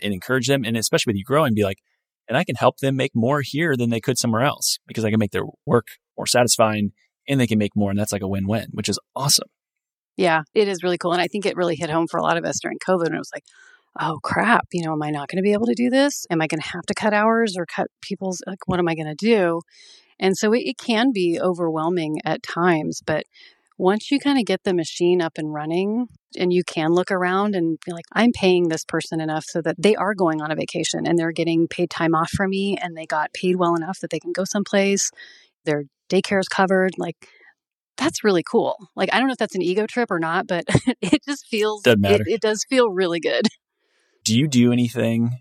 and 0.01 0.13
encourage 0.13 0.47
them. 0.47 0.63
And 0.63 0.77
especially 0.77 1.11
with 1.11 1.17
you 1.17 1.23
growing, 1.23 1.53
be 1.53 1.63
like, 1.63 1.79
and 2.27 2.37
I 2.37 2.43
can 2.43 2.55
help 2.55 2.77
them 2.77 2.95
make 2.95 3.11
more 3.15 3.41
here 3.43 3.75
than 3.75 3.89
they 3.89 3.99
could 3.99 4.17
somewhere 4.17 4.43
else 4.43 4.77
because 4.87 5.03
I 5.03 5.09
can 5.09 5.19
make 5.19 5.31
their 5.31 5.45
work 5.65 5.87
more 6.15 6.27
satisfying 6.27 6.91
and 7.27 7.39
they 7.39 7.47
can 7.47 7.57
make 7.57 7.75
more. 7.75 7.89
And 7.89 7.99
that's 7.99 8.11
like 8.11 8.21
a 8.21 8.27
win 8.27 8.47
win, 8.47 8.67
which 8.71 8.87
is 8.87 8.99
awesome. 9.15 9.47
Yeah, 10.15 10.43
it 10.53 10.67
is 10.67 10.83
really 10.83 10.97
cool. 10.97 11.13
And 11.13 11.21
I 11.21 11.27
think 11.27 11.45
it 11.45 11.55
really 11.55 11.75
hit 11.75 11.89
home 11.89 12.05
for 12.07 12.17
a 12.17 12.23
lot 12.23 12.37
of 12.37 12.45
us 12.45 12.59
during 12.61 12.77
COVID. 12.87 13.05
And 13.05 13.15
it 13.15 13.19
was 13.19 13.31
like, 13.33 13.45
oh 13.99 14.19
crap, 14.23 14.67
you 14.71 14.83
know, 14.83 14.93
am 14.93 15.03
I 15.03 15.09
not 15.09 15.27
going 15.27 15.37
to 15.37 15.43
be 15.43 15.53
able 15.53 15.67
to 15.67 15.75
do 15.75 15.89
this? 15.89 16.25
Am 16.29 16.41
I 16.41 16.47
going 16.47 16.61
to 16.61 16.67
have 16.69 16.85
to 16.87 16.93
cut 16.93 17.13
hours 17.13 17.55
or 17.57 17.65
cut 17.65 17.87
people's, 18.01 18.41
like, 18.47 18.67
what 18.67 18.79
am 18.79 18.87
I 18.87 18.95
going 18.95 19.07
to 19.07 19.15
do? 19.15 19.61
And 20.19 20.37
so 20.37 20.53
it, 20.53 20.59
it 20.59 20.77
can 20.77 21.11
be 21.13 21.39
overwhelming 21.41 22.19
at 22.25 22.43
times, 22.43 23.01
but 23.05 23.23
once 23.79 24.11
you 24.11 24.19
kind 24.19 24.37
of 24.37 24.45
get 24.45 24.63
the 24.65 24.73
machine 24.73 25.21
up 25.21 25.37
and 25.37 25.53
running 25.53 26.07
and 26.37 26.51
you 26.51 26.63
can 26.65 26.91
look 26.91 27.09
around 27.09 27.55
and 27.55 27.79
be 27.85 27.93
like, 27.93 28.03
I'm 28.11 28.31
paying 28.33 28.67
this 28.67 28.83
person 28.83 29.21
enough 29.21 29.45
so 29.47 29.61
that 29.61 29.77
they 29.79 29.95
are 29.95 30.13
going 30.13 30.41
on 30.41 30.51
a 30.51 30.55
vacation 30.55 31.07
and 31.07 31.17
they're 31.17 31.31
getting 31.31 31.67
paid 31.69 31.89
time 31.89 32.13
off 32.13 32.29
from 32.29 32.49
me 32.49 32.77
and 32.77 32.95
they 32.95 33.05
got 33.05 33.31
paid 33.31 33.55
well 33.55 33.75
enough 33.75 33.99
that 34.01 34.09
they 34.09 34.19
can 34.19 34.33
go 34.33 34.43
someplace, 34.43 35.11
their 35.63 35.85
daycare 36.09 36.41
is 36.41 36.49
covered. 36.49 36.91
Like, 36.97 37.15
that's 37.95 38.21
really 38.21 38.43
cool. 38.43 38.75
Like, 38.97 39.13
I 39.13 39.17
don't 39.17 39.27
know 39.27 39.33
if 39.33 39.39
that's 39.39 39.55
an 39.55 39.61
ego 39.61 39.87
trip 39.87 40.11
or 40.11 40.19
not, 40.19 40.45
but 40.45 40.65
it 41.01 41.23
just 41.25 41.47
feels, 41.47 41.81
Doesn't 41.83 42.01
matter. 42.01 42.23
It, 42.27 42.33
it 42.33 42.41
does 42.41 42.65
feel 42.69 42.89
really 42.89 43.21
good. 43.21 43.47
Do 44.29 44.37
you 44.37 44.47
do 44.47 44.71
anything 44.71 45.39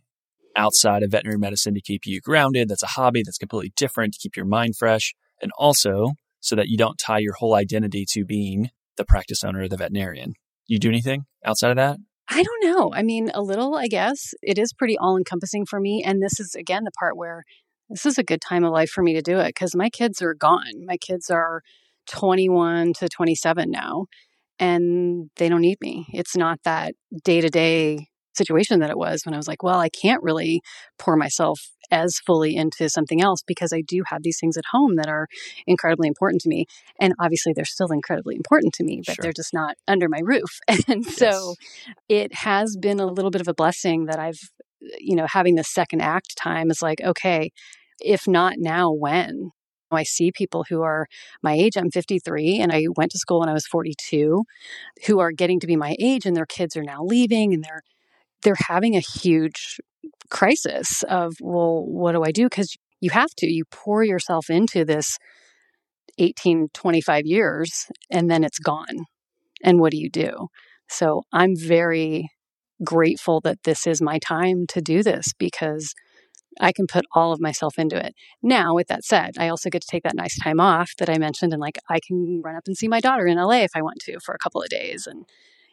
outside 0.57 1.03
of 1.03 1.11
veterinary 1.11 1.37
medicine 1.37 1.75
to 1.75 1.81
keep 1.83 2.07
you 2.07 2.23
grounded? 2.23 2.71
That's 2.71 2.83
a 2.83 2.87
hobby 2.87 3.23
that's 3.23 3.37
completely 3.37 3.71
different 3.77 4.15
to 4.15 4.19
keep 4.19 4.35
your 4.35 4.47
mind 4.47 4.77
fresh. 4.79 5.15
And 5.43 5.53
also, 5.59 6.13
so 6.41 6.57
that 6.57 6.69
you 6.69 6.79
don't 6.79 6.97
tie 6.97 7.19
your 7.19 7.35
whole 7.35 7.55
identity 7.55 8.07
to 8.13 8.25
being 8.25 8.71
the 8.97 9.05
practice 9.05 9.45
owner 9.45 9.61
or 9.61 9.69
the 9.69 9.77
veterinarian. 9.77 10.33
You 10.67 10.79
do 10.79 10.89
anything 10.89 11.27
outside 11.45 11.73
of 11.73 11.77
that? 11.77 11.99
I 12.31 12.43
don't 12.43 12.65
know. 12.65 12.91
I 12.95 13.03
mean, 13.03 13.31
a 13.35 13.43
little, 13.43 13.75
I 13.75 13.89
guess. 13.89 14.33
It 14.41 14.57
is 14.57 14.73
pretty 14.73 14.97
all 14.97 15.19
encompassing 15.19 15.67
for 15.67 15.79
me. 15.79 16.03
And 16.03 16.23
this 16.23 16.41
is, 16.41 16.55
again, 16.55 16.85
the 16.85 16.91
part 16.99 17.15
where 17.15 17.45
this 17.91 18.07
is 18.07 18.17
a 18.17 18.25
good 18.25 18.41
time 18.41 18.65
of 18.65 18.73
life 18.73 18.89
for 18.89 19.03
me 19.03 19.13
to 19.13 19.21
do 19.21 19.39
it 19.39 19.49
because 19.49 19.77
my 19.77 19.91
kids 19.91 20.23
are 20.23 20.33
gone. 20.33 20.87
My 20.87 20.97
kids 20.97 21.29
are 21.29 21.61
21 22.07 22.95
to 22.95 23.11
27 23.11 23.71
now, 23.71 24.07
and 24.59 25.29
they 25.37 25.51
don't 25.51 25.61
need 25.61 25.77
me. 25.83 26.07
It's 26.15 26.39
not 26.39 26.61
that 26.65 26.95
day 27.23 27.43
to 27.43 27.51
day 27.51 28.09
situation 28.39 28.81
that 28.81 28.91
it 28.91 28.99
was 28.99 29.23
when 29.25 29.35
I 29.35 29.37
was 29.37 29.49
like, 29.49 29.63
well, 29.63 29.79
I 29.79 29.89
can't 29.89 30.23
really 30.23 30.63
pour 30.99 31.17
myself 31.17 31.61
as 31.91 32.19
fully 32.27 32.57
into 32.57 32.89
something 32.89 33.21
else 33.21 33.43
because 33.47 33.73
I 33.73 33.83
do 33.83 34.03
have 34.07 34.23
these 34.23 34.39
things 34.39 34.57
at 34.57 34.65
home 34.73 34.97
that 34.97 35.09
are 35.09 35.27
incredibly 35.67 36.09
important 36.09 36.43
to 36.43 36.49
me. 36.49 36.67
And 37.01 37.15
obviously, 37.21 37.53
they're 37.55 37.65
still 37.65 37.91
incredibly 37.93 38.37
important 38.37 38.75
to 38.75 38.85
me, 38.85 39.03
but 39.07 39.17
sure. 39.17 39.23
they're 39.23 39.33
just 39.33 39.55
not 39.55 39.77
under 39.87 40.09
my 40.09 40.21
roof. 40.23 40.59
And 40.89 41.05
yes. 41.05 41.17
so 41.17 41.55
it 42.09 42.33
has 42.35 42.77
been 42.81 43.01
a 43.01 43.07
little 43.07 43.31
bit 43.31 43.41
of 43.41 43.49
a 43.49 43.55
blessing 43.55 44.07
that 44.07 44.19
I've, 44.19 44.41
you 44.99 45.17
know, 45.17 45.27
having 45.27 45.57
the 45.57 45.65
second 45.65 46.01
act 46.01 46.37
time 46.37 46.71
is 46.71 46.81
like, 46.81 47.01
okay, 47.03 47.51
if 48.01 48.27
not 48.27 48.55
now, 48.59 48.91
when? 48.91 49.51
I 49.91 50.03
see 50.03 50.31
people 50.33 50.65
who 50.69 50.83
are 50.83 51.07
my 51.43 51.55
age. 51.55 51.77
I'm 51.77 51.91
53 51.91 52.61
and 52.61 52.73
I 52.73 52.87
went 52.97 53.11
to 53.13 53.19
school 53.19 53.41
when 53.41 53.49
I 53.49 53.55
was 53.55 53.67
42 53.67 54.45
who 55.07 55.19
are 55.19 55.33
getting 55.33 55.61
to 55.61 55.67
be 55.67 55.77
my 55.77 55.97
age 55.99 56.27
and 56.27 56.37
their 56.37 56.47
kids 56.47 56.77
are 56.77 56.83
now 56.83 57.03
leaving 57.03 57.55
and 57.55 57.65
they're 57.65 57.83
they're 58.43 58.57
having 58.69 58.97
a 58.97 59.01
huge 59.01 59.79
crisis 60.31 61.03
of, 61.09 61.35
well, 61.41 61.85
what 61.85 62.13
do 62.13 62.23
I 62.23 62.33
do? 62.33 62.45
Because 62.45 62.77
you 63.01 63.11
have 63.11 63.31
to, 63.39 63.47
you 63.47 63.65
pour 63.71 64.05
yourself 64.05 64.51
into 64.51 64.85
this 64.85 65.19
18, 66.19 66.69
25 66.75 67.27
years 67.27 67.87
and 68.11 68.31
then 68.31 68.45
it's 68.45 68.59
gone. 68.59 69.05
And 69.63 69.81
what 69.81 69.93
do 69.93 69.99
you 69.99 70.11
do? 70.11 70.49
So 70.89 71.23
I'm 71.33 71.55
very 71.57 72.31
grateful 72.85 73.41
that 73.41 73.63
this 73.65 73.87
is 73.87 74.01
my 74.01 74.19
time 74.19 74.67
to 74.69 74.81
do 74.81 75.03
this 75.03 75.33
because 75.39 75.95
I 76.61 76.73
can 76.73 76.87
put 76.87 77.05
all 77.15 77.33
of 77.33 77.41
myself 77.41 77.79
into 77.79 77.97
it. 77.97 78.15
Now, 78.43 78.75
with 78.75 78.89
that 78.89 79.05
said, 79.05 79.33
I 79.39 79.49
also 79.49 79.71
get 79.71 79.83
to 79.83 79.89
take 79.89 80.03
that 80.05 80.17
nice 80.17 80.39
time 80.39 80.61
off 80.61 80.93
that 80.99 81.11
I 81.11 81.19
mentioned 81.19 81.53
and 81.53 81.61
like 81.61 81.79
I 81.89 82.01
can 82.05 82.41
run 82.45 82.57
up 82.57 82.65
and 82.67 82.77
see 82.77 82.89
my 82.89 83.01
daughter 83.01 83.27
in 83.27 83.39
LA 83.39 83.63
if 83.63 83.73
I 83.75 83.83
want 83.83 83.99
to 84.03 84.19
for 84.25 84.35
a 84.35 84.39
couple 84.39 84.63
of 84.63 84.69
days 84.69 85.07
and 85.07 85.25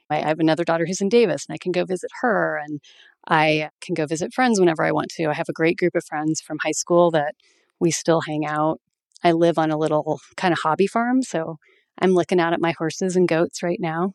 I 0.10 0.18
have 0.18 0.40
another 0.40 0.64
daughter 0.64 0.86
who's 0.86 1.02
in 1.02 1.10
Davis 1.10 1.46
and 1.48 1.54
I 1.54 1.58
can 1.58 1.72
go 1.72 1.86
visit 1.86 2.12
her 2.22 2.58
and 2.58 2.80
I 3.28 3.70
can 3.82 3.96
go 3.96 4.06
visit 4.06 4.34
friends 4.34 4.60
whenever 4.60 4.84
I 4.84 4.92
want 4.92 5.10
to. 5.12 5.26
I 5.26 5.34
have 5.34 5.50
a 5.50 5.54
great 5.54 5.78
group 5.78 5.96
of 5.96 6.06
friends 6.06 6.42
from 6.42 6.60
high 6.64 6.72
school 6.72 7.12
that 7.12 7.36
we 7.80 7.92
still 7.92 8.22
hang 8.22 8.46
out. 8.46 8.80
I 9.24 9.32
live 9.32 9.58
on 9.58 9.72
a 9.72 9.78
little 9.78 10.20
kind 10.38 10.52
of 10.52 10.60
hobby 10.60 10.88
farm, 10.88 11.24
so 11.24 11.58
I'm 12.00 12.12
looking 12.14 12.40
out 12.40 12.54
at 12.54 12.62
my 12.62 12.74
horses 12.78 13.16
and 13.16 13.28
goats 13.28 13.64
right 13.64 13.80
now. 13.80 14.14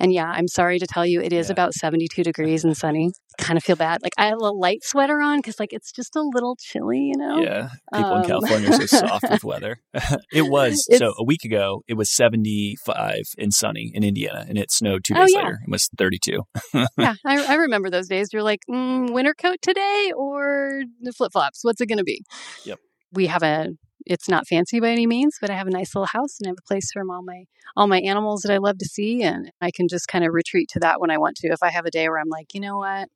And 0.00 0.12
yeah, 0.12 0.26
I'm 0.26 0.48
sorry 0.48 0.78
to 0.78 0.86
tell 0.86 1.06
you, 1.06 1.20
it 1.20 1.32
is 1.32 1.48
yeah. 1.48 1.52
about 1.52 1.72
72 1.74 2.22
degrees 2.22 2.64
and 2.64 2.76
sunny. 2.76 3.12
Kind 3.38 3.56
of 3.56 3.64
feel 3.64 3.76
bad. 3.76 4.02
Like 4.02 4.12
I 4.18 4.26
have 4.26 4.38
a 4.40 4.50
light 4.50 4.84
sweater 4.84 5.20
on 5.20 5.38
because 5.38 5.58
like 5.58 5.72
it's 5.72 5.92
just 5.92 6.14
a 6.16 6.22
little 6.22 6.56
chilly, 6.60 7.00
you 7.00 7.16
know. 7.16 7.40
Yeah, 7.40 7.68
people 7.92 8.12
um, 8.12 8.22
in 8.22 8.28
California 8.28 8.70
are 8.70 8.86
so 8.86 8.86
soft 9.06 9.24
with 9.30 9.44
weather. 9.44 9.78
it 10.32 10.42
was 10.42 10.86
it's, 10.88 10.98
so 10.98 11.14
a 11.18 11.24
week 11.24 11.44
ago. 11.44 11.82
It 11.88 11.94
was 11.94 12.10
75 12.10 13.22
and 13.38 13.52
sunny 13.52 13.90
in 13.94 14.04
Indiana, 14.04 14.46
and 14.48 14.58
it 14.58 14.70
snowed 14.70 15.04
two 15.04 15.14
days 15.14 15.30
oh, 15.34 15.38
yeah. 15.38 15.44
later. 15.44 15.58
It 15.66 15.70
was 15.70 15.88
32. 15.96 16.42
yeah, 16.74 16.86
I, 17.24 17.46
I, 17.46 17.54
remember 17.54 17.90
those 17.90 18.08
days. 18.08 18.28
You're 18.32 18.42
like, 18.42 18.60
mm, 18.70 19.12
winter 19.12 19.34
coat 19.34 19.58
today 19.62 20.12
or 20.16 20.82
the 21.00 21.12
flip 21.12 21.32
flops. 21.32 21.60
What's 21.62 21.80
it 21.80 21.86
going 21.86 21.98
to 21.98 22.04
be? 22.04 22.22
Yep. 22.64 22.78
We 23.12 23.26
have 23.26 23.42
a 23.42 23.68
it's 24.06 24.28
not 24.28 24.46
fancy 24.46 24.80
by 24.80 24.90
any 24.90 25.06
means, 25.06 25.38
but 25.40 25.50
I 25.50 25.54
have 25.54 25.66
a 25.66 25.70
nice 25.70 25.94
little 25.94 26.06
house 26.06 26.38
and 26.38 26.46
I 26.46 26.50
have 26.50 26.58
a 26.58 26.68
place 26.68 26.90
for 26.92 27.02
all 27.10 27.22
my 27.22 27.44
all 27.76 27.86
my 27.86 28.00
animals 28.00 28.42
that 28.42 28.52
I 28.52 28.58
love 28.58 28.78
to 28.78 28.84
see 28.84 29.22
and 29.22 29.50
I 29.60 29.70
can 29.70 29.88
just 29.88 30.08
kind 30.08 30.24
of 30.24 30.32
retreat 30.32 30.68
to 30.70 30.80
that 30.80 31.00
when 31.00 31.10
I 31.10 31.18
want 31.18 31.36
to. 31.36 31.48
If 31.48 31.62
I 31.62 31.70
have 31.70 31.86
a 31.86 31.90
day 31.90 32.08
where 32.08 32.18
I'm 32.18 32.28
like, 32.28 32.54
you 32.54 32.60
know 32.60 32.78
what? 32.78 33.08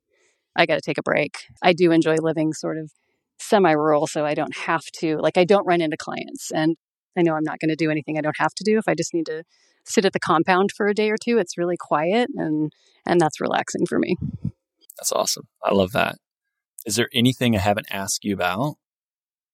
I 0.55 0.65
got 0.65 0.75
to 0.75 0.81
take 0.81 0.97
a 0.97 1.03
break. 1.03 1.37
I 1.61 1.73
do 1.73 1.91
enjoy 1.91 2.15
living 2.15 2.53
sort 2.53 2.77
of 2.77 2.91
semi-rural 3.39 4.07
so 4.07 4.25
I 4.25 4.33
don't 4.33 4.55
have 4.55 4.85
to 4.97 5.17
like 5.17 5.37
I 5.37 5.45
don't 5.45 5.65
run 5.65 5.81
into 5.81 5.95
clients 5.95 6.51
and 6.51 6.75
I 7.17 7.21
know 7.21 7.35
I'm 7.35 7.43
not 7.43 7.59
going 7.59 7.69
to 7.69 7.75
do 7.75 7.89
anything 7.89 8.17
I 8.17 8.21
don't 8.21 8.39
have 8.39 8.53
to 8.55 8.63
do 8.63 8.77
if 8.77 8.87
I 8.87 8.95
just 8.95 9.13
need 9.13 9.27
to 9.27 9.43
sit 9.85 10.05
at 10.05 10.13
the 10.13 10.19
compound 10.19 10.71
for 10.75 10.87
a 10.87 10.93
day 10.93 11.09
or 11.09 11.17
two. 11.17 11.37
It's 11.37 11.57
really 11.57 11.77
quiet 11.77 12.29
and 12.35 12.73
and 13.05 13.21
that's 13.21 13.39
relaxing 13.39 13.85
for 13.85 13.99
me. 13.99 14.17
That's 14.97 15.11
awesome. 15.11 15.47
I 15.63 15.73
love 15.73 15.91
that. 15.93 16.17
Is 16.85 16.95
there 16.95 17.09
anything 17.13 17.55
I 17.55 17.59
haven't 17.59 17.87
asked 17.91 18.25
you 18.25 18.33
about 18.33 18.75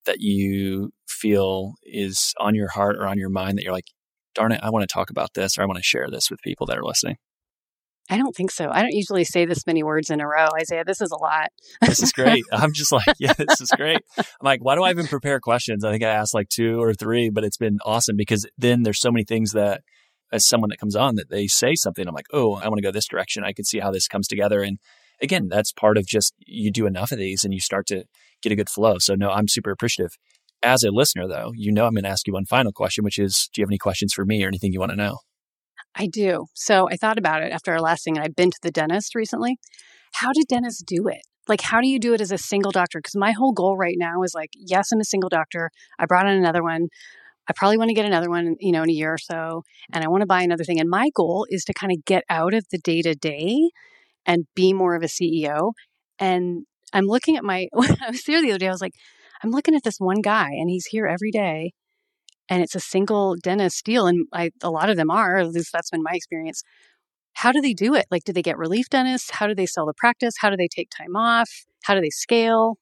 that 0.05 0.21
you 0.21 0.91
feel 1.25 1.73
is 1.83 2.33
on 2.39 2.53
your 2.53 2.67
heart 2.67 2.97
or 2.97 3.07
on 3.07 3.17
your 3.17 3.29
mind 3.29 3.57
that 3.57 3.63
you're 3.63 3.73
like, 3.73 3.87
darn 4.35 4.51
it, 4.51 4.59
I 4.61 4.69
want 4.69 4.87
to 4.87 4.93
talk 4.93 5.09
about 5.09 5.33
this 5.33 5.57
or 5.57 5.63
I 5.63 5.65
want 5.65 5.77
to 5.77 5.83
share 5.83 6.07
this 6.11 6.29
with 6.29 6.39
people 6.41 6.67
that 6.67 6.77
are 6.77 6.83
listening? 6.83 7.15
I 8.11 8.17
don't 8.17 8.35
think 8.35 8.51
so. 8.51 8.69
I 8.71 8.83
don't 8.83 8.93
usually 8.93 9.23
say 9.23 9.45
this 9.45 9.65
many 9.65 9.81
words 9.81 10.11
in 10.11 10.21
a 10.21 10.27
row. 10.27 10.47
Isaiah, 10.61 10.83
this 10.85 11.01
is 11.01 11.09
a 11.09 11.17
lot. 11.17 11.47
this 11.81 12.03
is 12.03 12.11
great. 12.11 12.43
I'm 12.51 12.73
just 12.73 12.91
like, 12.91 13.15
yeah, 13.19 13.33
this 13.33 13.59
is 13.59 13.69
great. 13.75 14.01
I'm 14.17 14.25
like, 14.43 14.63
why 14.63 14.75
do 14.75 14.83
I 14.83 14.91
even 14.91 15.07
prepare 15.07 15.39
questions? 15.39 15.83
I 15.83 15.91
think 15.91 16.03
I 16.03 16.09
asked 16.09 16.35
like 16.35 16.49
two 16.49 16.79
or 16.79 16.93
three, 16.93 17.31
but 17.31 17.43
it's 17.43 17.57
been 17.57 17.79
awesome 17.83 18.15
because 18.15 18.45
then 18.59 18.83
there's 18.83 19.01
so 19.01 19.11
many 19.11 19.23
things 19.23 19.53
that 19.53 19.81
as 20.31 20.47
someone 20.47 20.69
that 20.69 20.77
comes 20.77 20.95
on 20.95 21.15
that 21.15 21.31
they 21.31 21.47
say 21.47 21.73
something, 21.73 22.07
I'm 22.07 22.13
like, 22.13 22.27
oh, 22.31 22.53
I 22.53 22.67
want 22.67 22.77
to 22.77 22.83
go 22.83 22.91
this 22.91 23.07
direction. 23.07 23.43
I 23.43 23.53
can 23.53 23.65
see 23.65 23.79
how 23.79 23.89
this 23.89 24.07
comes 24.07 24.27
together. 24.27 24.61
And 24.61 24.77
again, 25.19 25.47
that's 25.49 25.71
part 25.71 25.97
of 25.97 26.05
just 26.05 26.35
you 26.37 26.71
do 26.71 26.85
enough 26.85 27.11
of 27.11 27.17
these 27.17 27.43
and 27.43 27.55
you 27.55 27.59
start 27.59 27.87
to 27.87 28.03
get 28.43 28.51
a 28.51 28.55
good 28.55 28.69
flow. 28.69 28.99
So 28.99 29.15
no, 29.15 29.31
I'm 29.31 29.47
super 29.47 29.71
appreciative. 29.71 30.11
As 30.65 30.83
a 30.83 30.89
listener, 30.89 31.27
though, 31.27 31.51
you 31.53 31.71
know 31.71 31.85
I'm 31.85 31.93
going 31.93 32.05
to 32.05 32.09
ask 32.09 32.25
you 32.25 32.33
one 32.33 32.45
final 32.45 32.71
question, 32.71 33.03
which 33.03 33.19
is, 33.19 33.49
do 33.53 33.61
you 33.61 33.63
have 33.63 33.69
any 33.69 33.77
questions 33.77 34.13
for 34.13 34.25
me 34.25 34.43
or 34.43 34.47
anything 34.47 34.73
you 34.73 34.79
want 34.79 34.91
to 34.91 34.95
know? 34.95 35.19
I 35.95 36.07
do. 36.07 36.47
So 36.55 36.89
I 36.89 36.95
thought 36.95 37.19
about 37.19 37.43
it 37.43 37.51
after 37.51 37.71
our 37.71 37.79
last 37.79 38.03
thing, 38.03 38.17
and 38.17 38.25
I've 38.25 38.35
been 38.35 38.49
to 38.49 38.59
the 38.63 38.71
dentist 38.71 39.13
recently. 39.13 39.57
How 40.15 40.31
did 40.33 40.47
dentists 40.49 40.81
do 40.81 41.07
it? 41.07 41.21
Like, 41.47 41.61
how 41.61 41.81
do 41.81 41.87
you 41.87 41.99
do 41.99 42.15
it 42.15 42.19
as 42.19 42.31
a 42.31 42.37
single 42.39 42.71
doctor? 42.71 42.97
Because 42.97 43.15
my 43.15 43.31
whole 43.31 43.53
goal 43.53 43.77
right 43.77 43.93
now 43.95 44.23
is 44.23 44.33
like, 44.33 44.49
yes, 44.55 44.91
I'm 44.91 44.99
a 44.99 45.05
single 45.05 45.29
doctor. 45.29 45.69
I 45.99 46.07
brought 46.07 46.27
in 46.27 46.35
another 46.35 46.63
one. 46.63 46.87
I 47.47 47.53
probably 47.55 47.77
want 47.77 47.89
to 47.89 47.93
get 47.93 48.05
another 48.05 48.31
one, 48.31 48.55
you 48.59 48.71
know, 48.71 48.81
in 48.81 48.89
a 48.89 48.93
year 48.93 49.13
or 49.13 49.19
so, 49.19 49.61
and 49.93 50.03
I 50.03 50.07
want 50.07 50.21
to 50.21 50.27
buy 50.27 50.41
another 50.41 50.63
thing. 50.63 50.79
And 50.79 50.89
my 50.89 51.11
goal 51.15 51.45
is 51.49 51.63
to 51.65 51.73
kind 51.73 51.91
of 51.91 52.03
get 52.05 52.23
out 52.27 52.55
of 52.55 52.65
the 52.71 52.79
day 52.79 53.03
to 53.03 53.13
day 53.13 53.69
and 54.25 54.47
be 54.55 54.73
more 54.73 54.95
of 54.95 55.03
a 55.03 55.05
CEO. 55.05 55.73
And 56.17 56.65
I'm 56.91 57.05
looking 57.05 57.37
at 57.37 57.43
my, 57.43 57.67
I 57.75 58.09
was 58.09 58.23
there 58.23 58.41
the 58.41 58.49
other 58.49 58.57
day, 58.57 58.67
I 58.67 58.71
was 58.71 58.81
like, 58.81 58.95
I'm 59.45 59.51
looking 59.51 59.75
at 59.75 59.83
this 59.83 59.99
one 59.99 60.21
guy 60.21 60.49
and 60.49 60.71
he's 60.71 60.87
here 60.87 61.05
every 61.05 61.29
day 61.29 61.73
and 62.49 62.63
it's 62.63 62.73
a 62.73 62.79
single 62.79 63.35
dentist 63.43 63.85
deal. 63.85 64.07
And 64.07 64.25
I, 64.33 64.49
a 64.63 64.71
lot 64.71 64.89
of 64.89 64.97
them 64.97 65.11
are, 65.11 65.37
at 65.37 65.51
least 65.51 65.71
that's 65.71 65.91
been 65.91 66.01
my 66.01 66.13
experience. 66.13 66.63
How 67.33 67.51
do 67.51 67.61
they 67.61 67.73
do 67.73 67.93
it? 67.93 68.07
Like, 68.09 68.23
do 68.23 68.33
they 68.33 68.41
get 68.41 68.57
relief 68.57 68.89
dentists? 68.89 69.29
How 69.29 69.45
do 69.45 69.53
they 69.53 69.67
sell 69.67 69.85
the 69.85 69.93
practice? 69.93 70.33
How 70.39 70.49
do 70.49 70.57
they 70.57 70.67
take 70.67 70.89
time 70.89 71.15
off? 71.15 71.49
How 71.83 71.93
do 71.93 72.01
they 72.01 72.09
scale? 72.09 72.79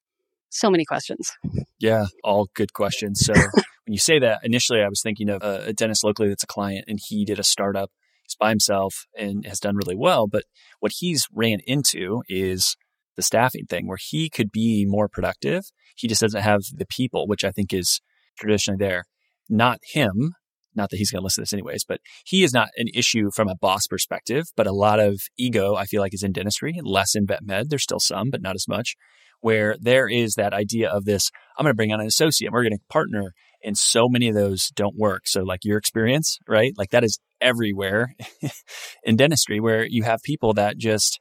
So 0.50 0.72
many 0.72 0.86
questions. 0.86 1.32
Yeah, 1.80 2.06
all 2.24 2.48
good 2.54 2.72
questions. 2.72 3.20
So 3.26 3.34
when 3.34 3.92
you 3.92 3.98
say 3.98 4.20
that, 4.20 4.40
initially 4.44 4.82
I 4.82 4.88
was 4.88 5.02
thinking 5.02 5.28
of 5.28 5.44
a, 5.44 5.66
a 5.68 5.74
dentist 5.74 6.06
locally 6.06 6.30
that's 6.30 6.44
a 6.44 6.48
client 6.48 6.86
and 6.88 6.98
he 7.02 7.26
did 7.26 7.40
a 7.40 7.44
startup. 7.44 7.92
He's 8.24 8.36
by 8.36 8.52
himself 8.52 9.06
and 9.18 9.46
has 9.46 9.60
done 9.60 9.76
really 9.76 9.98
well. 9.98 10.28
But 10.28 10.46
what 10.80 10.94
he's 11.00 11.28
ran 11.34 11.58
into 11.68 12.22
is 12.30 12.78
the 13.16 13.22
staffing 13.22 13.66
thing 13.66 13.88
where 13.88 13.98
he 14.00 14.30
could 14.30 14.52
be 14.52 14.86
more 14.88 15.08
productive. 15.08 15.64
He 15.96 16.08
just 16.08 16.22
doesn't 16.22 16.42
have 16.42 16.62
the 16.76 16.86
people, 16.86 17.28
which 17.28 17.44
I 17.44 17.52
think 17.52 17.74
is 17.74 18.02
traditionally 18.38 18.78
there. 18.78 19.04
Not 19.50 19.80
him, 19.92 20.34
not 20.76 20.90
that 20.90 20.98
he's 20.98 21.12
going 21.12 21.22
to 21.22 21.24
listen 21.24 21.42
to 21.42 21.44
this 21.44 21.54
anyways, 21.54 21.84
but 21.88 22.00
he 22.26 22.44
is 22.44 22.54
not 22.54 22.70
an 22.78 22.88
issue 22.94 23.30
from 23.34 23.48
a 23.48 23.56
boss 23.56 23.88
perspective, 23.88 24.46
but 24.56 24.68
a 24.68 24.72
lot 24.72 25.00
of 25.00 25.22
ego, 25.38 25.76
I 25.76 25.86
feel 25.86 26.02
like, 26.02 26.14
is 26.14 26.24
in 26.24 26.32
dentistry, 26.32 26.80
less 26.84 27.16
in 27.16 27.28
vet 27.28 27.44
med. 27.44 27.70
There's 27.70 27.84
still 27.84 28.00
some, 28.00 28.30
but 28.30 28.42
not 28.42 28.56
as 28.56 28.68
much, 28.68 28.96
where 29.42 29.76
there 29.80 30.08
is 30.08 30.36
that 30.36 30.54
idea 30.54 30.90
of 30.90 31.06
this 31.06 31.30
I'm 31.58 31.64
going 31.64 31.72
to 31.72 31.76
bring 31.76 31.94
on 31.94 32.02
an 32.02 32.08
associate, 32.08 32.52
we're 32.52 32.64
going 32.64 32.78
to 32.78 32.84
partner. 32.90 33.34
And 33.64 33.78
so 33.78 34.10
many 34.10 34.28
of 34.28 34.36
those 34.36 34.70
don't 34.76 34.98
work. 34.98 35.22
So, 35.26 35.44
like 35.44 35.62
your 35.64 35.78
experience, 35.78 36.38
right? 36.48 36.74
Like 36.78 36.90
that 36.90 37.04
is 37.04 37.20
everywhere 37.40 38.14
in 39.04 39.16
dentistry 39.16 39.60
where 39.60 39.86
you 39.88 40.04
have 40.04 40.22
people 40.24 40.54
that 40.56 40.78
just 40.78 41.20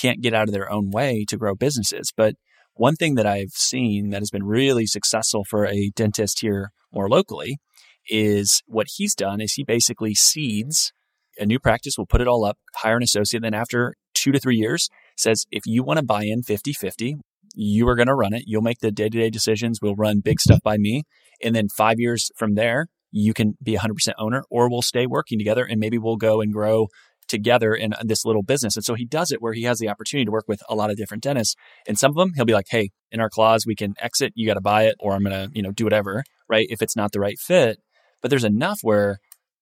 can't 0.00 0.22
get 0.22 0.34
out 0.34 0.48
of 0.48 0.52
their 0.52 0.70
own 0.70 0.90
way 0.90 1.24
to 1.28 1.36
grow 1.36 1.54
businesses. 1.54 2.12
But 2.16 2.34
one 2.74 2.96
thing 2.96 3.14
that 3.14 3.26
I've 3.26 3.52
seen 3.52 4.10
that 4.10 4.20
has 4.20 4.30
been 4.30 4.44
really 4.44 4.86
successful 4.86 5.44
for 5.48 5.66
a 5.66 5.90
dentist 5.94 6.40
here 6.40 6.70
more 6.92 7.08
locally 7.08 7.58
is 8.08 8.62
what 8.66 8.88
he's 8.96 9.14
done 9.14 9.40
is 9.40 9.54
he 9.54 9.64
basically 9.64 10.14
seeds 10.14 10.92
a 11.38 11.46
new 11.46 11.58
practice, 11.58 11.94
will 11.98 12.06
put 12.06 12.20
it 12.20 12.28
all 12.28 12.44
up, 12.44 12.58
hire 12.76 12.96
an 12.96 13.02
associate. 13.02 13.42
Then 13.42 13.54
after 13.54 13.94
two 14.14 14.32
to 14.32 14.38
three 14.38 14.56
years, 14.56 14.88
says, 15.16 15.44
if 15.50 15.62
you 15.66 15.82
want 15.82 15.98
to 15.98 16.04
buy 16.04 16.24
in 16.24 16.42
50 16.42 16.72
50, 16.72 17.16
you 17.54 17.88
are 17.88 17.94
going 17.94 18.08
to 18.08 18.14
run 18.14 18.34
it. 18.34 18.44
You'll 18.46 18.62
make 18.62 18.80
the 18.80 18.90
day 18.90 19.08
to 19.08 19.18
day 19.18 19.30
decisions. 19.30 19.80
We'll 19.80 19.94
run 19.94 20.20
big 20.20 20.40
stuff 20.40 20.60
by 20.62 20.76
me. 20.76 21.04
And 21.42 21.54
then 21.54 21.68
five 21.68 21.98
years 21.98 22.30
from 22.36 22.54
there, 22.54 22.86
you 23.10 23.32
can 23.32 23.56
be 23.62 23.76
100% 23.76 24.12
owner 24.18 24.42
or 24.50 24.68
we'll 24.68 24.82
stay 24.82 25.06
working 25.06 25.38
together 25.38 25.64
and 25.64 25.78
maybe 25.78 25.98
we'll 25.98 26.16
go 26.16 26.40
and 26.40 26.52
grow 26.52 26.88
together 27.34 27.74
in 27.74 27.92
this 28.02 28.24
little 28.24 28.42
business. 28.42 28.76
And 28.76 28.84
so 28.84 28.94
he 28.94 29.04
does 29.04 29.32
it 29.32 29.42
where 29.42 29.52
he 29.52 29.64
has 29.64 29.78
the 29.78 29.88
opportunity 29.88 30.24
to 30.24 30.30
work 30.30 30.46
with 30.46 30.62
a 30.68 30.74
lot 30.74 30.90
of 30.90 30.96
different 30.96 31.22
dentists. 31.22 31.56
And 31.88 31.98
some 31.98 32.10
of 32.10 32.16
them, 32.16 32.32
he'll 32.34 32.44
be 32.44 32.54
like, 32.54 32.68
Hey, 32.70 32.90
in 33.10 33.20
our 33.20 33.28
clause, 33.28 33.66
we 33.66 33.74
can 33.74 33.94
exit. 34.00 34.32
You 34.34 34.46
got 34.46 34.54
to 34.54 34.60
buy 34.60 34.84
it 34.84 34.94
or 35.00 35.12
I'm 35.12 35.24
going 35.24 35.32
to, 35.32 35.50
you 35.54 35.62
know, 35.62 35.72
do 35.72 35.84
whatever, 35.84 36.22
right? 36.48 36.66
If 36.70 36.80
it's 36.80 36.96
not 36.96 37.12
the 37.12 37.20
right 37.20 37.38
fit. 37.38 37.78
But 38.22 38.30
there's 38.30 38.44
enough 38.44 38.78
where, 38.82 39.18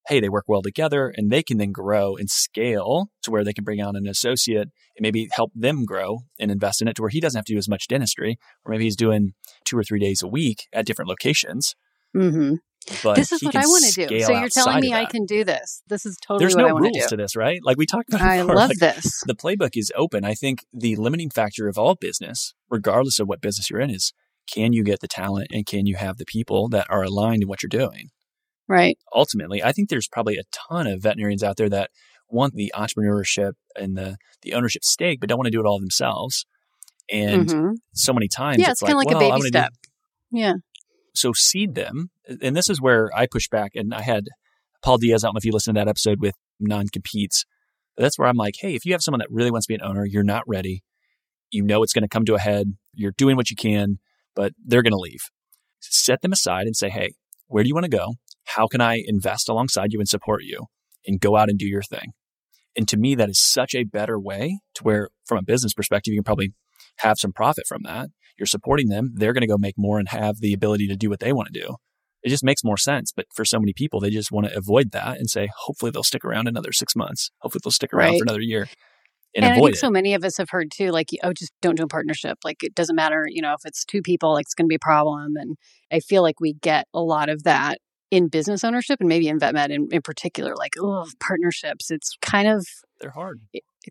hey, 0.07 0.19
they 0.19 0.29
work 0.29 0.45
well 0.47 0.61
together 0.61 1.11
and 1.15 1.29
they 1.31 1.43
can 1.43 1.57
then 1.57 1.71
grow 1.71 2.15
and 2.15 2.29
scale 2.29 3.07
to 3.23 3.31
where 3.31 3.43
they 3.43 3.53
can 3.53 3.63
bring 3.63 3.81
on 3.81 3.95
an 3.95 4.07
associate 4.07 4.69
and 4.95 5.01
maybe 5.01 5.27
help 5.33 5.51
them 5.55 5.85
grow 5.85 6.19
and 6.39 6.51
invest 6.51 6.81
in 6.81 6.87
it 6.87 6.95
to 6.95 7.01
where 7.01 7.09
he 7.09 7.19
doesn't 7.19 7.37
have 7.37 7.45
to 7.45 7.53
do 7.53 7.57
as 7.57 7.67
much 7.67 7.87
dentistry, 7.87 8.37
or 8.63 8.71
maybe 8.71 8.85
he's 8.85 8.95
doing 8.95 9.33
two 9.65 9.77
or 9.77 9.83
three 9.83 9.99
days 9.99 10.21
a 10.21 10.27
week 10.27 10.67
at 10.71 10.85
different 10.85 11.09
locations. 11.09 11.75
Mm-hmm. 12.15 12.55
But 13.03 13.15
this 13.15 13.31
is 13.31 13.41
what 13.43 13.55
I 13.55 13.61
want 13.65 13.85
to 13.93 14.07
do. 14.07 14.19
So 14.21 14.33
you're 14.37 14.49
telling 14.49 14.79
me 14.81 14.93
I 14.93 15.05
can 15.05 15.25
do 15.25 15.43
this. 15.43 15.81
This 15.87 16.05
is 16.05 16.17
totally 16.25 16.39
There's 16.43 16.55
what 16.55 16.63
no 16.63 16.67
I 16.67 16.71
want 16.73 16.83
rules 16.83 16.97
to 16.97 17.01
do. 17.03 17.07
to 17.09 17.17
this, 17.17 17.35
right? 17.35 17.59
Like 17.63 17.77
we 17.77 17.85
talked 17.85 18.09
about. 18.09 18.21
I 18.21 18.41
before, 18.41 18.55
love 18.55 18.69
like 18.69 18.79
this. 18.79 19.21
The 19.25 19.35
playbook 19.35 19.71
is 19.75 19.91
open. 19.95 20.25
I 20.25 20.33
think 20.33 20.65
the 20.73 20.95
limiting 20.97 21.29
factor 21.29 21.67
of 21.67 21.77
all 21.77 21.95
business, 21.95 22.53
regardless 22.69 23.19
of 23.19 23.27
what 23.27 23.41
business 23.41 23.69
you're 23.69 23.79
in, 23.79 23.89
is 23.89 24.11
can 24.51 24.73
you 24.73 24.83
get 24.83 24.99
the 24.99 25.07
talent 25.07 25.47
and 25.51 25.65
can 25.65 25.85
you 25.85 25.95
have 25.95 26.17
the 26.17 26.25
people 26.25 26.67
that 26.69 26.85
are 26.89 27.03
aligned 27.03 27.41
in 27.43 27.47
what 27.47 27.63
you're 27.63 27.69
doing? 27.69 28.09
Right. 28.67 28.97
Ultimately, 29.15 29.63
I 29.63 29.71
think 29.71 29.89
there's 29.89 30.07
probably 30.07 30.37
a 30.37 30.43
ton 30.69 30.87
of 30.87 31.01
veterinarians 31.01 31.43
out 31.43 31.57
there 31.57 31.69
that 31.69 31.89
want 32.29 32.53
the 32.55 32.71
entrepreneurship 32.75 33.53
and 33.79 33.97
the 33.97 34.17
the 34.41 34.53
ownership 34.53 34.83
stake, 34.83 35.19
but 35.21 35.29
don't 35.29 35.37
want 35.37 35.45
to 35.47 35.51
do 35.51 35.59
it 35.61 35.65
all 35.65 35.79
themselves. 35.79 36.45
And 37.11 37.47
Mhm. 37.47 37.71
so 37.93 38.13
many 38.13 38.27
times, 38.27 38.57
Yeah, 38.59 38.71
it's, 38.71 38.81
it's 38.81 38.89
kind 38.89 38.93
of 38.93 38.97
like 38.97 39.07
well, 39.07 39.17
a 39.17 39.19
baby 39.19 39.29
gonna 39.31 39.41
do- 39.43 39.47
step. 39.47 39.73
Yeah. 40.31 40.53
So 41.13 41.31
seed 41.33 41.75
them. 41.75 42.09
And 42.41 42.55
this 42.55 42.69
is 42.69 42.81
where 42.81 43.09
I 43.15 43.27
push 43.27 43.47
back. 43.49 43.71
And 43.75 43.93
I 43.93 44.01
had 44.01 44.25
Paul 44.83 44.97
Diaz, 44.97 45.23
I 45.23 45.27
don't 45.27 45.35
know 45.35 45.39
if 45.39 45.45
you 45.45 45.51
listened 45.51 45.75
to 45.75 45.81
that 45.81 45.87
episode 45.87 46.19
with 46.19 46.35
non 46.59 46.87
competes. 46.87 47.45
That's 47.97 48.17
where 48.17 48.27
I'm 48.27 48.37
like, 48.37 48.55
hey, 48.59 48.75
if 48.75 48.85
you 48.85 48.93
have 48.93 49.01
someone 49.01 49.19
that 49.19 49.31
really 49.31 49.51
wants 49.51 49.67
to 49.67 49.71
be 49.71 49.75
an 49.75 49.83
owner, 49.83 50.05
you're 50.05 50.23
not 50.23 50.43
ready. 50.47 50.83
You 51.51 51.63
know 51.63 51.83
it's 51.83 51.93
going 51.93 52.03
to 52.03 52.09
come 52.09 52.25
to 52.25 52.35
a 52.35 52.39
head. 52.39 52.73
You're 52.93 53.13
doing 53.17 53.35
what 53.35 53.49
you 53.49 53.55
can, 53.55 53.99
but 54.35 54.53
they're 54.65 54.81
going 54.81 54.93
to 54.93 54.97
leave. 54.97 55.21
Set 55.79 56.21
them 56.21 56.31
aside 56.31 56.65
and 56.65 56.75
say, 56.75 56.89
hey, 56.89 57.13
where 57.47 57.63
do 57.63 57.67
you 57.67 57.75
want 57.75 57.85
to 57.85 57.89
go? 57.89 58.15
How 58.45 58.67
can 58.67 58.81
I 58.81 59.03
invest 59.05 59.47
alongside 59.47 59.93
you 59.93 59.99
and 59.99 60.09
support 60.09 60.43
you? 60.43 60.65
And 61.05 61.19
go 61.19 61.35
out 61.35 61.49
and 61.49 61.59
do 61.59 61.67
your 61.67 61.83
thing. 61.83 62.13
And 62.75 62.87
to 62.87 62.97
me, 62.97 63.13
that 63.15 63.29
is 63.29 63.39
such 63.39 63.75
a 63.75 63.83
better 63.83 64.19
way 64.19 64.59
to 64.75 64.83
where, 64.83 65.09
from 65.25 65.37
a 65.37 65.43
business 65.43 65.73
perspective, 65.73 66.13
you 66.13 66.17
can 66.17 66.23
probably 66.23 66.53
have 66.99 67.19
some 67.19 67.33
profit 67.33 67.65
from 67.67 67.81
that. 67.83 68.09
You're 68.37 68.45
supporting 68.47 68.89
them. 68.89 69.11
They're 69.15 69.33
going 69.33 69.41
to 69.41 69.47
go 69.47 69.57
make 69.57 69.75
more 69.77 69.99
and 69.99 70.09
have 70.09 70.39
the 70.39 70.53
ability 70.53 70.87
to 70.87 70.95
do 70.95 71.09
what 71.09 71.19
they 71.19 71.33
want 71.33 71.49
to 71.53 71.59
do. 71.59 71.75
It 72.23 72.29
just 72.29 72.43
makes 72.43 72.63
more 72.63 72.77
sense. 72.77 73.11
But 73.15 73.25
for 73.35 73.43
so 73.45 73.59
many 73.59 73.73
people, 73.73 73.99
they 73.99 74.09
just 74.09 74.31
want 74.31 74.47
to 74.47 74.57
avoid 74.57 74.91
that 74.91 75.17
and 75.17 75.29
say, 75.29 75.49
hopefully 75.65 75.91
they'll 75.91 76.03
stick 76.03 76.23
around 76.25 76.47
another 76.47 76.71
six 76.71 76.95
months. 76.95 77.31
Hopefully 77.41 77.61
they'll 77.63 77.71
stick 77.71 77.93
around 77.93 78.11
Right. 78.11 78.19
for 78.19 78.23
another 78.23 78.41
year 78.41 78.67
and, 79.35 79.45
And, 79.45 79.53
I 79.53 79.55
think 79.55 79.75
it. 79.75 79.79
so 79.79 79.89
many 79.89 80.13
of 80.13 80.23
us 80.23 80.37
have 80.37 80.49
heard 80.51 80.69
too, 80.71 80.91
like, 80.91 81.09
oh, 81.23 81.33
just 81.33 81.51
don't 81.61 81.75
do 81.75 81.83
a 81.83 81.87
partnership. 81.87 82.37
Like, 82.43 82.63
it 82.63 82.75
doesn't 82.75 82.95
matter, 82.95 83.25
you 83.27 83.41
know, 83.41 83.53
if 83.53 83.61
it's 83.65 83.83
two 83.83 84.01
people, 84.01 84.33
like, 84.33 84.43
it's 84.43 84.53
going 84.53 84.65
to 84.65 84.69
be 84.69 84.75
a 84.75 84.79
problem. 84.79 85.35
And 85.37 85.55
I 85.91 85.99
feel 86.01 86.21
like 86.21 86.39
we 86.39 86.53
get 86.53 86.85
a 86.93 87.01
lot 87.01 87.29
of 87.29 87.43
that 87.43 87.79
in 88.11 88.27
business 88.27 88.63
ownership 88.63 88.99
and 88.99 89.09
maybe 89.09 89.27
in 89.27 89.39
VetMed 89.39 89.71
in, 89.71 89.87
in 89.91 90.01
particular, 90.03 90.55
like, 90.55 90.73
oh, 90.79 91.07
partnerships. 91.19 91.89
It's 91.89 92.15
kind 92.21 92.47
of, 92.47 92.67
They're 93.01 93.09
hard. 93.09 93.41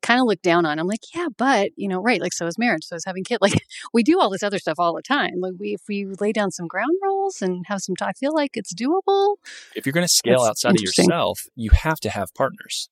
Kind 0.01 0.21
of 0.21 0.27
looked 0.27 0.43
down 0.43 0.65
on. 0.65 0.79
I'm 0.79 0.87
like, 0.87 1.01
yeah, 1.15 1.27
but, 1.37 1.71
you 1.77 1.89
know, 1.89 2.01
right. 2.01 2.21
Like, 2.21 2.33
so 2.33 2.47
is 2.47 2.59
marriage, 2.59 2.85
so 2.85 2.97
is 2.97 3.05
having 3.05 3.25
kids. 3.25 3.41
Like, 3.43 3.63
we 3.93 4.03
do 4.03 4.21
all 4.21 4.31
this 4.31 4.43
other 4.43 4.59
stuff 4.59 4.77
all 4.79 4.95
the 4.95 5.03
time. 5.03 5.35
Like, 5.41 5.55
we, 5.59 5.75
if 5.75 5.83
we 5.89 6.07
lay 6.21 6.33
down 6.33 6.51
some 6.53 6.67
ground 6.69 6.97
rules 7.03 7.43
and 7.43 7.65
have 7.67 7.81
some, 7.81 7.97
t- 7.97 8.05
I 8.05 8.13
feel 8.13 8.33
like 8.35 8.53
it's 8.55 8.73
doable. 8.73 9.37
If 9.75 9.85
you're 9.85 9.93
going 9.93 10.07
to 10.07 10.13
scale 10.13 10.41
That's 10.41 10.49
outside 10.65 10.77
of 10.77 10.81
yourself, 10.81 11.41
you 11.57 11.71
have 11.73 11.99
to 12.01 12.11
have 12.11 12.33
partners. 12.35 12.89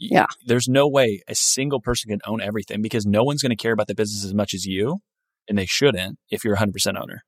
Y- 0.00 0.08
Yeah. 0.10 0.26
There's 0.44 0.68
no 0.68 0.88
way 0.88 1.22
a 1.28 1.34
single 1.34 1.80
person 1.80 2.10
can 2.10 2.20
own 2.26 2.40
everything 2.40 2.82
because 2.82 3.06
no 3.06 3.22
one's 3.22 3.40
going 3.42 3.50
to 3.50 3.56
care 3.56 3.72
about 3.72 3.86
the 3.86 3.94
business 3.94 4.24
as 4.24 4.34
much 4.34 4.52
as 4.52 4.66
you, 4.66 4.98
and 5.48 5.56
they 5.56 5.66
shouldn't 5.66 6.18
if 6.30 6.44
you're 6.44 6.56
100% 6.56 7.00
owner. 7.00 7.22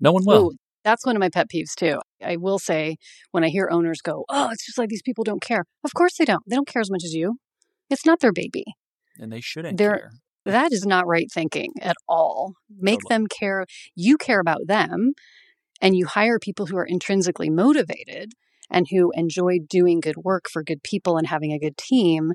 No 0.00 0.12
one 0.12 0.24
will. 0.26 0.46
Ooh, 0.46 0.52
that's 0.84 1.04
one 1.04 1.14
of 1.16 1.20
my 1.20 1.28
pet 1.28 1.48
peeves 1.54 1.74
too. 1.76 1.98
I 2.24 2.36
will 2.36 2.58
say 2.58 2.96
when 3.32 3.44
I 3.44 3.48
hear 3.48 3.68
owners 3.70 4.00
go, 4.00 4.24
"Oh, 4.30 4.48
it's 4.50 4.64
just 4.64 4.78
like 4.78 4.88
these 4.88 5.02
people 5.02 5.24
don't 5.24 5.42
care." 5.42 5.64
Of 5.84 5.92
course 5.94 6.16
they 6.16 6.24
don't. 6.24 6.42
They 6.48 6.56
don't 6.56 6.66
care 6.66 6.80
as 6.80 6.90
much 6.90 7.04
as 7.04 7.12
you. 7.12 7.36
It's 7.90 8.06
not 8.06 8.20
their 8.20 8.32
baby. 8.32 8.64
And 9.18 9.32
they 9.32 9.40
shouldn't 9.40 9.76
They're- 9.78 9.96
care. 9.98 10.10
That 10.46 10.72
is 10.72 10.86
not 10.86 11.06
right 11.06 11.30
thinking 11.30 11.72
at 11.82 11.96
all. 12.08 12.54
Make 12.74 13.00
Totally. 13.00 13.14
them 13.14 13.26
care. 13.26 13.66
You 13.94 14.16
care 14.16 14.40
about 14.40 14.66
them 14.66 15.12
and 15.82 15.94
you 15.94 16.06
hire 16.06 16.38
people 16.38 16.64
who 16.66 16.78
are 16.78 16.84
intrinsically 16.86 17.50
motivated 17.50 18.32
and 18.70 18.86
who 18.90 19.12
enjoy 19.14 19.58
doing 19.68 20.00
good 20.00 20.16
work 20.16 20.46
for 20.50 20.62
good 20.62 20.82
people 20.82 21.18
and 21.18 21.26
having 21.26 21.52
a 21.52 21.58
good 21.58 21.76
team. 21.76 22.32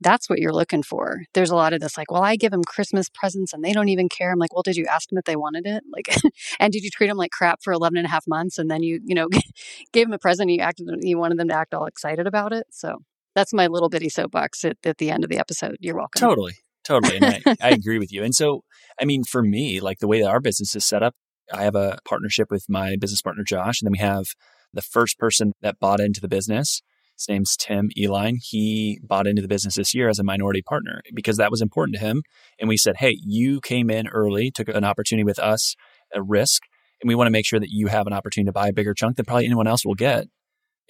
That's 0.00 0.28
what 0.28 0.40
you're 0.40 0.52
looking 0.52 0.82
for. 0.82 1.22
There's 1.32 1.50
a 1.50 1.54
lot 1.54 1.72
of 1.72 1.80
this, 1.80 1.96
like, 1.96 2.10
well, 2.10 2.24
I 2.24 2.34
give 2.34 2.50
them 2.50 2.64
Christmas 2.64 3.08
presents 3.08 3.52
and 3.52 3.62
they 3.64 3.72
don't 3.72 3.88
even 3.88 4.08
care. 4.08 4.32
I'm 4.32 4.38
like, 4.40 4.52
well, 4.52 4.64
did 4.64 4.76
you 4.76 4.86
ask 4.86 5.08
them 5.08 5.18
if 5.18 5.24
they 5.24 5.36
wanted 5.36 5.64
it? 5.64 5.84
Like, 5.92 6.06
and 6.58 6.72
did 6.72 6.82
you 6.82 6.90
treat 6.90 7.06
them 7.06 7.16
like 7.16 7.30
crap 7.30 7.60
for 7.62 7.72
11 7.72 7.96
and 7.96 8.06
a 8.06 8.10
half 8.10 8.26
months 8.26 8.58
and 8.58 8.68
then 8.68 8.82
you, 8.82 8.98
you 9.04 9.14
know, 9.14 9.28
gave 9.92 10.06
them 10.06 10.12
a 10.12 10.18
present 10.18 10.50
and 10.50 10.56
you 10.56 10.60
acted, 10.62 10.88
you 11.02 11.18
wanted 11.18 11.38
them 11.38 11.48
to 11.48 11.54
act 11.56 11.72
all 11.72 11.86
excited 11.86 12.26
about 12.26 12.52
it? 12.52 12.66
So 12.70 12.98
that's 13.34 13.52
my 13.52 13.66
little 13.66 13.88
bitty 13.88 14.08
soapbox 14.08 14.64
at, 14.64 14.76
at 14.84 14.98
the 14.98 15.10
end 15.10 15.24
of 15.24 15.30
the 15.30 15.38
episode. 15.38 15.76
You're 15.80 15.96
welcome. 15.96 16.20
Totally. 16.20 16.54
Totally. 16.84 17.16
And 17.16 17.24
I, 17.24 17.56
I 17.62 17.70
agree 17.70 17.98
with 17.98 18.12
you. 18.12 18.22
And 18.22 18.34
so, 18.34 18.62
I 19.00 19.04
mean, 19.04 19.24
for 19.24 19.42
me, 19.42 19.80
like 19.80 19.98
the 19.98 20.08
way 20.08 20.20
that 20.20 20.28
our 20.28 20.40
business 20.40 20.74
is 20.76 20.84
set 20.84 21.02
up, 21.02 21.14
I 21.52 21.64
have 21.64 21.74
a 21.74 21.98
partnership 22.06 22.48
with 22.50 22.64
my 22.68 22.96
business 22.96 23.22
partner, 23.22 23.42
Josh. 23.46 23.80
And 23.80 23.86
then 23.86 23.92
we 23.92 23.98
have 23.98 24.26
the 24.72 24.82
first 24.82 25.18
person 25.18 25.52
that 25.62 25.78
bought 25.78 26.00
into 26.00 26.20
the 26.20 26.28
business. 26.28 26.82
His 27.16 27.28
name's 27.28 27.56
Tim 27.56 27.90
Eline. 27.96 28.38
He 28.42 28.98
bought 29.02 29.26
into 29.26 29.42
the 29.42 29.48
business 29.48 29.76
this 29.76 29.94
year 29.94 30.08
as 30.08 30.18
a 30.18 30.24
minority 30.24 30.62
partner 30.62 31.00
because 31.14 31.36
that 31.36 31.50
was 31.50 31.62
important 31.62 31.96
to 31.96 32.00
him. 32.00 32.22
And 32.58 32.68
we 32.68 32.76
said, 32.76 32.96
Hey, 32.96 33.16
you 33.22 33.60
came 33.60 33.88
in 33.88 34.08
early, 34.08 34.50
took 34.50 34.68
an 34.68 34.84
opportunity 34.84 35.24
with 35.24 35.38
us, 35.38 35.76
a 36.12 36.22
risk, 36.22 36.62
and 37.00 37.08
we 37.08 37.14
want 37.14 37.26
to 37.26 37.32
make 37.32 37.46
sure 37.46 37.60
that 37.60 37.70
you 37.70 37.86
have 37.86 38.06
an 38.06 38.12
opportunity 38.12 38.48
to 38.48 38.52
buy 38.52 38.68
a 38.68 38.72
bigger 38.72 38.94
chunk 38.94 39.16
than 39.16 39.26
probably 39.26 39.46
anyone 39.46 39.66
else 39.66 39.84
will 39.84 39.94
get 39.94 40.26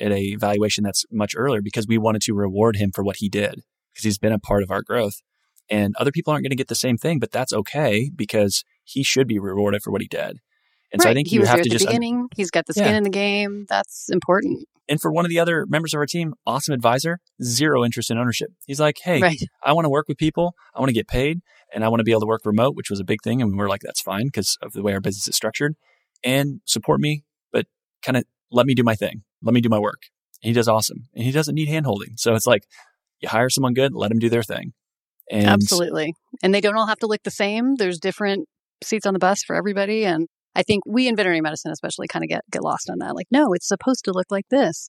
at 0.01 0.13
a 0.13 0.35
valuation 0.37 0.85
that's 0.85 1.05
much 1.11 1.35
earlier 1.37 1.63
because 1.63 1.87
we 1.87 1.99
wanted 1.99 2.23
to 2.23 2.35
reward 2.35 2.77
him 2.77 2.91
for 2.95 3.05
what 3.05 3.17
he 3.17 3.29
did 3.29 3.63
because 3.93 4.05
he's 4.05 4.19
been 4.19 4.33
a 4.33 4.39
part 4.39 4.63
of 4.63 4.71
our 4.71 4.83
growth. 4.83 5.23
And 5.71 5.95
other 5.99 6.11
people 6.13 6.33
aren't 6.33 6.45
going 6.45 6.51
to 6.51 6.57
get 6.57 6.69
the 6.69 6.75
same 6.75 6.99
thing, 6.99 7.19
but 7.19 7.31
that's 7.31 7.53
okay 7.53 8.11
because 8.15 8.65
he 8.83 9.03
should 9.03 9.27
be 9.27 9.39
rewarded 9.39 9.83
for 9.83 9.91
what 9.91 10.03
he 10.03 10.09
did. 10.09 10.39
And 10.93 11.01
so 11.03 11.09
I 11.09 11.15
think 11.15 11.29
he 11.29 11.37
you 11.37 11.41
was 11.41 11.49
have 11.49 11.57
there 11.59 11.65
to 11.65 11.71
at 11.71 11.73
the 11.73 11.79
just, 11.79 11.87
beginning. 11.87 12.29
He's 12.37 12.51
got 12.51 12.67
the 12.67 12.75
skin 12.75 12.85
Yeah. 12.87 12.97
in 12.99 13.03
the 13.03 13.11
game. 13.11 13.67
That's 13.69 14.09
important. 14.11 14.67
and 14.89 15.01
for 15.01 15.11
one 15.11 15.25
of 15.25 15.31
the 15.31 15.39
other 15.39 15.65
members 15.67 15.95
of 15.95 15.99
our 15.99 16.05
team, 16.07 16.35
awesome 16.47 16.75
advisor, 16.75 17.19
zero 17.43 17.83
interest 17.85 18.11
in 18.11 18.19
ownership. 18.19 18.51
He's 18.67 18.79
like, 18.79 18.99
Hey, 19.03 19.21
Right. 19.23 19.41
I 19.63 19.73
want 19.73 19.87
to 19.87 19.89
work 19.89 20.07
with 20.09 20.19
people. 20.19 20.55
I 20.75 20.81
want 20.81 20.91
to 20.91 20.95
get 20.95 21.09
paid 21.09 21.41
and 21.73 21.83
I 21.83 21.89
want 21.89 22.01
to 22.01 22.05
be 22.05 22.11
able 22.11 22.21
to 22.21 22.27
work 22.27 22.43
remote, 22.45 22.77
which 22.77 22.91
was 22.91 23.01
a 23.01 23.05
big 23.05 23.23
thing. 23.25 23.41
And 23.41 23.51
we 23.51 23.57
were 23.57 23.69
like, 23.69 23.81
that's 23.81 24.03
fine 24.03 24.27
because 24.27 24.59
of 24.61 24.73
the 24.73 24.83
way 24.83 24.93
our 24.93 25.01
business 25.01 25.27
is 25.27 25.35
structured 25.35 25.75
and 26.23 26.61
support 26.67 27.01
me, 27.01 27.25
but 27.51 27.67
kind 28.03 28.19
of 28.19 28.25
let 28.53 28.67
me 28.67 28.75
do 28.75 28.83
my 28.85 28.95
thing. 28.95 29.23
Let 29.45 29.55
me 29.55 29.61
do 29.61 29.69
my 29.69 29.79
work. 29.79 30.03
And 30.43 30.49
he 30.49 30.55
does 30.55 30.69
awesome 30.69 31.09
and 31.15 31.25
he 31.25 31.31
doesn't 31.31 31.55
need 31.55 31.69
hand 31.69 31.87
holding. 31.87 32.15
So 32.17 32.35
it's 32.35 32.47
like 32.47 32.65
you 33.21 33.29
hire 33.29 33.49
someone 33.49 33.75
good, 33.75 33.95
let 33.95 34.09
them 34.09 34.19
do 34.19 34.29
their 34.29 34.43
thing. 34.43 34.73
And 35.31 35.47
Absolutely. 35.47 36.15
And 36.43 36.55
they 36.55 36.61
don't 36.61 36.77
all 36.77 36.87
have 36.87 36.99
to 36.99 37.07
look 37.07 37.23
the 37.23 37.31
same. 37.31 37.77
There's 37.77 37.99
different 37.99 38.47
seats 38.83 39.07
on 39.07 39.15
the 39.15 39.19
bus 39.19 39.43
for 39.43 39.57
everybody. 39.57 40.05
And 40.05 40.29
I 40.55 40.63
think 40.63 40.85
we 40.87 41.09
in 41.09 41.17
veterinary 41.17 41.41
medicine 41.41 41.73
especially 41.73 42.09
kind 42.09 42.25
of 42.25 42.29
get, 42.29 42.43
get 42.51 42.63
lost 42.63 42.91
on 42.91 42.99
that. 42.99 43.15
Like, 43.15 43.29
no, 43.31 43.53
it's 43.53 43.67
supposed 43.67 44.05
to 44.05 44.13
look 44.13 44.31
like 44.31 44.49
this. 44.51 44.89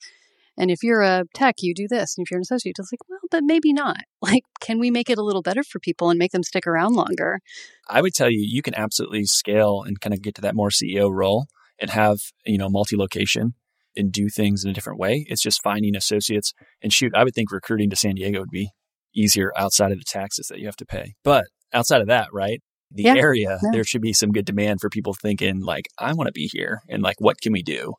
And 0.58 0.72
if 0.72 0.84
you're 0.84 1.02
a 1.02 1.24
tech, 1.34 1.56
you 1.60 1.74
do 1.74 1.88
this. 1.88 2.16
And 2.18 2.26
if 2.26 2.32
you're 2.32 2.38
an 2.38 2.44
associate, 2.44 2.76
it's 2.80 2.92
like, 2.92 3.00
well, 3.10 3.20
but 3.30 3.44
maybe 3.44 3.74
not. 3.74 3.98
Like, 4.22 4.44
can 4.60 4.80
we 4.80 4.90
make 4.90 5.12
it 5.12 5.20
a 5.20 5.24
little 5.24 5.44
better 5.44 5.64
for 5.64 5.80
people 5.80 6.10
and 6.10 6.18
make 6.18 6.32
them 6.32 6.42
stick 6.42 6.66
around 6.66 6.96
longer? 6.96 7.42
I 7.88 8.02
would 8.02 8.16
tell 8.16 8.32
you, 8.32 8.40
you 8.42 8.64
can 8.64 8.74
absolutely 8.74 9.26
scale 9.26 9.84
and 9.86 10.02
kind 10.02 10.16
of 10.16 10.22
get 10.24 10.34
to 10.36 10.42
that 10.42 10.56
more 10.56 10.70
CEO 10.70 11.12
role 11.14 11.46
and 11.80 11.92
have, 11.92 12.18
you 12.44 12.58
know, 12.58 12.68
multi 12.68 12.98
location 12.98 13.54
and 13.96 14.12
do 14.12 14.30
things 14.30 14.64
in 14.64 14.70
a 14.70 14.74
different 14.74 15.00
way. 15.00 15.26
It's 15.30 15.42
just 15.42 15.62
finding 15.64 15.96
associates. 15.96 16.54
And 16.82 16.92
shoot, 16.94 17.14
I 17.16 17.24
would 17.24 17.34
think 17.34 17.52
recruiting 17.52 17.90
to 17.90 17.96
San 17.96 18.16
Diego 18.16 18.40
would 18.40 18.50
be 18.50 18.70
easier 19.16 19.52
outside 19.58 19.92
of 19.92 19.98
the 19.98 20.04
taxes 20.06 20.48
that 20.48 20.60
you 20.60 20.66
have 20.66 20.76
to 20.78 20.86
pay. 20.86 21.14
But 21.24 21.46
outside 21.74 22.02
of 22.02 22.08
that, 22.08 22.30
right? 22.34 22.62
The 22.92 23.04
Yeah. 23.04 23.16
area, 23.16 23.58
Yeah. 23.64 23.70
there 23.72 23.84
should 23.84 24.02
be 24.02 24.14
some 24.14 24.32
good 24.32 24.46
demand 24.46 24.82
for 24.82 24.90
people 24.90 25.14
thinking, 25.14 25.62
like, 25.62 25.88
I 26.00 26.14
want 26.14 26.28
to 26.28 26.34
be 26.34 26.50
here 26.52 26.82
and 26.90 27.02
like, 27.02 27.20
what 27.20 27.40
can 27.42 27.54
we 27.54 27.64
do? 27.64 27.94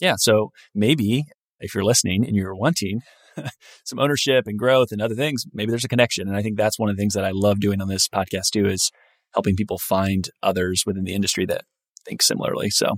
Yeah. 0.00 0.14
So 0.18 0.50
maybe 0.74 1.24
if 1.60 1.74
you're 1.74 1.84
listening 1.84 2.24
and 2.26 2.34
you're 2.34 2.54
wanting 2.54 3.00
some 3.84 3.98
ownership 3.98 4.44
and 4.46 4.58
growth 4.58 4.92
and 4.92 5.00
other 5.02 5.14
things, 5.14 5.44
maybe 5.52 5.70
there's 5.70 5.84
a 5.84 5.88
connection. 5.88 6.28
And 6.28 6.36
I 6.36 6.42
think 6.42 6.56
that's 6.56 6.78
one 6.78 6.88
of 6.90 6.96
the 6.96 7.00
things 7.00 7.14
that 7.14 7.24
I 7.24 7.30
love 7.32 7.60
doing 7.60 7.80
on 7.80 7.88
this 7.88 8.08
podcast 8.08 8.50
too 8.52 8.66
is 8.66 8.90
helping 9.34 9.56
people 9.56 9.78
find 9.78 10.28
others 10.42 10.84
within 10.86 11.04
the 11.04 11.14
industry 11.14 11.44
that 11.46 11.64
think 12.06 12.22
similarly. 12.22 12.70
So 12.70 12.96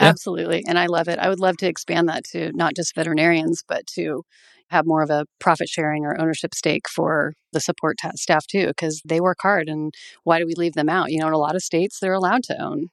Yeah. 0.00 0.08
Absolutely. 0.08 0.64
And 0.66 0.78
I 0.78 0.86
love 0.86 1.08
it. 1.08 1.18
I 1.18 1.28
would 1.28 1.40
love 1.40 1.56
to 1.58 1.66
expand 1.66 2.08
that 2.08 2.24
to 2.32 2.52
not 2.52 2.74
just 2.76 2.94
veterinarians, 2.94 3.62
but 3.66 3.86
to 3.94 4.22
have 4.70 4.86
more 4.86 5.02
of 5.02 5.10
a 5.10 5.24
profit 5.40 5.68
sharing 5.68 6.04
or 6.04 6.20
ownership 6.20 6.54
stake 6.54 6.88
for 6.88 7.32
the 7.52 7.60
support 7.60 7.96
ta- 8.00 8.12
staff 8.14 8.46
too, 8.46 8.66
because 8.68 9.00
they 9.04 9.20
work 9.20 9.38
hard. 9.40 9.68
And 9.68 9.92
why 10.24 10.38
do 10.38 10.46
we 10.46 10.54
leave 10.54 10.74
them 10.74 10.88
out? 10.88 11.10
You 11.10 11.20
know, 11.20 11.26
in 11.26 11.32
a 11.32 11.38
lot 11.38 11.56
of 11.56 11.62
states, 11.62 11.98
they're 11.98 12.12
allowed 12.12 12.42
to 12.44 12.62
own. 12.62 12.88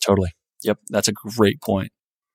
totally. 0.00 0.30
Yep. 0.64 0.78
That's 0.90 1.08
a 1.08 1.12
great 1.12 1.60
point. 1.60 1.92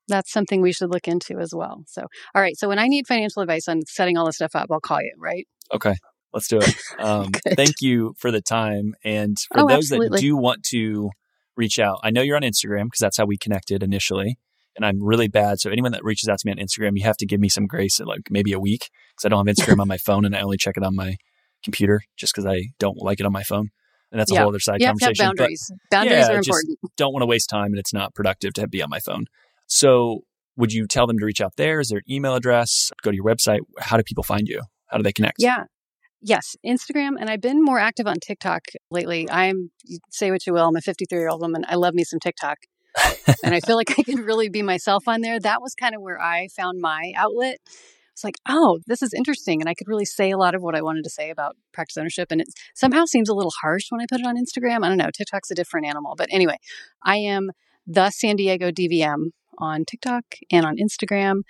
That's 0.08 0.32
something 0.32 0.62
we 0.62 0.72
should 0.72 0.90
look 0.92 1.08
into 1.08 1.40
as 1.40 1.54
well. 1.54 1.84
So, 1.88 2.04
all 2.34 2.42
right. 2.42 2.58
So, 2.58 2.70
when 2.70 2.80
I 2.80 2.88
need 2.88 3.08
financial 3.08 3.42
advice 3.42 3.68
on 3.68 3.82
setting 3.88 4.18
all 4.18 4.26
this 4.26 4.36
stuff 4.36 4.56
up, 4.56 4.68
I'll 4.72 4.80
call 4.80 5.02
you, 5.02 5.14
right? 5.18 5.46
Okay. 5.74 5.96
Let's 6.34 6.48
do 6.48 6.60
it. 6.60 6.76
Um, 7.00 7.32
thank 7.56 7.76
you 7.82 8.14
for 8.18 8.32
the 8.32 8.42
time. 8.42 8.94
And 9.04 9.38
for 9.52 9.62
Oh, 9.62 9.68
those 9.68 9.92
absolutely. 9.92 10.10
that 10.10 10.22
do 10.22 10.36
want 10.38 10.64
to 10.72 11.10
reach 11.58 11.80
out, 11.80 12.00
I 12.04 12.12
know 12.12 12.22
you're 12.22 12.36
on 12.36 12.44
Instagram 12.44 12.86
because 12.86 13.00
that's 13.00 13.18
how 13.18 13.26
we 13.26 13.38
connected 13.38 13.84
initially. 13.84 14.38
And 14.76 14.86
I'm 14.86 15.04
really 15.04 15.28
bad. 15.28 15.60
So 15.60 15.72
anyone 15.72 15.92
that 15.94 16.04
reaches 16.04 16.30
out 16.30 16.38
to 16.40 16.46
me 16.48 16.52
on 16.52 16.58
Instagram, 16.60 16.92
you 16.98 17.04
have 17.04 17.18
to 17.18 17.26
give 17.26 17.40
me 17.40 17.50
some 17.50 17.66
grace 17.66 18.00
at 18.00 18.08
like 18.08 18.30
maybe 18.30 18.54
a 18.54 18.60
week 18.60 18.90
because 19.16 19.26
I 19.26 19.30
don't 19.30 19.46
have 19.46 19.56
Instagram 19.56 19.80
on 19.82 19.88
my 19.88 19.98
phone 19.98 20.24
and 20.24 20.36
I 20.36 20.42
only 20.42 20.58
check 20.58 20.78
it 20.78 20.84
on 20.84 20.96
my 20.96 21.16
computer 21.64 22.02
just 22.16 22.34
because 22.34 22.46
I 22.46 22.68
don't 22.80 22.98
like 23.02 23.20
it 23.20 23.26
on 23.26 23.32
my 23.32 23.42
phone. 23.44 23.70
And 24.12 24.20
that's 24.22 24.32
a 24.32 24.36
Yeah. 24.36 24.42
whole 24.42 24.50
other 24.50 24.60
side 24.60 24.80
You 24.80 24.88
have 24.88 24.96
have 25.02 25.16
conversation. 25.18 25.30
But 25.36 25.38
boundaries. 25.38 25.72
Boundaries 25.90 26.20
Yeah, 26.20 26.32
are 26.34 26.38
just- 26.42 26.48
important. 26.50 26.80
don't 26.96 27.12
want 27.14 27.24
to 27.24 27.26
waste 27.28 27.50
time 27.50 27.68
and 27.72 27.80
it's 27.80 27.94
not 27.94 28.14
productive 28.14 28.54
to 28.54 28.68
be 28.68 28.82
on 28.84 28.90
my 28.90 29.00
phone. 29.00 29.26
So 29.66 30.22
would 30.56 30.72
you 30.72 30.88
tell 30.88 31.08
them 31.08 31.18
to 31.20 31.26
reach 31.26 31.42
out 31.42 31.54
there? 31.58 31.80
Is 31.80 31.90
there 31.90 31.98
an 31.98 32.12
email 32.12 32.36
address? 32.36 32.92
Go 33.02 33.10
to 33.12 33.16
your 33.16 33.26
website. 33.26 33.60
How 33.80 33.98
do 33.98 34.04
people 34.04 34.24
find 34.24 34.48
you? 34.48 34.62
How 34.88 34.98
do 34.98 35.04
they 35.04 35.12
connect? 35.12 35.38
Yeah. 35.40 35.64
Yes, 36.22 36.56
Instagram, 36.66 37.14
and 37.20 37.30
I've 37.30 37.42
been 37.42 37.64
more 37.64 37.78
active 37.80 38.08
on 38.08 38.16
TikTok 38.20 38.64
lately. 38.90 39.30
I'm 39.30 39.70
say 40.10 40.32
what 40.32 40.48
you 40.48 40.54
will, 40.54 40.68
I'm 40.68 40.76
a 40.76 40.82
53 40.82 41.18
year 41.18 41.30
old 41.30 41.42
woman. 41.42 41.64
I 41.68 41.76
love 41.76 41.94
me 41.94 42.04
some 42.04 42.20
TikTok, 42.20 42.58
and 43.44 43.54
I 43.54 43.60
feel 43.60 43.76
like 43.76 44.00
I 44.00 44.04
can 44.04 44.18
really 44.18 44.50
be 44.50 44.64
myself 44.64 45.08
on 45.08 45.22
there. 45.22 45.40
That 45.40 45.62
was 45.62 45.76
kind 45.76 45.94
of 45.94 46.02
where 46.02 46.20
I 46.20 46.48
found 46.56 46.82
my 46.82 47.14
outlet. 47.16 47.60
It's 48.14 48.24
like, 48.24 48.38
oh, 48.50 48.80
this 48.88 49.04
is 49.04 49.14
interesting, 49.14 49.62
and 49.62 49.70
I 49.70 49.76
could 49.76 49.88
really 49.88 50.06
say 50.06 50.32
a 50.32 50.38
lot 50.38 50.56
of 50.56 50.64
what 50.64 50.74
I 50.74 50.82
wanted 50.82 51.04
to 51.04 51.10
say 51.12 51.30
about 51.30 51.56
practice 51.72 51.98
ownership. 51.98 52.32
And 52.32 52.42
it 52.42 52.48
somehow 52.74 53.06
seems 53.06 53.30
a 53.30 53.36
little 53.36 53.54
harsh 53.62 53.86
when 53.90 54.02
I 54.02 54.08
put 54.10 54.20
it 54.20 54.26
on 54.26 54.38
Instagram. 54.38 54.84
I 54.84 54.90
don't 54.90 54.98
know. 54.98 55.12
TikTok's 55.16 55.52
a 55.52 55.56
different 55.56 55.86
animal, 55.86 56.16
but 56.18 56.30
anyway, 56.32 56.58
I 57.04 57.18
am 57.18 57.52
the 57.86 58.10
San 58.10 58.38
Diego 58.38 58.72
DVM 58.72 59.34
on 59.60 59.86
TikTok 59.86 60.24
and 60.52 60.66
on 60.66 60.78
Instagram, 60.78 61.42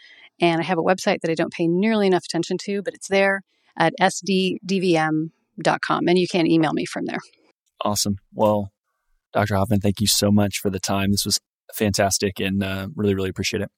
and 0.42 0.60
I 0.60 0.66
have 0.66 0.78
a 0.78 0.84
website 0.84 1.22
that 1.22 1.32
I 1.32 1.36
don't 1.36 1.54
pay 1.54 1.68
nearly 1.68 2.08
enough 2.08 2.26
attention 2.26 2.58
to, 2.66 2.82
but 2.82 2.94
it's 2.94 3.08
there 3.08 3.44
at 3.78 3.94
sddvm.com. 4.02 5.30
And 6.08 6.18
you 6.18 6.28
can 6.28 6.48
email 6.48 6.74
me 6.74 6.86
from 6.86 7.06
there. 7.06 7.20
Awesome. 7.82 8.18
Well, 8.34 8.72
Dr. 9.34 9.56
Hoffman, 9.56 9.82
thank 9.82 10.02
you 10.02 10.08
so 10.08 10.32
much 10.32 10.60
for 10.60 10.70
the 10.70 10.80
time. 10.80 11.12
This 11.12 11.26
was 11.26 11.40
fantastic 11.74 12.40
and 12.40 12.64
uh, 12.64 12.88
really, 12.96 13.14
really 13.14 13.30
appreciate 13.30 13.62
it. 13.62 13.70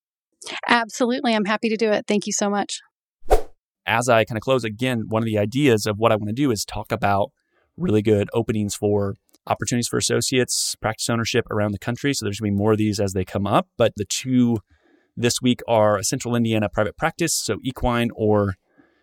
Absolutely. 0.68 1.36
I'm 1.36 1.46
happy 1.46 1.70
to 1.70 1.76
do 1.76 1.92
it. 1.92 2.06
Thank 2.08 2.26
you 2.26 2.34
so 2.34 2.50
much. 2.50 2.80
As 3.86 4.08
I 4.08 4.24
kind 4.24 4.38
of 4.38 4.42
close 4.42 4.64
again, 4.64 5.06
one 5.08 5.22
of 5.22 5.26
the 5.26 5.38
ideas 5.38 5.86
of 5.86 5.98
what 5.98 6.12
I 6.12 6.16
want 6.16 6.30
to 6.30 6.34
do 6.34 6.52
is 6.52 6.64
talk 6.64 6.92
about 6.92 7.32
really 7.76 8.02
good 8.02 8.30
openings 8.34 8.76
for 8.76 9.16
opportunities 9.48 9.88
for 9.88 9.98
associates, 9.98 10.76
practice 10.76 11.10
ownership 11.10 11.46
around 11.50 11.72
the 11.72 11.80
country. 11.80 12.14
So 12.14 12.26
there's 12.26 12.40
going 12.40 12.52
to 12.52 12.56
be 12.56 12.60
more 12.60 12.74
of 12.74 12.78
these 12.78 13.00
as 13.00 13.14
they 13.14 13.26
come 13.26 13.48
up. 13.48 13.68
But 13.78 13.94
the 13.96 14.06
two 14.06 14.60
this 15.18 15.42
week 15.42 15.62
are 15.68 15.98
a 15.98 16.04
Central 16.04 16.36
Indiana 16.36 16.70
private 16.70 16.96
practice, 16.96 17.34
so 17.34 17.58
equine 17.64 18.10
or 18.16 18.56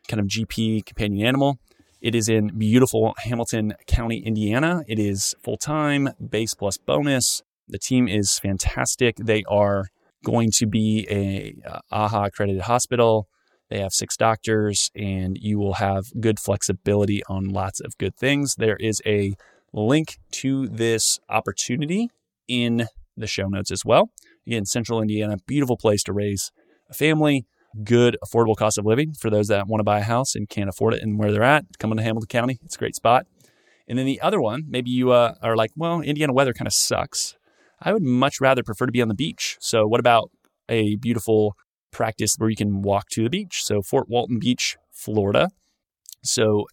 kind 0.06 0.20
of 0.20 0.26
GP 0.26 0.84
companion 0.86 1.26
animal. 1.26 1.58
It 2.00 2.14
is 2.14 2.28
in 2.28 2.58
beautiful 2.58 3.14
Hamilton 3.18 3.74
County, 3.86 4.18
Indiana. 4.18 4.82
It 4.86 4.98
is 4.98 5.34
full 5.42 5.56
time, 5.56 6.10
base 6.30 6.54
plus 6.54 6.76
bonus. 6.76 7.42
The 7.68 7.78
team 7.78 8.06
is 8.06 8.38
fantastic. 8.38 9.16
They 9.16 9.42
are 9.48 9.86
going 10.24 10.50
to 10.52 10.66
be 10.66 11.06
a 11.10 11.54
uh, 11.68 11.80
AHA 11.90 12.26
accredited 12.26 12.62
hospital. 12.62 13.28
They 13.70 13.80
have 13.80 13.92
six 13.92 14.16
doctors, 14.16 14.90
and 14.94 15.36
you 15.40 15.58
will 15.58 15.74
have 15.74 16.04
good 16.20 16.38
flexibility 16.38 17.22
on 17.28 17.48
lots 17.48 17.80
of 17.80 17.98
good 17.98 18.16
things. 18.16 18.54
There 18.56 18.76
is 18.76 19.02
a 19.04 19.34
link 19.72 20.18
to 20.32 20.68
this 20.68 21.18
opportunity 21.28 22.10
in 22.46 22.86
the 23.16 23.26
show 23.26 23.48
notes 23.48 23.70
as 23.70 23.84
well. 23.84 24.10
Again, 24.46 24.66
Central 24.66 25.00
Indiana, 25.00 25.38
beautiful 25.46 25.76
place 25.76 26.02
to 26.04 26.12
raise 26.12 26.52
a 26.88 26.94
family, 26.94 27.46
good 27.84 28.16
affordable 28.24 28.56
cost 28.56 28.78
of 28.78 28.86
living 28.86 29.12
for 29.14 29.30
those 29.30 29.48
that 29.48 29.66
want 29.66 29.80
to 29.80 29.84
buy 29.84 30.00
a 30.00 30.04
house 30.04 30.34
and 30.34 30.48
can't 30.48 30.68
afford 30.68 30.94
it 30.94 31.02
and 31.02 31.18
where 31.18 31.32
they're 31.32 31.42
at. 31.42 31.64
Coming 31.78 31.96
to 31.98 32.02
Hamilton 32.02 32.28
County, 32.28 32.58
it's 32.64 32.76
a 32.76 32.78
great 32.78 32.94
spot. 32.94 33.26
And 33.88 33.98
then 33.98 34.06
the 34.06 34.20
other 34.20 34.40
one, 34.40 34.64
maybe 34.68 34.90
you 34.90 35.12
uh, 35.12 35.34
are 35.42 35.56
like, 35.56 35.70
well, 35.76 36.00
Indiana 36.00 36.32
weather 36.32 36.52
kind 36.52 36.66
of 36.66 36.74
sucks. 36.74 37.36
I 37.80 37.92
would 37.92 38.02
much 38.02 38.40
rather 38.40 38.62
prefer 38.62 38.86
to 38.86 38.92
be 38.92 39.02
on 39.02 39.08
the 39.08 39.14
beach. 39.14 39.56
So, 39.60 39.86
what 39.86 40.00
about 40.00 40.30
a 40.68 40.96
beautiful 40.96 41.54
practice 41.92 42.34
where 42.38 42.50
you 42.50 42.56
can 42.56 42.82
walk 42.82 43.08
to 43.10 43.22
the 43.22 43.30
beach? 43.30 43.62
So, 43.62 43.82
Fort 43.82 44.08
Walton 44.08 44.38
Beach, 44.38 44.76
Florida. 44.90 45.50
So, 46.22 46.66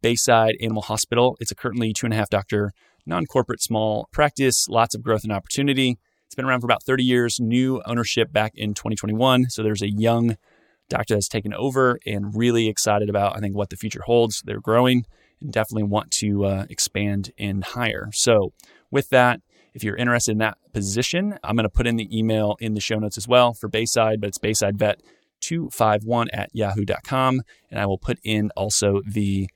Bayside 0.00 0.54
Animal 0.60 0.82
Hospital. 0.82 1.36
It's 1.40 1.50
a 1.50 1.54
currently 1.54 1.92
two 1.92 2.06
and 2.06 2.14
a 2.14 2.16
half 2.16 2.30
doctor, 2.30 2.72
non 3.04 3.26
corporate 3.26 3.60
small 3.60 4.08
practice, 4.12 4.68
lots 4.68 4.94
of 4.94 5.02
growth 5.02 5.24
and 5.24 5.32
opportunity. 5.32 5.98
It's 6.34 6.36
been 6.36 6.46
around 6.46 6.62
for 6.62 6.66
about 6.66 6.82
30 6.82 7.04
years, 7.04 7.38
new 7.38 7.80
ownership 7.86 8.32
back 8.32 8.56
in 8.56 8.74
2021. 8.74 9.50
So, 9.50 9.62
there's 9.62 9.82
a 9.82 9.88
young 9.88 10.36
doctor 10.88 11.14
that's 11.14 11.28
taken 11.28 11.54
over 11.54 12.00
and 12.04 12.36
really 12.36 12.66
excited 12.66 13.08
about, 13.08 13.36
I 13.36 13.38
think, 13.38 13.54
what 13.54 13.70
the 13.70 13.76
future 13.76 14.02
holds. 14.04 14.42
They're 14.44 14.58
growing 14.58 15.06
and 15.40 15.52
definitely 15.52 15.84
want 15.84 16.10
to 16.10 16.44
uh, 16.44 16.66
expand 16.68 17.30
and 17.38 17.62
hire. 17.62 18.10
So, 18.12 18.52
with 18.90 19.10
that, 19.10 19.42
if 19.74 19.84
you're 19.84 19.94
interested 19.94 20.32
in 20.32 20.38
that 20.38 20.58
position, 20.72 21.38
I'm 21.44 21.54
going 21.54 21.62
to 21.62 21.70
put 21.70 21.86
in 21.86 21.94
the 21.94 22.08
email 22.10 22.56
in 22.58 22.74
the 22.74 22.80
show 22.80 22.98
notes 22.98 23.16
as 23.16 23.28
well 23.28 23.54
for 23.54 23.68
Bayside, 23.68 24.20
but 24.20 24.26
it's 24.26 24.38
Bayside 24.38 24.76
Vet 24.76 25.02
251 25.40 26.30
at 26.32 26.50
yahoo.com. 26.52 27.42
And 27.70 27.78
I 27.78 27.86
will 27.86 27.98
put 27.98 28.18
in 28.24 28.50
also 28.56 29.02
the 29.06 29.48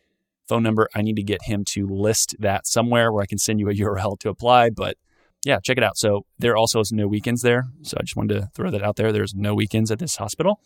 phone 0.46 0.62
number. 0.62 0.88
I 0.94 1.02
need 1.02 1.16
to 1.16 1.24
get 1.24 1.42
him 1.42 1.64
to 1.70 1.88
list 1.88 2.36
that 2.38 2.68
somewhere 2.68 3.12
where 3.12 3.24
I 3.24 3.26
can 3.26 3.38
send 3.38 3.58
you 3.58 3.68
a 3.68 3.74
URL 3.74 4.16
to 4.20 4.28
apply. 4.28 4.70
But 4.70 4.96
yeah, 5.44 5.58
check 5.62 5.76
it 5.76 5.84
out. 5.84 5.96
So 5.96 6.22
there 6.38 6.56
also 6.56 6.80
is 6.80 6.92
no 6.92 7.06
weekends 7.06 7.42
there. 7.42 7.64
So 7.82 7.96
I 7.98 8.02
just 8.02 8.16
wanted 8.16 8.34
to 8.34 8.48
throw 8.54 8.70
that 8.70 8.82
out 8.82 8.96
there. 8.96 9.12
There's 9.12 9.34
no 9.34 9.54
weekends 9.54 9.90
at 9.90 9.98
this 9.98 10.16
hospital. 10.16 10.60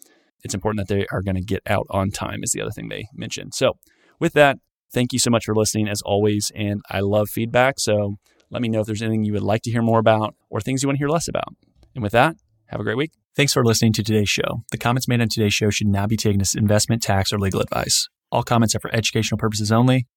It's 0.45 0.55
important 0.55 0.87
that 0.87 0.95
they 0.95 1.07
are 1.13 1.23
going 1.23 1.37
to 1.37 1.43
get 1.43 1.63
out 1.67 1.87
on 1.91 2.11
time, 2.11 2.41
is 2.43 2.53
the 2.53 2.61
other 2.61 2.73
thing 2.73 2.89
they 2.89 3.07
mentioned. 3.15 3.55
So 3.55 3.75
with 4.19 4.33
that, 4.33 4.59
thank 4.93 5.13
you 5.13 5.19
so 5.19 5.31
much 5.31 5.45
for 5.45 5.55
listening 5.55 5.89
as 5.89 6.03
always. 6.03 6.51
And 6.55 6.83
I 6.91 7.01
love 7.01 7.29
feedback. 7.29 7.79
So 7.79 8.17
let 8.51 8.61
me 8.63 8.69
know 8.69 8.81
if 8.81 8.87
there's 8.87 9.03
anything 9.03 9.25
you 9.25 9.33
would 9.35 9.43
like 9.43 9.63
to 9.63 9.71
hear 9.71 9.83
more 9.83 9.99
about 9.99 10.35
or 10.51 10.61
things 10.61 10.83
you 10.83 10.89
want 10.89 10.97
to 10.97 11.01
hear 11.01 11.09
less 11.09 11.29
about. 11.29 11.55
And 11.95 12.03
with 12.03 12.13
that, 12.13 12.37
have 12.67 12.81
a 12.81 12.85
great 12.85 12.97
week. 12.97 13.13
Thanks 13.37 13.53
for 13.53 13.65
listening 13.65 13.93
to 13.95 14.03
today's 14.03 14.29
show. 14.29 14.65
The 14.71 14.79
comments 14.79 15.09
made 15.09 15.21
on 15.21 15.29
today's 15.29 15.55
show 15.55 15.71
should 15.71 15.87
not 15.87 16.09
be 16.09 16.17
taken 16.17 16.41
as 16.41 16.55
investment, 16.55 17.03
tax, 17.03 17.33
or 17.33 17.39
legal 17.39 17.61
advice. 17.61 18.09
All 18.31 18.43
comments 18.43 18.75
are 18.75 18.81
for 18.81 18.95
educational 18.95 19.39
purposes 19.39 19.71
only. 19.71 20.07